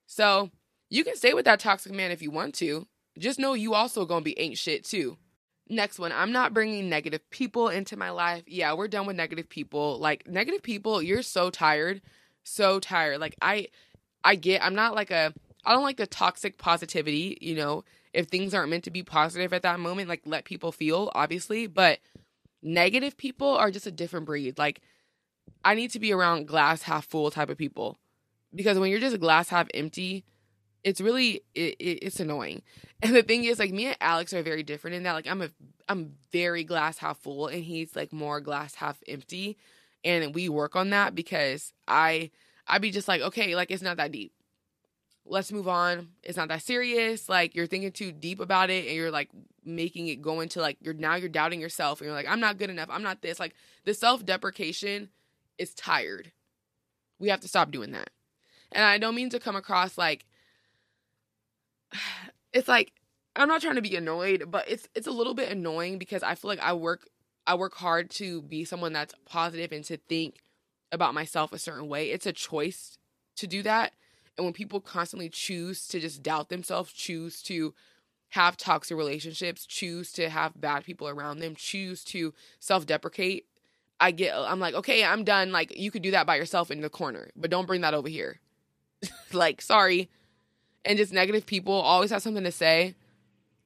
So 0.05 0.51
you 0.89 1.03
can 1.03 1.15
stay 1.15 1.33
with 1.33 1.45
that 1.45 1.59
toxic 1.59 1.91
man 1.91 2.11
if 2.11 2.21
you 2.21 2.31
want 2.31 2.53
to. 2.55 2.87
Just 3.17 3.39
know 3.39 3.53
you 3.53 3.73
also 3.73 4.05
going 4.05 4.21
to 4.21 4.25
be 4.25 4.39
ain't 4.39 4.57
shit 4.57 4.83
too. 4.83 5.17
Next 5.69 5.97
one, 5.97 6.11
I'm 6.11 6.31
not 6.31 6.53
bringing 6.53 6.89
negative 6.89 7.27
people 7.29 7.69
into 7.69 7.97
my 7.97 8.09
life. 8.09 8.43
Yeah, 8.47 8.73
we're 8.73 8.87
done 8.87 9.07
with 9.07 9.15
negative 9.15 9.49
people. 9.49 9.97
Like 9.97 10.27
negative 10.27 10.61
people, 10.61 11.01
you're 11.01 11.21
so 11.21 11.49
tired, 11.49 12.01
so 12.43 12.79
tired. 12.79 13.19
Like 13.19 13.35
I 13.41 13.67
I 14.23 14.35
get 14.35 14.63
I'm 14.63 14.75
not 14.75 14.93
like 14.93 15.09
a 15.09 15.33
I 15.65 15.73
don't 15.73 15.83
like 15.83 15.97
the 15.97 16.07
toxic 16.07 16.57
positivity, 16.57 17.37
you 17.41 17.55
know, 17.55 17.83
if 18.13 18.27
things 18.27 18.53
aren't 18.53 18.69
meant 18.69 18.83
to 18.83 18.91
be 18.91 19.03
positive 19.03 19.53
at 19.53 19.63
that 19.63 19.79
moment, 19.79 20.09
like 20.09 20.21
let 20.25 20.45
people 20.45 20.71
feel, 20.71 21.11
obviously, 21.15 21.67
but 21.67 21.99
negative 22.61 23.17
people 23.17 23.55
are 23.55 23.71
just 23.71 23.87
a 23.87 23.91
different 23.91 24.25
breed. 24.25 24.57
Like 24.57 24.81
I 25.63 25.75
need 25.75 25.91
to 25.91 25.99
be 25.99 26.11
around 26.11 26.47
glass 26.47 26.83
half 26.83 27.05
full 27.05 27.31
type 27.31 27.49
of 27.49 27.57
people. 27.57 27.97
Because 28.53 28.77
when 28.77 28.91
you're 28.91 28.99
just 28.99 29.19
glass 29.19 29.49
half 29.49 29.67
empty, 29.73 30.25
it's 30.83 31.01
really 31.01 31.41
it, 31.55 31.75
it, 31.79 31.99
it's 32.03 32.19
annoying. 32.19 32.61
And 33.03 33.13
the 33.13 33.21
thing 33.21 33.43
is 33.43 33.59
like 33.59 33.73
me 33.73 33.87
and 33.87 33.97
Alex 33.99 34.31
are 34.31 34.41
very 34.41 34.63
different 34.63 34.95
in 34.95 35.03
that 35.03 35.11
like 35.11 35.27
I'm 35.27 35.41
a 35.41 35.49
I'm 35.89 36.13
very 36.31 36.63
glass 36.63 36.99
half 36.99 37.17
full 37.17 37.47
and 37.47 37.61
he's 37.61 37.97
like 37.97 38.13
more 38.13 38.39
glass 38.39 38.75
half 38.75 39.03
empty 39.09 39.57
and 40.05 40.33
we 40.33 40.47
work 40.47 40.77
on 40.77 40.91
that 40.91 41.13
because 41.13 41.73
I 41.85 42.31
I'd 42.65 42.81
be 42.81 42.91
just 42.91 43.09
like 43.09 43.21
okay 43.21 43.57
like 43.57 43.71
it's 43.71 43.83
not 43.83 43.97
that 43.97 44.13
deep 44.13 44.31
let's 45.25 45.51
move 45.51 45.67
on. 45.67 46.09
It's 46.21 46.37
not 46.37 46.49
that 46.49 46.61
serious. 46.61 47.29
Like 47.29 47.55
you're 47.55 47.67
thinking 47.67 47.91
too 47.91 48.11
deep 48.11 48.39
about 48.39 48.69
it 48.69 48.85
and 48.85 48.95
you're 48.95 49.11
like 49.11 49.29
making 49.63 50.07
it 50.07 50.21
go 50.21 50.41
into 50.41 50.59
like 50.59 50.77
you're 50.81 50.93
now 50.93 51.15
you're 51.15 51.29
doubting 51.29 51.61
yourself 51.61 52.01
and 52.01 52.07
you're 52.07 52.15
like, 52.15 52.27
I'm 52.27 52.39
not 52.39 52.57
good 52.57 52.69
enough. 52.69 52.89
I'm 52.91 53.03
not 53.03 53.21
this. 53.21 53.39
Like 53.39 53.55
the 53.85 53.93
self 53.93 54.25
deprecation 54.25 55.09
is 55.57 55.73
tired. 55.73 56.31
We 57.19 57.29
have 57.29 57.39
to 57.41 57.47
stop 57.47 57.71
doing 57.71 57.91
that. 57.91 58.09
And 58.71 58.83
I 58.83 58.97
don't 58.97 59.15
mean 59.15 59.29
to 59.29 59.39
come 59.39 59.55
across 59.55 59.97
like 59.97 60.25
it's 62.53 62.67
like 62.67 62.91
I'm 63.35 63.47
not 63.47 63.61
trying 63.61 63.75
to 63.75 63.81
be 63.81 63.95
annoyed, 63.95 64.45
but 64.49 64.69
it's 64.69 64.87
it's 64.93 65.07
a 65.07 65.11
little 65.11 65.33
bit 65.33 65.51
annoying 65.51 65.97
because 65.97 66.23
I 66.23 66.35
feel 66.35 66.49
like 66.49 66.59
I 66.59 66.73
work 66.73 67.07
I 67.47 67.55
work 67.55 67.75
hard 67.75 68.09
to 68.11 68.41
be 68.41 68.65
someone 68.65 68.93
that's 68.93 69.15
positive 69.25 69.71
and 69.71 69.83
to 69.85 69.97
think 69.97 70.39
about 70.91 71.13
myself 71.13 71.53
a 71.53 71.59
certain 71.59 71.87
way. 71.87 72.11
It's 72.11 72.25
a 72.25 72.33
choice 72.33 72.97
to 73.37 73.47
do 73.47 73.63
that 73.63 73.93
and 74.37 74.45
when 74.45 74.53
people 74.53 74.79
constantly 74.79 75.29
choose 75.29 75.87
to 75.87 75.99
just 75.99 76.23
doubt 76.23 76.49
themselves, 76.49 76.91
choose 76.91 77.41
to 77.43 77.73
have 78.29 78.57
toxic 78.57 78.97
relationships, 78.97 79.65
choose 79.65 80.11
to 80.13 80.29
have 80.29 80.59
bad 80.59 80.83
people 80.83 81.07
around 81.07 81.39
them, 81.39 81.55
choose 81.55 82.03
to 82.05 82.33
self 82.59 82.85
deprecate, 82.85 83.45
I 83.99 84.11
get, 84.11 84.35
I'm 84.35 84.59
like, 84.59 84.73
okay, 84.75 85.03
I'm 85.03 85.23
done. 85.23 85.51
Like, 85.51 85.77
you 85.77 85.91
could 85.91 86.01
do 86.01 86.11
that 86.11 86.25
by 86.25 86.35
yourself 86.35 86.71
in 86.71 86.81
the 86.81 86.89
corner, 86.89 87.29
but 87.35 87.49
don't 87.49 87.67
bring 87.67 87.81
that 87.81 87.93
over 87.93 88.09
here. 88.09 88.39
like, 89.33 89.61
sorry. 89.61 90.09
And 90.83 90.97
just 90.97 91.13
negative 91.13 91.45
people 91.45 91.73
always 91.73 92.09
have 92.09 92.21
something 92.21 92.43
to 92.43 92.51
say, 92.51 92.95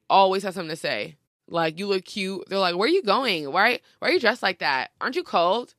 always 0.08 0.44
have 0.44 0.54
something 0.54 0.70
to 0.70 0.76
say. 0.76 1.16
Like, 1.48 1.78
you 1.78 1.86
look 1.86 2.04
cute. 2.04 2.44
They're 2.48 2.58
like, 2.58 2.76
where 2.76 2.86
are 2.86 2.92
you 2.92 3.02
going? 3.02 3.50
Why, 3.50 3.80
why 3.98 4.08
are 4.08 4.12
you 4.12 4.20
dressed 4.20 4.42
like 4.42 4.58
that? 4.58 4.90
Aren't 5.00 5.16
you 5.16 5.24
cold? 5.24 5.74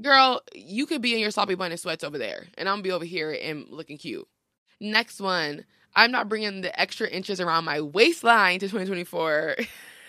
Girl, 0.00 0.42
you 0.54 0.86
could 0.86 1.02
be 1.02 1.14
in 1.14 1.20
your 1.20 1.30
sloppy 1.30 1.54
bun 1.54 1.70
and 1.70 1.80
sweats 1.80 2.04
over 2.04 2.18
there, 2.18 2.46
and 2.56 2.68
I'm 2.68 2.76
gonna 2.76 2.82
be 2.82 2.92
over 2.92 3.04
here 3.04 3.32
and 3.32 3.66
looking 3.70 3.98
cute. 3.98 4.26
Next 4.80 5.20
one, 5.20 5.64
I'm 5.94 6.10
not 6.10 6.28
bringing 6.28 6.60
the 6.60 6.78
extra 6.78 7.08
inches 7.08 7.40
around 7.40 7.64
my 7.64 7.80
waistline 7.80 8.60
to 8.60 8.66
2024. 8.66 9.56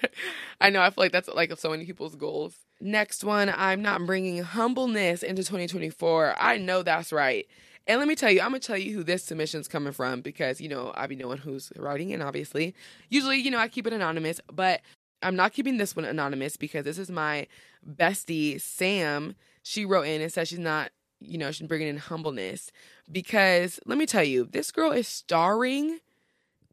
I 0.61 0.69
know, 0.69 0.81
I 0.81 0.89
feel 0.89 1.03
like 1.03 1.11
that's 1.11 1.29
like 1.29 1.51
so 1.57 1.71
many 1.71 1.85
people's 1.85 2.15
goals. 2.15 2.55
Next 2.81 3.23
one, 3.23 3.51
I'm 3.55 3.81
not 3.81 4.05
bringing 4.05 4.41
humbleness 4.43 5.23
into 5.23 5.43
2024. 5.43 6.35
I 6.39 6.57
know 6.57 6.83
that's 6.83 7.11
right. 7.11 7.45
And 7.87 7.97
let 7.99 8.07
me 8.07 8.15
tell 8.15 8.31
you, 8.31 8.41
I'm 8.41 8.49
gonna 8.49 8.59
tell 8.59 8.77
you 8.77 8.93
who 8.93 9.03
this 9.03 9.23
submission's 9.23 9.67
coming 9.67 9.93
from 9.93 10.21
because 10.21 10.61
you 10.61 10.69
know 10.69 10.93
I 10.95 11.07
be 11.07 11.15
knowing 11.15 11.39
who's 11.39 11.73
writing 11.75 12.11
it. 12.11 12.21
Obviously, 12.21 12.75
usually 13.09 13.37
you 13.37 13.49
know 13.49 13.57
I 13.57 13.67
keep 13.67 13.87
it 13.87 13.93
anonymous, 13.93 14.39
but 14.53 14.81
I'm 15.23 15.35
not 15.35 15.53
keeping 15.53 15.77
this 15.77 15.95
one 15.95 16.05
anonymous 16.05 16.55
because 16.55 16.85
this 16.85 16.99
is 16.99 17.09
my 17.09 17.47
bestie 17.85 18.61
Sam 18.61 19.35
she 19.69 19.85
wrote 19.85 20.07
in 20.07 20.19
and 20.19 20.33
said 20.33 20.47
she's 20.47 20.57
not, 20.57 20.89
you 21.19 21.37
know, 21.37 21.51
she's 21.51 21.67
bringing 21.67 21.87
in 21.87 21.97
humbleness 21.97 22.71
because 23.11 23.79
let 23.85 23.99
me 23.99 24.07
tell 24.07 24.23
you, 24.23 24.45
this 24.45 24.71
girl 24.71 24.91
is 24.91 25.07
starring 25.07 25.99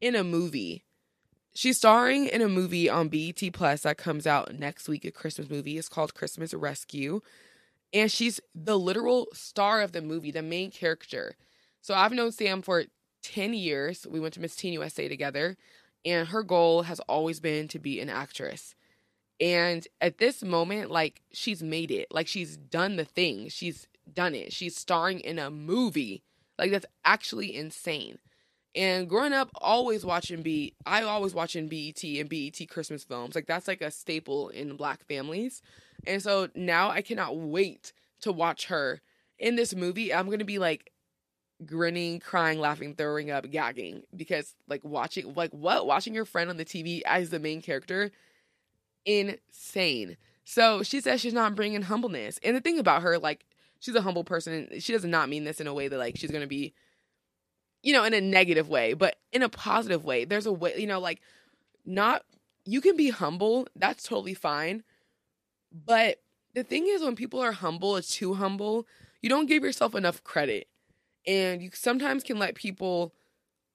in 0.01 0.15
a 0.15 0.25
movie. 0.25 0.83
She's 1.55 1.77
starring 1.77 2.25
in 2.25 2.41
a 2.41 2.49
movie 2.49 2.89
on 2.89 3.11
BET 3.11 3.43
Plus 3.53 3.83
that 3.83 3.99
comes 3.99 4.27
out 4.27 4.59
next 4.59 4.89
week, 4.89 5.05
a 5.05 5.11
Christmas 5.11 5.51
movie. 5.51 5.77
It's 5.77 5.91
called 5.91 6.15
Christmas 6.15 6.55
Rescue. 6.55 7.21
And 7.93 8.11
she's 8.11 8.41
the 8.55 8.79
literal 8.79 9.27
star 9.35 9.83
of 9.83 9.93
the 9.93 10.01
movie, 10.01 10.31
the 10.31 10.41
main 10.41 10.71
character. 10.71 11.37
So 11.83 11.93
I've 11.93 12.13
known 12.13 12.33
Sam 12.33 12.63
for 12.63 12.85
10 13.23 13.53
years. 13.53 14.07
We 14.09 14.21
went 14.21 14.33
to 14.35 14.41
Miss 14.41 14.57
Teen 14.57 14.73
USA 14.73 15.07
together. 15.07 15.59
And 16.07 16.29
her 16.29 16.43
goal 16.43 16.85
has 16.85 17.01
always 17.01 17.41
been 17.41 17.69
to 17.69 17.79
be 17.79 18.01
an 18.01 18.09
actress. 18.09 18.75
And 19.41 19.87
at 20.01 20.19
this 20.19 20.43
moment, 20.43 20.91
like 20.91 21.23
she's 21.33 21.63
made 21.63 21.91
it. 21.91 22.09
Like 22.11 22.27
she's 22.27 22.57
done 22.57 22.97
the 22.97 23.05
thing. 23.05 23.49
She's 23.49 23.87
done 24.13 24.35
it. 24.35 24.53
She's 24.53 24.77
starring 24.77 25.21
in 25.21 25.39
a 25.39 25.51
movie. 25.51 26.23
Like 26.59 26.71
that's 26.71 26.87
actually 27.05 27.55
insane. 27.55 28.19
And 28.75 29.09
growing 29.09 29.33
up, 29.33 29.51
always 29.55 30.05
watching 30.05 30.43
B, 30.43 30.75
I 30.85 31.03
always 31.03 31.35
watching 31.35 31.69
BET 31.69 32.03
and 32.05 32.29
BET 32.29 32.69
Christmas 32.69 33.05
films. 33.05 33.35
Like 33.35 33.47
that's 33.47 33.69
like 33.69 33.81
a 33.81 33.91
staple 33.91 34.49
in 34.51 34.77
Black 34.77 35.05
families. 35.07 35.63
And 36.07 36.23
so 36.23 36.49
now 36.55 36.91
I 36.91 37.03
cannot 37.03 37.37
wait 37.37 37.93
to 38.21 38.33
watch 38.33 38.67
her 38.67 39.01
in 39.39 39.57
this 39.57 39.75
movie. 39.75 40.13
I'm 40.13 40.31
gonna 40.31 40.45
be 40.45 40.59
like 40.59 40.93
grinning, 41.65 42.21
crying, 42.21 42.59
laughing, 42.59 42.95
throwing 42.95 43.31
up, 43.31 43.51
gagging 43.51 44.03
because 44.15 44.55
like 44.69 44.85
watching 44.85 45.33
like 45.35 45.53
what 45.53 45.87
watching 45.87 46.15
your 46.15 46.27
friend 46.27 46.51
on 46.51 46.57
the 46.59 46.65
TV 46.65 47.01
as 47.07 47.31
the 47.31 47.39
main 47.39 47.63
character 47.63 48.11
insane. 49.07 50.17
So 50.45 50.83
she 50.83 51.01
says 51.01 51.21
she's 51.21 51.33
not 51.33 51.55
bringing 51.55 51.83
humbleness. 51.83 52.39
And 52.43 52.57
the 52.57 52.61
thing 52.61 52.79
about 52.79 53.03
her, 53.03 53.19
like, 53.19 53.47
she's 53.81 53.95
a 53.95 54.03
humble 54.03 54.25
person. 54.25 54.69
She 54.79 54.93
does 54.93 55.05
not 55.05 55.29
mean 55.29 55.45
this 55.45 55.61
in 55.61 55.67
a 55.67 55.75
way 55.75 55.89
that, 55.89 55.99
like, 55.99 56.17
she's 56.17 56.31
going 56.31 56.43
to 56.43 56.49
be, 56.49 56.75
you 57.83 57.93
know, 57.93 58.05
in 58.05 58.15
a 58.15 58.21
negative 58.21 58.69
way, 58.69 58.93
but 58.93 59.17
in 59.33 59.43
a 59.43 59.49
positive 59.49 60.05
way. 60.05 60.25
There's 60.25 60.47
a 60.47 60.53
way, 60.53 60.75
you 60.77 60.87
know, 60.87 61.01
like, 61.01 61.21
not, 61.85 62.23
you 62.65 62.81
can 62.81 62.97
be 62.97 63.11
humble. 63.11 63.67
That's 63.77 64.03
totally 64.05 64.35
fine. 64.35 64.83
But 65.73 66.21
the 66.55 66.65
thing 66.65 66.87
is, 66.89 67.03
when 67.03 67.17
people 67.17 67.41
are 67.41 67.53
humble, 67.53 67.97
it's 67.97 68.15
too 68.15 68.35
humble, 68.35 68.87
you 69.23 69.29
don't 69.29 69.47
give 69.47 69.63
yourself 69.63 69.95
enough 69.95 70.23
credit. 70.25 70.69
And 71.27 71.61
you 71.61 71.71
sometimes 71.73 72.23
can 72.23 72.39
let 72.39 72.55
people 72.55 73.13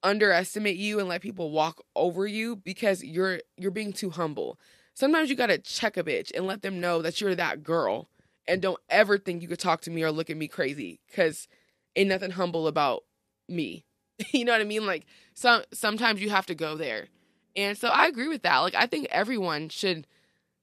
underestimate 0.03 0.77
you 0.77 0.99
and 0.99 1.07
let 1.07 1.21
people 1.21 1.51
walk 1.51 1.81
over 1.95 2.25
you 2.25 2.55
because 2.55 3.03
you're 3.03 3.39
you're 3.57 3.71
being 3.71 3.93
too 3.93 4.09
humble 4.09 4.57
sometimes 5.01 5.29
you 5.29 5.35
gotta 5.35 5.57
check 5.57 5.97
a 5.97 6.03
bitch 6.03 6.31
and 6.33 6.45
let 6.45 6.61
them 6.61 6.79
know 6.79 7.01
that 7.01 7.19
you're 7.19 7.35
that 7.35 7.63
girl 7.63 8.07
and 8.47 8.61
don't 8.61 8.79
ever 8.89 9.17
think 9.17 9.41
you 9.41 9.47
could 9.47 9.59
talk 9.59 9.81
to 9.81 9.91
me 9.91 10.03
or 10.03 10.11
look 10.11 10.29
at 10.29 10.37
me 10.37 10.47
crazy 10.47 10.99
because 11.07 11.47
ain't 11.95 12.09
nothing 12.09 12.31
humble 12.31 12.67
about 12.67 13.03
me. 13.49 13.83
You 14.31 14.45
know 14.45 14.51
what 14.51 14.61
i 14.61 14.65
mean? 14.65 14.85
Like 14.85 15.07
some 15.33 15.63
sometimes 15.73 16.21
you 16.21 16.29
have 16.29 16.45
to 16.45 16.53
go 16.53 16.77
there. 16.77 17.07
And 17.55 17.75
so 17.75 17.87
i 17.87 18.05
agree 18.05 18.27
with 18.27 18.43
that. 18.43 18.59
Like 18.59 18.75
i 18.75 18.85
think 18.85 19.07
everyone 19.09 19.69
should 19.69 20.05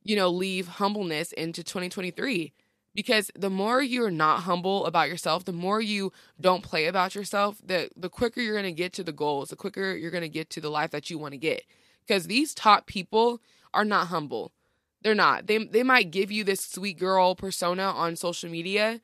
you 0.09 0.17
know, 0.17 0.31
leave 0.31 0.69
humbleness 0.69 1.33
into 1.33 1.63
2023 1.63 2.53
because 2.95 3.31
the 3.39 3.51
more 3.51 3.83
you're 3.83 4.11
not 4.11 4.41
humble 4.41 4.87
about 4.87 5.09
yourself, 5.09 5.45
the 5.45 5.53
more 5.53 5.83
you 5.83 6.13
don't 6.41 6.63
play 6.63 6.87
about 6.87 7.15
yourself, 7.15 7.61
the 7.65 7.91
the 7.95 8.09
quicker 8.09 8.41
you're 8.41 8.55
going 8.55 8.65
to 8.65 8.73
get 8.73 8.95
to 8.95 9.05
the 9.05 9.13
goals, 9.13 9.51
the 9.51 9.57
quicker 9.57 9.95
you're 9.95 10.11
going 10.11 10.23
to 10.23 10.29
get 10.29 10.49
to 10.51 10.61
the 10.61 10.71
life 10.71 10.91
that 10.93 11.11
you 11.11 11.19
want 11.19 11.33
to 11.33 11.39
get. 11.39 11.63
Because 12.07 12.27
these 12.27 12.55
top 12.55 12.87
people 12.87 13.43
are 13.73 13.85
not 13.85 14.09
humble. 14.09 14.53
They're 15.03 15.15
not. 15.15 15.47
They 15.47 15.59
they 15.59 15.83
might 15.83 16.11
give 16.11 16.31
you 16.31 16.45
this 16.45 16.61
sweet 16.61 16.99
girl 16.99 17.35
persona 17.35 17.85
on 17.85 18.17
social 18.17 18.51
media. 18.51 19.01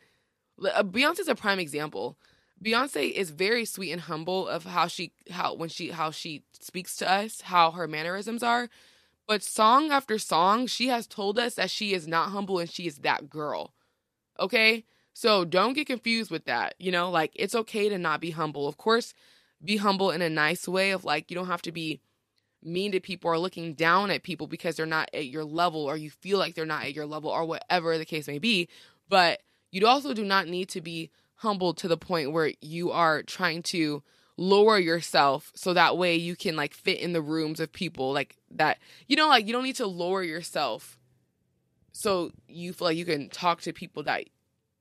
Uh, 0.62 0.82
Beyonce's 0.82 1.28
a 1.28 1.34
prime 1.34 1.58
example. 1.58 2.16
Beyonce 2.62 3.10
is 3.10 3.30
very 3.30 3.64
sweet 3.64 3.92
and 3.92 4.02
humble 4.02 4.48
of 4.48 4.64
how 4.64 4.86
she 4.86 5.12
how 5.30 5.54
when 5.54 5.68
she 5.68 5.90
how 5.90 6.10
she 6.10 6.42
speaks 6.60 6.96
to 6.96 7.10
us, 7.10 7.42
how 7.42 7.72
her 7.72 7.86
mannerisms 7.86 8.42
are. 8.42 8.68
But 9.26 9.42
song 9.42 9.90
after 9.90 10.18
song, 10.18 10.66
she 10.66 10.88
has 10.88 11.06
told 11.06 11.38
us 11.38 11.54
that 11.54 11.70
she 11.70 11.94
is 11.94 12.06
not 12.06 12.30
humble 12.30 12.58
and 12.58 12.70
she 12.70 12.86
is 12.86 12.98
that 12.98 13.30
girl. 13.30 13.72
Okay? 14.38 14.84
So 15.14 15.44
don't 15.44 15.74
get 15.74 15.86
confused 15.86 16.30
with 16.30 16.44
that. 16.44 16.74
You 16.78 16.90
know, 16.92 17.10
like 17.10 17.32
it's 17.34 17.54
okay 17.54 17.88
to 17.88 17.98
not 17.98 18.20
be 18.20 18.32
humble. 18.32 18.68
Of 18.68 18.76
course, 18.76 19.14
be 19.64 19.78
humble 19.78 20.10
in 20.10 20.20
a 20.22 20.28
nice 20.28 20.68
way 20.68 20.90
of 20.90 21.04
like 21.04 21.30
you 21.30 21.34
don't 21.34 21.46
have 21.46 21.62
to 21.62 21.72
be 21.72 22.00
mean 22.64 22.92
to 22.92 23.00
people 23.00 23.30
or 23.30 23.38
looking 23.38 23.74
down 23.74 24.10
at 24.10 24.22
people 24.22 24.46
because 24.46 24.76
they're 24.76 24.86
not 24.86 25.10
at 25.12 25.26
your 25.26 25.44
level 25.44 25.84
or 25.84 25.96
you 25.96 26.10
feel 26.10 26.38
like 26.38 26.54
they're 26.54 26.66
not 26.66 26.84
at 26.84 26.94
your 26.94 27.06
level 27.06 27.30
or 27.30 27.44
whatever 27.44 27.98
the 27.98 28.04
case 28.04 28.26
may 28.26 28.38
be. 28.38 28.68
But 29.08 29.40
you 29.70 29.86
also 29.86 30.14
do 30.14 30.24
not 30.24 30.48
need 30.48 30.68
to 30.70 30.80
be 30.80 31.10
humble 31.36 31.74
to 31.74 31.88
the 31.88 31.96
point 31.96 32.32
where 32.32 32.52
you 32.60 32.90
are 32.90 33.22
trying 33.22 33.62
to 33.62 34.02
lower 34.36 34.78
yourself 34.78 35.52
so 35.54 35.74
that 35.74 35.96
way 35.96 36.16
you 36.16 36.34
can 36.34 36.56
like 36.56 36.74
fit 36.74 36.98
in 36.98 37.12
the 37.12 37.22
rooms 37.22 37.60
of 37.60 37.72
people 37.72 38.12
like 38.12 38.36
that. 38.50 38.78
You 39.06 39.16
know, 39.16 39.28
like 39.28 39.46
you 39.46 39.52
don't 39.52 39.64
need 39.64 39.76
to 39.76 39.86
lower 39.86 40.22
yourself 40.22 40.98
so 41.92 42.32
you 42.48 42.72
feel 42.72 42.88
like 42.88 42.96
you 42.96 43.04
can 43.04 43.28
talk 43.28 43.60
to 43.62 43.72
people 43.72 44.02
that 44.02 44.24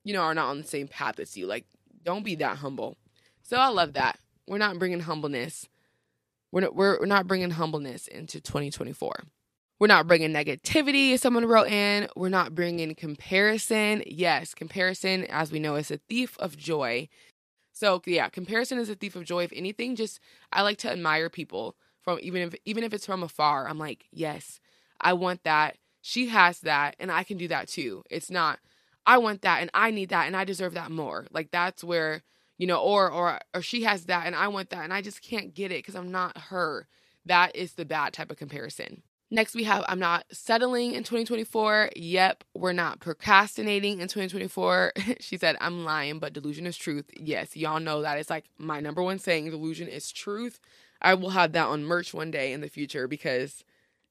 you 0.04 0.14
know 0.14 0.22
are 0.22 0.34
not 0.34 0.50
on 0.50 0.58
the 0.60 0.68
same 0.68 0.88
path 0.88 1.20
as 1.20 1.38
you. 1.38 1.46
Like 1.46 1.66
don't 2.04 2.26
be 2.26 2.36
that 2.36 2.58
humble. 2.58 2.98
So 3.44 3.58
I 3.58 3.68
love 3.68 3.94
that. 3.94 4.20
We're 4.48 4.58
not 4.58 4.80
bringing 4.80 5.02
humbleness 5.02 5.68
we're 6.62 7.00
we're 7.00 7.06
not 7.06 7.28
bringing 7.28 7.52
humbleness 7.52 8.08
into 8.08 8.40
2024. 8.40 9.12
We're 9.80 9.88
not 9.88 10.08
bringing 10.08 10.32
negativity, 10.32 11.18
someone 11.20 11.46
wrote 11.46 11.68
in. 11.68 12.08
We're 12.16 12.30
not 12.30 12.56
bringing 12.56 12.94
comparison. 12.96 14.04
Yes, 14.06 14.54
comparison, 14.54 15.26
as 15.26 15.52
we 15.52 15.60
know, 15.60 15.76
is 15.76 15.92
a 15.92 15.98
thief 15.98 16.38
of 16.40 16.56
joy. 16.56 17.10
So, 17.74 18.02
yeah, 18.06 18.30
comparison 18.30 18.78
is 18.78 18.90
a 18.90 18.96
thief 18.96 19.16
of 19.16 19.26
joy. 19.26 19.44
If 19.44 19.52
anything, 19.54 19.96
just 19.96 20.20
I 20.52 20.62
like 20.62 20.78
to 20.80 20.92
admire 20.92 21.30
people 21.30 21.76
from 22.02 22.20
even 22.22 22.44
if 22.44 22.56
even 22.66 22.84
if 22.84 22.94
it's 22.94 23.06
from 23.06 23.24
afar. 23.24 23.68
I'm 23.68 23.80
like, 23.80 24.06
yes, 24.12 24.60
I 25.02 25.14
want 25.14 25.44
that. 25.44 25.78
She 26.02 26.28
has 26.28 26.60
that, 26.62 26.96
and 27.00 27.12
I 27.12 27.24
can 27.24 27.38
do 27.38 27.48
that 27.48 27.68
too. 27.68 28.04
It's 28.10 28.30
not 28.30 28.60
I 29.06 29.18
want 29.18 29.42
that 29.42 29.62
and 29.62 29.70
I 29.74 29.92
need 29.92 30.10
that 30.10 30.28
and 30.28 30.36
I 30.36 30.44
deserve 30.46 30.74
that 30.76 30.92
more. 30.92 31.26
Like 31.32 31.52
that's 31.52 31.84
where 31.84 32.22
you 32.58 32.68
know, 32.68 32.80
or 32.80 33.12
or 33.12 33.40
or 33.54 33.62
she 33.62 33.84
has 33.84 34.06
that 34.06 34.26
and 34.28 34.36
I 34.36 34.48
want 34.48 34.70
that 34.70 34.84
and 34.84 34.94
I 34.94 35.02
just 35.02 35.22
can't 35.22 35.54
get 35.54 35.72
it 35.72 35.80
because 35.80 35.96
I'm 35.96 36.12
not 36.12 36.38
her. 36.38 36.88
That 37.26 37.56
is 37.56 37.74
the 37.74 37.86
bad 37.86 38.14
type 38.14 38.32
of 38.32 38.38
comparison. 38.38 39.02
Next, 39.34 39.56
we 39.56 39.64
have 39.64 39.84
I'm 39.88 39.98
not 39.98 40.26
settling 40.32 40.94
in 40.94 41.04
2024. 41.04 41.90
Yep, 41.96 42.44
we're 42.54 42.72
not 42.72 43.00
procrastinating 43.00 44.00
in 44.00 44.08
2024. 44.08 44.94
she 45.20 45.38
said, 45.38 45.58
I'm 45.60 45.84
lying, 45.84 46.20
but 46.20 46.34
delusion 46.34 46.68
is 46.68 46.78
truth. 46.78 47.10
Yes, 47.18 47.58
y'all 47.58 47.80
know 47.80 48.04
that. 48.04 48.20
It's 48.20 48.30
like 48.30 48.46
my 48.60 48.80
number 48.80 49.02
one 49.02 49.18
saying 49.18 49.50
delusion 49.50 49.88
is 49.88 50.12
truth. 50.12 50.60
I 51.02 51.16
will 51.16 51.32
have 51.32 51.54
that 51.54 51.66
on 51.66 51.84
merch 51.84 52.14
one 52.14 52.30
day 52.30 52.54
in 52.54 52.62
the 52.62 52.70
future 52.70 53.08
because 53.08 53.64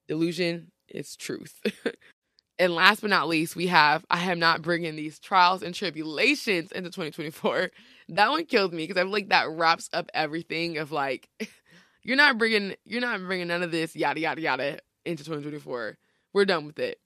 delusion 0.08 0.72
is 0.88 1.14
truth. 1.14 1.60
and 2.58 2.74
last 2.74 3.00
but 3.00 3.10
not 3.10 3.28
least, 3.28 3.54
we 3.54 3.68
have 3.68 4.04
I 4.10 4.30
am 4.30 4.40
not 4.40 4.60
bringing 4.60 4.96
these 4.96 5.20
trials 5.20 5.62
and 5.62 5.72
tribulations 5.72 6.72
into 6.72 6.90
2024 6.90 7.70
that 8.12 8.30
one 8.30 8.44
killed 8.44 8.72
me 8.72 8.86
because 8.86 9.00
I'm 9.00 9.10
like 9.10 9.28
that 9.30 9.50
wraps 9.50 9.88
up 9.92 10.10
everything 10.14 10.78
of 10.78 10.92
like 10.92 11.28
you're 12.02 12.16
not 12.16 12.38
bringing 12.38 12.74
you're 12.84 13.00
not 13.00 13.20
bringing 13.20 13.48
none 13.48 13.62
of 13.62 13.70
this 13.70 13.96
yada 13.96 14.20
yada 14.20 14.40
yada 14.40 14.78
into 15.04 15.24
2024. 15.24 15.98
We're 16.32 16.44
done 16.44 16.66
with 16.66 16.78
it. 16.78 16.98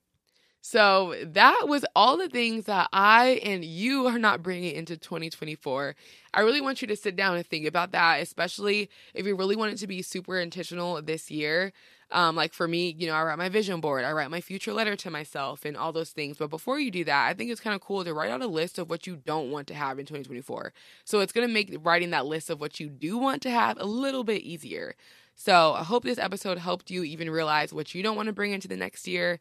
So 0.60 1.14
that 1.22 1.68
was 1.68 1.84
all 1.94 2.16
the 2.16 2.28
things 2.28 2.64
that 2.64 2.88
I 2.92 3.40
and 3.44 3.64
you 3.64 4.06
are 4.06 4.18
not 4.18 4.42
bringing 4.42 4.74
into 4.74 4.96
2024. 4.96 5.94
I 6.34 6.40
really 6.40 6.60
want 6.60 6.82
you 6.82 6.88
to 6.88 6.96
sit 6.96 7.14
down 7.14 7.36
and 7.36 7.46
think 7.46 7.66
about 7.66 7.92
that, 7.92 8.20
especially 8.20 8.90
if 9.14 9.26
you 9.26 9.36
really 9.36 9.54
want 9.54 9.72
it 9.72 9.78
to 9.78 9.86
be 9.86 10.02
super 10.02 10.40
intentional 10.40 11.00
this 11.00 11.30
year. 11.30 11.72
Um, 12.12 12.36
like 12.36 12.52
for 12.52 12.68
me, 12.68 12.94
you 12.96 13.08
know, 13.08 13.14
I 13.14 13.24
write 13.24 13.38
my 13.38 13.48
vision 13.48 13.80
board, 13.80 14.04
I 14.04 14.12
write 14.12 14.30
my 14.30 14.40
future 14.40 14.72
letter 14.72 14.94
to 14.94 15.10
myself, 15.10 15.64
and 15.64 15.76
all 15.76 15.92
those 15.92 16.10
things. 16.10 16.36
But 16.38 16.50
before 16.50 16.78
you 16.78 16.90
do 16.90 17.04
that, 17.04 17.28
I 17.28 17.34
think 17.34 17.50
it's 17.50 17.60
kind 17.60 17.74
of 17.74 17.80
cool 17.80 18.04
to 18.04 18.14
write 18.14 18.30
out 18.30 18.42
a 18.42 18.46
list 18.46 18.78
of 18.78 18.88
what 18.88 19.06
you 19.06 19.16
don't 19.16 19.50
want 19.50 19.66
to 19.68 19.74
have 19.74 19.98
in 19.98 20.06
2024. 20.06 20.72
So 21.04 21.20
it's 21.20 21.32
going 21.32 21.46
to 21.48 21.52
make 21.52 21.76
writing 21.82 22.10
that 22.10 22.26
list 22.26 22.48
of 22.48 22.60
what 22.60 22.78
you 22.78 22.88
do 22.88 23.18
want 23.18 23.42
to 23.42 23.50
have 23.50 23.76
a 23.80 23.86
little 23.86 24.22
bit 24.22 24.42
easier. 24.42 24.94
So 25.34 25.74
I 25.74 25.82
hope 25.82 26.04
this 26.04 26.18
episode 26.18 26.58
helped 26.58 26.90
you 26.90 27.02
even 27.02 27.28
realize 27.28 27.72
what 27.72 27.94
you 27.94 28.02
don't 28.02 28.16
want 28.16 28.28
to 28.28 28.32
bring 28.32 28.52
into 28.52 28.68
the 28.68 28.76
next 28.76 29.08
year 29.08 29.40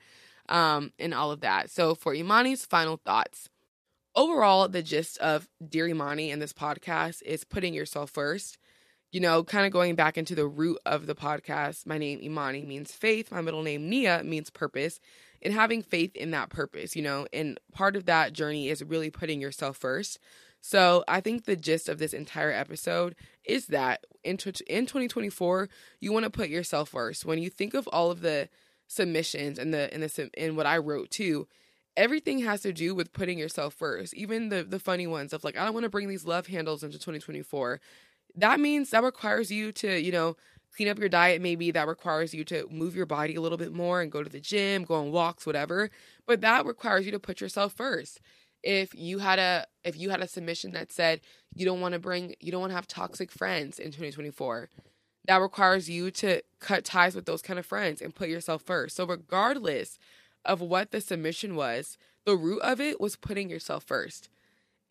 um, 0.49 0.91
and 0.99 1.13
all 1.13 1.31
of 1.31 1.41
that. 1.41 1.69
So 1.69 1.95
for 1.95 2.13
Imani's 2.13 2.65
final 2.65 2.97
thoughts. 2.97 3.49
Overall, 4.15 4.69
the 4.69 4.81
gist 4.81 5.17
of 5.17 5.49
Dear 5.67 5.89
Imani 5.89 6.31
and 6.31 6.41
this 6.41 6.53
podcast 6.53 7.21
is 7.23 7.43
putting 7.43 7.73
yourself 7.73 8.09
first 8.09 8.57
you 9.15 9.21
know, 9.21 9.45
kind 9.45 9.65
of 9.65 9.71
going 9.71 9.95
back 9.95 10.17
into 10.17 10.35
the 10.35 10.45
root 10.45 10.77
of 10.85 11.05
the 11.05 11.15
podcast, 11.15 11.85
my 11.85 11.97
name 11.97 12.19
Imani 12.21 12.65
means 12.65 12.91
faith, 12.91 13.31
my 13.31 13.39
middle 13.39 13.63
name 13.63 13.89
Nia 13.89 14.21
means 14.25 14.49
purpose, 14.49 14.99
and 15.41 15.53
having 15.53 15.81
faith 15.81 16.13
in 16.17 16.31
that 16.31 16.49
purpose, 16.49 16.97
you 16.97 17.01
know, 17.01 17.25
and 17.31 17.57
part 17.71 17.95
of 17.95 18.07
that 18.07 18.33
journey 18.33 18.67
is 18.67 18.83
really 18.83 19.09
putting 19.09 19.39
yourself 19.39 19.77
first. 19.77 20.19
So 20.59 21.05
I 21.07 21.21
think 21.21 21.45
the 21.45 21.55
gist 21.55 21.87
of 21.87 21.97
this 21.97 22.13
entire 22.13 22.51
episode 22.51 23.15
is 23.45 23.67
that 23.67 24.05
in, 24.25 24.33
in 24.67 24.85
2024, 24.85 25.69
you 26.01 26.11
want 26.11 26.25
to 26.25 26.29
put 26.29 26.49
yourself 26.49 26.89
first. 26.89 27.23
When 27.23 27.39
you 27.39 27.49
think 27.49 27.73
of 27.73 27.87
all 27.93 28.11
of 28.11 28.19
the 28.19 28.49
submissions 28.87 29.57
and 29.57 29.73
the 29.73 29.93
and 29.93 30.03
the 30.03 30.29
and 30.37 30.57
what 30.57 30.65
I 30.65 30.77
wrote 30.77 31.09
too, 31.09 31.47
everything 31.95 32.39
has 32.39 32.63
to 32.63 32.73
do 32.73 32.93
with 32.93 33.13
putting 33.13 33.39
yourself 33.39 33.75
first. 33.75 34.13
Even 34.13 34.49
the 34.49 34.65
the 34.65 34.79
funny 34.79 35.07
ones 35.07 35.31
of 35.31 35.45
like 35.45 35.57
I 35.57 35.63
don't 35.63 35.73
want 35.73 35.85
to 35.85 35.89
bring 35.89 36.09
these 36.09 36.25
love 36.25 36.47
handles 36.47 36.83
into 36.83 36.97
2024 36.97 37.79
that 38.37 38.59
means 38.59 38.89
that 38.91 39.03
requires 39.03 39.51
you 39.51 39.71
to, 39.73 39.99
you 39.99 40.11
know, 40.11 40.35
clean 40.75 40.89
up 40.89 40.99
your 40.99 41.09
diet 41.09 41.41
maybe 41.41 41.71
that 41.71 41.87
requires 41.87 42.33
you 42.33 42.43
to 42.43 42.67
move 42.69 42.95
your 42.95 43.05
body 43.05 43.35
a 43.35 43.41
little 43.41 43.57
bit 43.57 43.73
more 43.73 44.01
and 44.01 44.11
go 44.11 44.23
to 44.23 44.29
the 44.29 44.39
gym, 44.39 44.83
go 44.83 44.95
on 44.95 45.11
walks, 45.11 45.45
whatever. 45.45 45.89
But 46.27 46.41
that 46.41 46.65
requires 46.65 47.05
you 47.05 47.11
to 47.11 47.19
put 47.19 47.39
yourself 47.41 47.73
first. 47.73 48.19
If 48.63 48.93
you 48.95 49.19
had 49.19 49.39
a 49.39 49.65
if 49.83 49.97
you 49.97 50.09
had 50.09 50.21
a 50.21 50.27
submission 50.27 50.71
that 50.71 50.91
said 50.91 51.21
you 51.53 51.65
don't 51.65 51.81
want 51.81 51.93
to 51.93 51.99
bring 51.99 52.35
you 52.39 52.51
don't 52.51 52.61
want 52.61 52.71
to 52.71 52.75
have 52.75 52.87
toxic 52.87 53.31
friends 53.31 53.79
in 53.79 53.87
2024, 53.87 54.69
that 55.27 55.37
requires 55.37 55.89
you 55.89 56.11
to 56.11 56.41
cut 56.59 56.83
ties 56.83 57.15
with 57.15 57.25
those 57.25 57.41
kind 57.41 57.59
of 57.59 57.65
friends 57.65 58.01
and 58.01 58.15
put 58.15 58.29
yourself 58.29 58.61
first. 58.63 58.95
So 58.95 59.05
regardless 59.05 59.97
of 60.43 60.61
what 60.61 60.91
the 60.91 61.01
submission 61.01 61.55
was, 61.55 61.97
the 62.25 62.35
root 62.35 62.61
of 62.61 62.81
it 62.81 62.99
was 62.99 63.15
putting 63.15 63.49
yourself 63.49 63.83
first. 63.83 64.29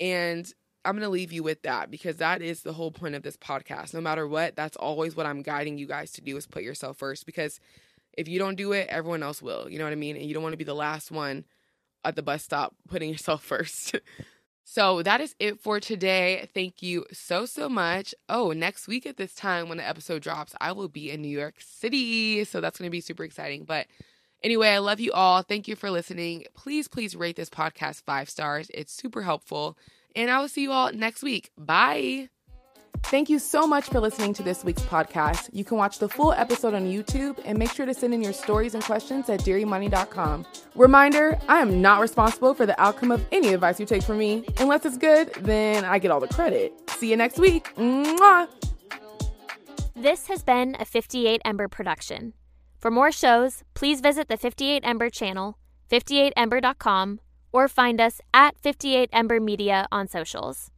And 0.01 0.53
I'm 0.85 0.95
going 0.95 1.03
to 1.03 1.09
leave 1.09 1.32
you 1.32 1.43
with 1.43 1.62
that 1.62 1.91
because 1.91 2.16
that 2.16 2.43
is 2.43 2.62
the 2.62 2.72
whole 2.72 2.91
point 2.91 3.14
of 3.14 3.22
this 3.22 3.37
podcast. 3.37 3.95
No 3.95 4.01
matter 4.01 4.26
what, 4.26 4.57
that's 4.57 4.76
always 4.76 5.16
what 5.16 5.26
I'm 5.26 5.43
guiding 5.43 5.78
you 5.78 5.87
guys 5.87 6.12
to 6.12 6.20
do 6.20 6.37
is 6.37 6.47
put 6.47 6.62
yourself 6.62 6.97
first 6.97 7.26
because 7.26 7.61
if 8.16 8.28
you 8.28 8.39
don't 8.39 8.57
do 8.57 8.72
it, 8.72 8.89
everyone 8.89 9.22
else 9.22 9.43
will. 9.43 9.68
You 9.68 9.78
know 9.78 9.85
what 9.85 9.93
I 9.93 9.97
mean? 9.97 10.16
And 10.16 10.26
you 10.26 10.35
don't 10.35 10.43
want 10.43 10.53
to 10.53 10.59
be 10.59 10.64
the 10.64 10.74
last 10.74 11.11
one 11.11 11.45
at 12.05 12.16
the 12.16 12.22
bus 12.22 12.43
stop 12.43 12.74
putting 12.89 13.11
yourself 13.12 13.43
first. 13.43 13.97
so 14.64 15.03
that 15.03 15.20
is 15.20 15.35
it 15.39 15.59
for 15.61 15.80
today. 15.80 16.49
Thank 16.55 16.82
you 16.82 17.07
so, 17.12 17.47
so 17.47 17.68
much. 17.68 18.14
Oh, 18.28 18.53
next 18.53 18.87
week 18.87 19.07
at 19.07 19.16
this 19.16 19.35
time 19.35 19.68
when 19.68 19.78
the 19.78 19.89
episode 19.89 20.22
drops, 20.22 20.55
I 20.61 20.72
will 20.72 20.89
be 20.89 21.11
in 21.11 21.22
New 21.22 21.28
York 21.28 21.57
City. 21.59 22.45
So 22.45 22.61
that's 22.61 22.78
going 22.78 22.89
to 22.89 22.93
be 22.93 23.01
super 23.01 23.24
exciting. 23.24 23.64
But 23.64 23.87
Anyway, 24.45 24.68
I 24.68 24.76
love 24.76 25.01
you 25.01 25.11
all. 25.12 25.41
Thank 25.41 25.68
you 25.68 25.74
for 25.74 25.91
listening. 25.91 26.45
Please, 26.55 26.87
please 26.87 27.16
rate 27.16 27.35
this 27.35 27.49
podcast 27.49 28.03
five 28.03 28.28
stars. 28.28 28.70
It's 28.74 28.93
super 28.93 29.22
helpful. 29.22 29.78
And 30.17 30.31
I 30.31 30.41
will 30.41 30.49
see 30.49 30.62
you 30.62 30.73
all 30.73 30.93
next 30.93 31.23
week. 31.23 31.51
Bye. 31.59 32.29
Thank 33.05 33.29
you 33.29 33.39
so 33.39 33.67
much 33.67 33.85
for 33.91 34.01
listening 34.01 34.33
to 34.35 34.43
this 34.43 34.65
week's 34.65 34.83
podcast. 34.83 35.51
You 35.53 35.62
can 35.62 35.77
watch 35.77 35.99
the 35.99 36.09
full 36.09 36.33
episode 36.33 36.73
on 36.73 36.87
YouTube 36.87 37.39
and 37.45 37.59
make 37.59 37.71
sure 37.71 37.85
to 37.85 37.93
send 37.93 38.15
in 38.15 38.23
your 38.23 38.33
stories 38.33 38.73
and 38.75 38.83
questions 38.83 39.29
at 39.29 39.41
dearimani.com. 39.41 40.47
Reminder 40.75 41.39
I 41.47 41.61
am 41.61 41.83
not 41.83 42.01
responsible 42.01 42.55
for 42.55 42.65
the 42.65 42.81
outcome 42.81 43.12
of 43.12 43.25
any 43.31 43.53
advice 43.53 43.79
you 43.79 43.85
take 43.85 44.03
from 44.03 44.19
me. 44.19 44.45
Unless 44.59 44.87
it's 44.87 44.97
good, 44.97 45.35
then 45.35 45.85
I 45.85 45.99
get 45.99 46.11
all 46.11 46.21
the 46.21 46.29
credit. 46.29 46.73
See 46.93 47.11
you 47.11 47.17
next 47.17 47.39
week. 47.39 47.75
Mwah! 47.77 48.49
This 49.95 50.27
has 50.29 50.43
been 50.43 50.75
a 50.81 50.85
58 50.85 51.43
Ember 51.45 51.69
production. 51.69 52.33
For 52.81 52.91
more 52.91 53.12
shows, 53.12 53.65
please 53.75 54.01
visit 54.01 54.29
the 54.29 54.37
58 54.37 54.83
Ember 54.85 55.11
channel, 55.11 55.59
58ember.com, 55.91 57.21
or 57.55 57.69
find 57.69 58.01
us 58.01 58.21
at 58.35 58.59
58 58.59 59.09
Ember 59.13 59.39
Media 59.39 59.87
on 59.93 60.09
socials. 60.09 60.74